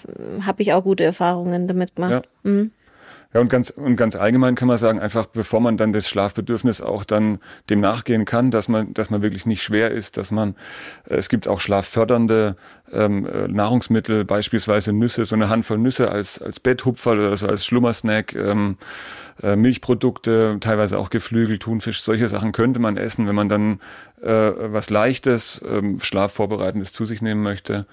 habe 0.45 0.61
ich 0.61 0.73
auch 0.73 0.83
gute 0.83 1.03
Erfahrungen 1.03 1.67
damit 1.67 1.95
gemacht. 1.95 2.27
Ja. 2.43 2.51
Ja, 3.33 3.41
und 3.41 3.49
ganz, 3.49 3.71
und 3.71 3.95
ganz 3.95 4.15
allgemein 4.15 4.55
kann 4.55 4.67
man 4.67 4.77
sagen, 4.77 4.99
einfach 4.99 5.25
bevor 5.25 5.59
man 5.59 5.75
dann 5.75 5.91
das 5.91 6.07
Schlafbedürfnis 6.07 6.81
auch 6.81 7.03
dann 7.03 7.39
dem 7.69 7.79
nachgehen 7.79 8.25
kann, 8.25 8.51
dass 8.51 8.69
man, 8.69 8.93
dass 8.93 9.09
man 9.09 9.23
wirklich 9.23 9.45
nicht 9.45 9.63
schwer 9.63 9.91
ist, 9.91 10.17
dass 10.17 10.31
man, 10.31 10.55
äh, 11.09 11.15
es 11.15 11.29
gibt 11.29 11.47
auch 11.47 11.59
schlaffördernde 11.59 12.55
ähm, 12.91 13.25
äh, 13.25 13.47
Nahrungsmittel, 13.47 14.23
beispielsweise 14.23 14.93
Nüsse, 14.93 15.25
so 15.25 15.35
eine 15.35 15.49
Handvoll 15.49 15.79
Nüsse 15.79 16.11
als, 16.11 16.41
als 16.41 16.59
Betthupferl 16.59 17.19
oder 17.19 17.35
so 17.35 17.47
als 17.47 17.65
Schlummersnack, 17.65 18.35
ähm, 18.35 18.77
äh, 19.41 19.55
Milchprodukte, 19.55 20.57
teilweise 20.59 20.99
auch 20.99 21.09
Geflügel, 21.09 21.57
Thunfisch, 21.57 22.03
solche 22.03 22.29
Sachen 22.29 22.51
könnte 22.51 22.79
man 22.79 22.97
essen, 22.97 23.27
wenn 23.27 23.35
man 23.35 23.49
dann 23.49 23.79
äh, 24.21 24.51
was 24.57 24.91
Leichtes, 24.91 25.59
ähm, 25.67 25.99
Schlafvorbereitendes 25.99 26.93
zu 26.93 27.05
sich 27.05 27.23
nehmen 27.23 27.41
möchte 27.41 27.87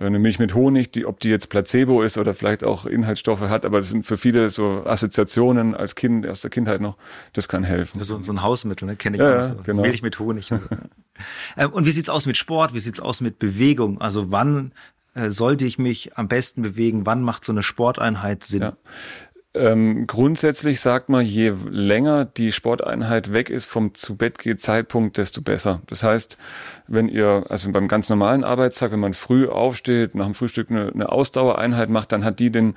eine 0.00 0.18
Milch 0.18 0.38
mit 0.38 0.54
Honig, 0.54 0.92
die, 0.92 1.04
ob 1.06 1.20
die 1.20 1.28
jetzt 1.28 1.48
Placebo 1.48 2.02
ist 2.02 2.16
oder 2.18 2.34
vielleicht 2.34 2.64
auch 2.64 2.86
Inhaltsstoffe 2.86 3.42
hat, 3.42 3.66
aber 3.66 3.78
das 3.78 3.90
sind 3.90 4.04
für 4.04 4.16
viele 4.16 4.50
so 4.50 4.82
Assoziationen 4.86 5.74
als 5.74 5.94
Kind, 5.94 6.26
aus 6.26 6.40
der 6.40 6.50
Kindheit 6.50 6.80
noch, 6.80 6.96
das 7.32 7.48
kann 7.48 7.64
helfen. 7.64 8.02
So, 8.02 8.20
so 8.22 8.32
ein 8.32 8.42
Hausmittel, 8.42 8.86
ne? 8.86 8.96
kenne 8.96 9.16
ich 9.16 9.22
Ja, 9.22 9.40
auch. 9.40 9.44
So. 9.44 9.54
genau. 9.62 9.82
Milch 9.82 10.02
mit 10.02 10.18
Honig. 10.18 10.50
ähm, 11.56 11.70
und 11.72 11.86
wie 11.86 11.92
sieht's 11.92 12.08
aus 12.08 12.26
mit 12.26 12.36
Sport? 12.36 12.74
Wie 12.74 12.80
sieht's 12.80 13.00
aus 13.00 13.20
mit 13.20 13.38
Bewegung? 13.38 14.00
Also 14.00 14.30
wann 14.30 14.72
äh, 15.14 15.30
sollte 15.30 15.66
ich 15.66 15.78
mich 15.78 16.16
am 16.16 16.28
besten 16.28 16.62
bewegen? 16.62 17.04
Wann 17.04 17.22
macht 17.22 17.44
so 17.44 17.52
eine 17.52 17.62
Sporteinheit 17.62 18.44
Sinn? 18.44 18.62
Ja. 18.62 18.72
Ähm, 19.52 20.06
grundsätzlich 20.06 20.80
sagt 20.80 21.08
man, 21.08 21.24
je 21.26 21.52
länger 21.68 22.24
die 22.24 22.52
Sporteinheit 22.52 23.32
weg 23.32 23.50
ist 23.50 23.66
vom 23.66 23.94
zu 23.94 24.16
Bett 24.16 24.38
Zeitpunkt, 24.58 25.18
desto 25.18 25.42
besser. 25.42 25.82
Das 25.88 26.04
heißt, 26.04 26.38
wenn 26.86 27.08
ihr, 27.08 27.46
also 27.48 27.72
beim 27.72 27.88
ganz 27.88 28.08
normalen 28.08 28.44
Arbeitstag, 28.44 28.92
wenn 28.92 29.00
man 29.00 29.12
früh 29.14 29.48
aufsteht, 29.48 30.14
nach 30.14 30.26
dem 30.26 30.34
Frühstück 30.34 30.70
eine, 30.70 30.92
eine 30.92 31.10
Ausdauereinheit 31.10 31.90
macht, 31.90 32.12
dann 32.12 32.24
hat 32.24 32.38
die 32.38 32.52
den 32.52 32.76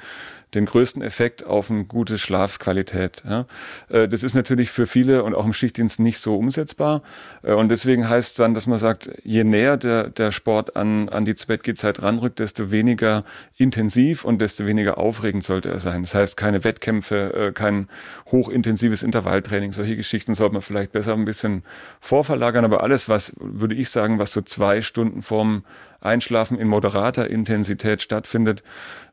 den 0.56 0.66
größten 0.66 1.02
Effekt 1.02 1.46
auf 1.46 1.70
eine 1.70 1.86
gute 1.86 2.18
Schlafqualität. 2.18 3.24
Ja. 3.28 3.46
Äh, 3.90 4.08
Das 4.08 4.24
ist 4.24 4.36
natürlich 4.36 4.72
für 4.72 4.88
viele 4.88 5.24
und 5.24 5.36
auch 5.36 5.46
im 5.46 5.54
Schichtdienst 5.54 6.00
nicht 6.00 6.20
so 6.20 6.36
umsetzbar. 6.36 7.02
Äh, 7.42 7.54
Und 7.54 7.70
deswegen 7.70 8.08
heißt 8.08 8.32
es 8.32 8.36
dann, 8.36 8.54
dass 8.54 8.68
man 8.68 8.80
sagt, 8.80 9.10
je 9.24 9.44
näher 9.44 9.78
der, 9.78 10.10
der 10.10 10.32
Sport 10.32 10.76
an, 10.76 11.10
an 11.10 11.26
die 11.26 11.36
Zu-Bett-Geht-Zeit 11.36 12.02
ranrückt, 12.02 12.40
desto 12.40 12.72
weniger 12.72 13.24
intensiv 13.58 14.26
und 14.26 14.42
desto 14.42 14.66
weniger 14.66 14.98
aufregend 14.98 15.44
sollte 15.44 15.70
er 15.70 15.80
sein. 15.80 16.04
Das 16.04 16.16
heißt, 16.16 16.38
keine 16.38 16.64
Wettkämpfe, 16.64 17.34
äh, 17.34 17.52
kein 17.52 17.88
hochintensives 18.32 19.04
Intervalltraining, 19.04 19.72
solche 19.72 19.96
Geschichten 19.96 20.36
sollte 20.36 20.54
man 20.54 20.62
vielleicht 20.62 20.92
besser 20.92 21.14
ein 21.14 21.26
bisschen 21.26 21.64
vorverlagern. 22.00 22.66
Aber 22.66 22.84
alles, 22.84 23.10
was, 23.10 23.34
würde 23.40 23.76
ich 23.76 23.90
sagen, 23.90 24.20
was 24.20 24.32
so 24.32 24.42
zwei 24.42 24.82
Stunden 24.82 25.22
vorm 25.22 25.64
Einschlafen 26.04 26.60
in 26.60 26.68
moderater 26.68 27.30
Intensität 27.30 28.02
stattfindet, 28.02 28.64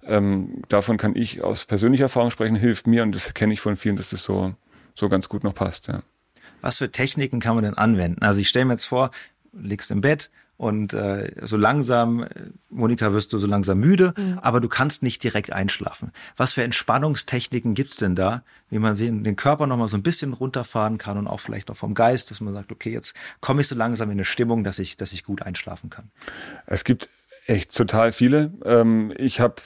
ähm, 0.04 0.62
davon 0.68 0.96
kann 0.96 1.14
ich 1.16 1.42
aus 1.42 1.64
persönlicher 1.64 2.04
Erfahrung 2.04 2.30
sprechen, 2.30 2.56
hilft 2.56 2.86
mir 2.86 3.02
und 3.02 3.14
das 3.14 3.34
kenne 3.34 3.52
ich 3.52 3.60
von 3.60 3.76
vielen, 3.76 3.96
dass 3.96 4.10
das 4.10 4.22
so, 4.22 4.54
so 4.94 5.08
ganz 5.08 5.28
gut 5.28 5.44
noch 5.44 5.54
passt. 5.54 5.88
Ja. 5.88 6.02
Was 6.60 6.78
für 6.78 6.90
Techniken 6.90 7.40
kann 7.40 7.54
man 7.54 7.64
denn 7.64 7.74
anwenden? 7.74 8.22
Also 8.22 8.40
ich 8.40 8.48
stelle 8.48 8.66
mir 8.66 8.74
jetzt 8.74 8.84
vor, 8.84 9.10
liegst 9.52 9.90
im 9.90 10.00
Bett 10.00 10.30
und 10.60 10.92
äh, 10.92 11.32
so 11.40 11.56
langsam, 11.56 12.22
äh, 12.22 12.28
Monika, 12.68 13.14
wirst 13.14 13.32
du 13.32 13.38
so 13.38 13.46
langsam 13.46 13.80
müde, 13.80 14.12
aber 14.42 14.60
du 14.60 14.68
kannst 14.68 15.02
nicht 15.02 15.24
direkt 15.24 15.54
einschlafen. 15.54 16.12
Was 16.36 16.52
für 16.52 16.62
Entspannungstechniken 16.62 17.72
gibt's 17.72 17.96
denn 17.96 18.14
da, 18.14 18.42
wie 18.68 18.78
man 18.78 18.94
sehen, 18.94 19.24
den 19.24 19.36
Körper 19.36 19.66
nochmal 19.66 19.88
so 19.88 19.96
ein 19.96 20.02
bisschen 20.02 20.34
runterfahren 20.34 20.98
kann 20.98 21.16
und 21.16 21.28
auch 21.28 21.40
vielleicht 21.40 21.70
auch 21.70 21.76
vom 21.76 21.94
Geist, 21.94 22.30
dass 22.30 22.42
man 22.42 22.52
sagt, 22.52 22.72
okay, 22.72 22.92
jetzt 22.92 23.14
komme 23.40 23.62
ich 23.62 23.68
so 23.68 23.74
langsam 23.74 24.10
in 24.10 24.16
eine 24.16 24.26
Stimmung, 24.26 24.62
dass 24.62 24.78
ich, 24.78 24.98
dass 24.98 25.14
ich 25.14 25.24
gut 25.24 25.40
einschlafen 25.40 25.88
kann. 25.88 26.10
Es 26.66 26.84
gibt 26.84 27.08
echt 27.46 27.74
total 27.74 28.12
viele. 28.12 28.52
Ähm, 28.62 29.14
ich 29.16 29.40
habe 29.40 29.62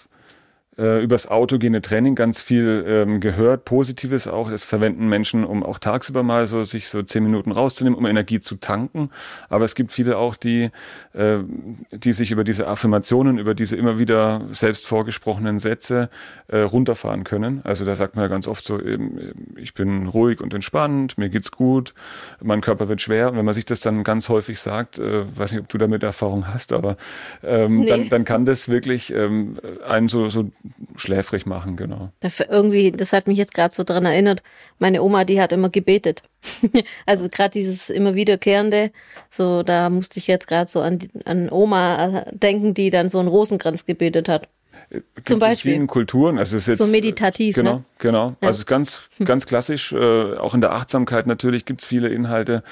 äh, 0.78 1.02
übers 1.02 1.26
autogene 1.28 1.80
Training 1.80 2.14
ganz 2.14 2.40
viel 2.40 2.84
ähm, 2.86 3.20
gehört, 3.20 3.64
Positives 3.64 4.26
auch. 4.26 4.50
Es 4.50 4.64
verwenden 4.64 5.08
Menschen, 5.08 5.44
um 5.44 5.62
auch 5.62 5.78
tagsüber 5.78 6.22
mal 6.22 6.46
so 6.46 6.64
sich 6.64 6.88
so 6.88 7.02
zehn 7.02 7.22
Minuten 7.22 7.52
rauszunehmen, 7.52 7.98
um 7.98 8.06
Energie 8.06 8.40
zu 8.40 8.56
tanken. 8.56 9.10
Aber 9.48 9.64
es 9.64 9.74
gibt 9.74 9.92
viele 9.92 10.16
auch, 10.18 10.36
die, 10.36 10.70
äh, 11.12 11.38
die 11.92 12.12
sich 12.12 12.30
über 12.32 12.44
diese 12.44 12.66
Affirmationen, 12.66 13.38
über 13.38 13.54
diese 13.54 13.76
immer 13.76 13.98
wieder 13.98 14.42
selbst 14.50 14.86
vorgesprochenen 14.86 15.58
Sätze 15.58 16.10
äh, 16.48 16.58
runterfahren 16.58 17.24
können. 17.24 17.60
Also 17.64 17.84
da 17.84 17.94
sagt 17.94 18.16
man 18.16 18.24
ja 18.24 18.28
ganz 18.28 18.48
oft 18.48 18.64
so, 18.64 18.80
eben, 18.80 19.54
ich 19.56 19.74
bin 19.74 20.08
ruhig 20.08 20.40
und 20.40 20.54
entspannt, 20.54 21.18
mir 21.18 21.28
geht's 21.28 21.52
gut, 21.52 21.94
mein 22.42 22.60
Körper 22.60 22.88
wird 22.88 23.00
schwer. 23.00 23.30
Und 23.30 23.38
wenn 23.38 23.44
man 23.44 23.54
sich 23.54 23.64
das 23.64 23.80
dann 23.80 24.02
ganz 24.02 24.28
häufig 24.28 24.58
sagt, 24.58 24.98
äh, 24.98 25.24
weiß 25.36 25.52
nicht, 25.52 25.62
ob 25.62 25.68
du 25.68 25.78
damit 25.78 26.02
Erfahrung 26.02 26.48
hast, 26.48 26.72
aber 26.72 26.96
ähm, 27.44 27.80
nee. 27.80 27.86
dann, 27.86 28.08
dann 28.08 28.24
kann 28.24 28.44
das 28.44 28.68
wirklich 28.68 29.12
ähm, 29.12 29.54
einen 29.86 30.08
so, 30.08 30.28
so 30.30 30.50
schläfrig 30.96 31.46
machen, 31.46 31.76
genau. 31.76 32.10
Irgendwie, 32.48 32.92
das 32.92 33.12
hat 33.12 33.26
mich 33.26 33.38
jetzt 33.38 33.54
gerade 33.54 33.74
so 33.74 33.84
dran 33.84 34.06
erinnert, 34.06 34.42
meine 34.78 35.02
Oma, 35.02 35.24
die 35.24 35.40
hat 35.40 35.52
immer 35.52 35.68
gebetet. 35.68 36.22
also 37.06 37.28
gerade 37.28 37.50
dieses 37.50 37.90
immer 37.90 38.14
wiederkehrende, 38.14 38.90
so 39.30 39.62
da 39.62 39.90
musste 39.90 40.18
ich 40.18 40.26
jetzt 40.26 40.46
gerade 40.46 40.70
so 40.70 40.80
an, 40.80 40.98
an 41.24 41.50
Oma 41.50 42.24
denken, 42.32 42.74
die 42.74 42.90
dann 42.90 43.10
so 43.10 43.18
einen 43.18 43.28
Rosenkranz 43.28 43.86
gebetet 43.86 44.28
hat. 44.28 44.48
Zum 45.24 45.38
Beispiel. 45.38 45.72
In 45.72 45.76
vielen 45.76 45.86
Kulturen. 45.86 46.38
Also 46.38 46.56
es 46.56 46.64
ist 46.64 46.78
jetzt, 46.78 46.78
so 46.78 46.86
meditativ. 46.86 47.56
Genau, 47.56 47.76
ne? 47.76 47.84
genau. 47.98 48.36
Ja. 48.40 48.48
Also 48.48 48.64
ganz, 48.64 49.08
hm. 49.16 49.26
ganz 49.26 49.46
klassisch. 49.46 49.92
Äh, 49.92 50.36
auch 50.36 50.54
in 50.54 50.60
der 50.60 50.72
Achtsamkeit 50.72 51.26
natürlich 51.26 51.64
gibt's 51.64 51.86
viele 51.86 52.08
Inhalte, 52.08 52.62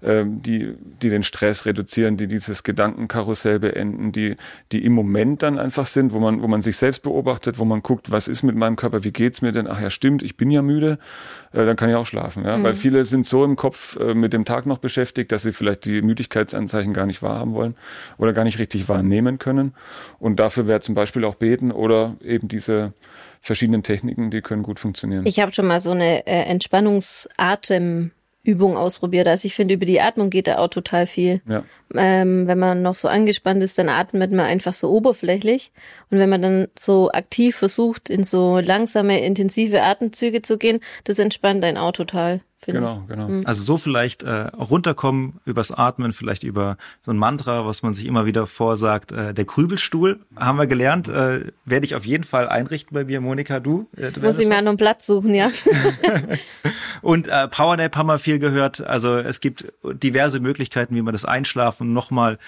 äh, 0.00 0.24
die, 0.26 0.74
die 1.00 1.10
den 1.10 1.22
Stress 1.22 1.66
reduzieren, 1.66 2.16
die 2.16 2.26
dieses 2.26 2.62
Gedankenkarussell 2.62 3.58
beenden, 3.58 4.12
die, 4.12 4.36
die 4.72 4.84
im 4.84 4.92
Moment 4.92 5.42
dann 5.42 5.58
einfach 5.58 5.86
sind, 5.86 6.12
wo 6.12 6.20
man, 6.20 6.42
wo 6.42 6.48
man 6.48 6.62
sich 6.62 6.76
selbst 6.76 7.02
beobachtet, 7.02 7.58
wo 7.58 7.64
man 7.64 7.82
guckt, 7.82 8.10
was 8.10 8.28
ist 8.28 8.42
mit 8.42 8.56
meinem 8.56 8.76
Körper, 8.76 9.04
wie 9.04 9.12
geht's 9.12 9.42
mir 9.42 9.52
denn? 9.52 9.66
Ach 9.66 9.80
ja, 9.80 9.90
stimmt, 9.90 10.22
ich 10.22 10.36
bin 10.36 10.50
ja 10.50 10.62
müde. 10.62 10.98
Äh, 11.52 11.66
dann 11.66 11.76
kann 11.76 11.90
ich 11.90 11.96
auch 11.96 12.06
schlafen. 12.06 12.44
Ja? 12.44 12.56
Mhm. 12.56 12.64
Weil 12.64 12.74
viele 12.74 13.04
sind 13.04 13.26
so 13.26 13.44
im 13.44 13.56
Kopf 13.56 13.96
äh, 13.96 14.14
mit 14.14 14.32
dem 14.32 14.44
Tag 14.44 14.66
noch 14.66 14.78
beschäftigt, 14.78 15.32
dass 15.32 15.42
sie 15.42 15.52
vielleicht 15.52 15.84
die 15.84 16.02
Müdigkeitsanzeichen 16.02 16.92
gar 16.92 17.06
nicht 17.06 17.22
wahrhaben 17.22 17.54
wollen 17.54 17.76
oder 18.18 18.32
gar 18.32 18.44
nicht 18.44 18.58
richtig 18.58 18.88
wahrnehmen 18.88 19.38
können. 19.38 19.74
Und 20.18 20.36
dafür 20.36 20.66
wäre 20.66 20.80
zum 20.80 20.94
Beispiel 20.94 21.24
auch 21.24 21.34
Beten 21.52 21.70
oder 21.70 22.16
eben 22.24 22.48
diese 22.48 22.94
verschiedenen 23.40 23.82
Techniken, 23.82 24.30
die 24.30 24.40
können 24.40 24.62
gut 24.62 24.80
funktionieren. 24.80 25.26
Ich 25.26 25.40
habe 25.40 25.52
schon 25.52 25.66
mal 25.66 25.80
so 25.80 25.90
eine 25.90 26.26
äh, 26.26 26.44
Entspannungsatem 26.44 28.12
Übung 28.44 28.76
ausprobiert. 28.76 29.28
Also 29.28 29.46
ich 29.46 29.54
finde, 29.54 29.74
über 29.74 29.84
die 29.84 30.00
Atmung 30.00 30.30
geht 30.30 30.46
da 30.48 30.58
auch 30.58 30.68
total 30.68 31.06
viel. 31.06 31.42
Ja. 31.48 31.64
Ähm, 31.94 32.46
wenn 32.46 32.58
man 32.58 32.82
noch 32.82 32.94
so 32.94 33.06
angespannt 33.06 33.62
ist, 33.62 33.78
dann 33.78 33.88
atmet 33.88 34.32
man 34.32 34.46
einfach 34.46 34.74
so 34.74 34.90
oberflächlich. 34.90 35.72
Und 36.10 36.18
wenn 36.18 36.30
man 36.30 36.42
dann 36.42 36.68
so 36.76 37.10
aktiv 37.12 37.54
versucht, 37.54 38.10
in 38.10 38.24
so 38.24 38.58
langsame, 38.58 39.24
intensive 39.24 39.82
Atemzüge 39.82 40.42
zu 40.42 40.58
gehen, 40.58 40.80
das 41.04 41.18
entspannt 41.18 41.64
einen 41.64 41.76
auch 41.76 41.92
total. 41.92 42.40
Genau, 42.66 43.02
ich. 43.02 43.08
genau. 43.08 43.28
Mhm. 43.28 43.42
Also 43.44 43.62
so 43.62 43.76
vielleicht 43.76 44.22
äh, 44.22 44.48
runterkommen 44.48 45.40
übers 45.44 45.72
Atmen, 45.72 46.12
vielleicht 46.12 46.42
über 46.44 46.76
so 47.04 47.10
ein 47.10 47.16
Mantra, 47.16 47.66
was 47.66 47.82
man 47.82 47.94
sich 47.94 48.06
immer 48.06 48.26
wieder 48.26 48.46
vorsagt. 48.46 49.12
Äh, 49.12 49.34
der 49.34 49.44
Krübelstuhl 49.44 50.20
haben 50.36 50.58
wir 50.58 50.66
gelernt, 50.66 51.08
äh, 51.08 51.52
werde 51.64 51.86
ich 51.86 51.94
auf 51.94 52.04
jeden 52.06 52.24
Fall 52.24 52.48
einrichten 52.48 52.94
bei 52.94 53.04
mir, 53.04 53.20
Monika. 53.20 53.60
Du? 53.60 53.88
Äh, 53.96 54.12
du 54.12 54.20
Muss 54.20 54.38
ich 54.38 54.48
mir 54.48 54.60
noch 54.62 54.68
einen 54.68 54.76
Platz 54.76 55.06
suchen, 55.06 55.34
ja. 55.34 55.50
Und 57.02 57.28
äh, 57.28 57.48
Powernap 57.48 57.96
haben 57.96 58.06
wir 58.06 58.18
viel 58.18 58.38
gehört. 58.38 58.80
Also 58.80 59.16
es 59.16 59.40
gibt 59.40 59.72
diverse 59.82 60.38
Möglichkeiten, 60.38 60.94
wie 60.94 61.02
man 61.02 61.12
das 61.12 61.24
Einschlafen 61.24 61.92
nochmal 61.92 62.38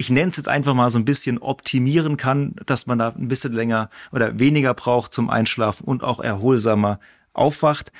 ich 0.00 0.10
nenne 0.10 0.30
es 0.30 0.36
jetzt 0.36 0.48
einfach 0.48 0.74
mal 0.74 0.90
so 0.90 0.98
ein 0.98 1.04
bisschen 1.04 1.38
optimieren 1.38 2.16
kann, 2.16 2.54
dass 2.66 2.86
man 2.86 3.00
da 3.00 3.08
ein 3.08 3.26
bisschen 3.26 3.52
länger 3.52 3.90
oder 4.12 4.38
weniger 4.38 4.72
braucht 4.72 5.12
zum 5.12 5.28
Einschlafen 5.28 5.84
und 5.84 6.04
auch 6.04 6.20
erholsamer 6.20 7.00
aufwacht. 7.32 7.92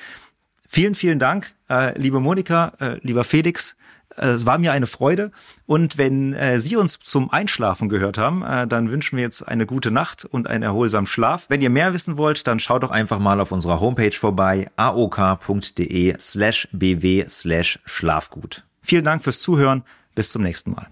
Vielen, 0.70 0.94
vielen 0.94 1.18
Dank, 1.18 1.54
äh, 1.70 1.98
liebe 1.98 2.20
Monika, 2.20 2.74
äh, 2.78 2.98
lieber 3.00 3.24
Felix. 3.24 3.74
Äh, 4.16 4.28
es 4.28 4.44
war 4.44 4.58
mir 4.58 4.72
eine 4.72 4.86
Freude. 4.86 5.32
Und 5.66 5.96
wenn 5.96 6.34
äh, 6.34 6.60
Sie 6.60 6.76
uns 6.76 6.98
zum 7.02 7.30
Einschlafen 7.30 7.88
gehört 7.88 8.18
haben, 8.18 8.42
äh, 8.42 8.66
dann 8.66 8.90
wünschen 8.90 9.16
wir 9.16 9.24
jetzt 9.24 9.42
eine 9.42 9.64
gute 9.64 9.90
Nacht 9.90 10.26
und 10.26 10.46
einen 10.46 10.62
erholsamen 10.62 11.06
Schlaf. 11.06 11.46
Wenn 11.48 11.62
ihr 11.62 11.70
mehr 11.70 11.94
wissen 11.94 12.18
wollt, 12.18 12.46
dann 12.46 12.60
schaut 12.60 12.82
doch 12.82 12.90
einfach 12.90 13.18
mal 13.18 13.40
auf 13.40 13.50
unserer 13.50 13.80
Homepage 13.80 14.12
vorbei, 14.12 14.70
aok.de 14.76 16.16
slash 16.20 16.68
bw 16.72 17.24
slash 17.28 17.78
schlafgut. 17.86 18.64
Vielen 18.82 19.04
Dank 19.04 19.24
fürs 19.24 19.40
Zuhören. 19.40 19.84
Bis 20.14 20.30
zum 20.30 20.42
nächsten 20.42 20.72
Mal. 20.72 20.86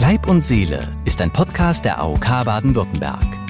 Leib 0.00 0.28
und 0.28 0.44
Seele 0.44 0.80
ist 1.04 1.20
ein 1.20 1.30
Podcast 1.30 1.84
der 1.84 2.00
AOK 2.00 2.44
Baden-Württemberg. 2.44 3.43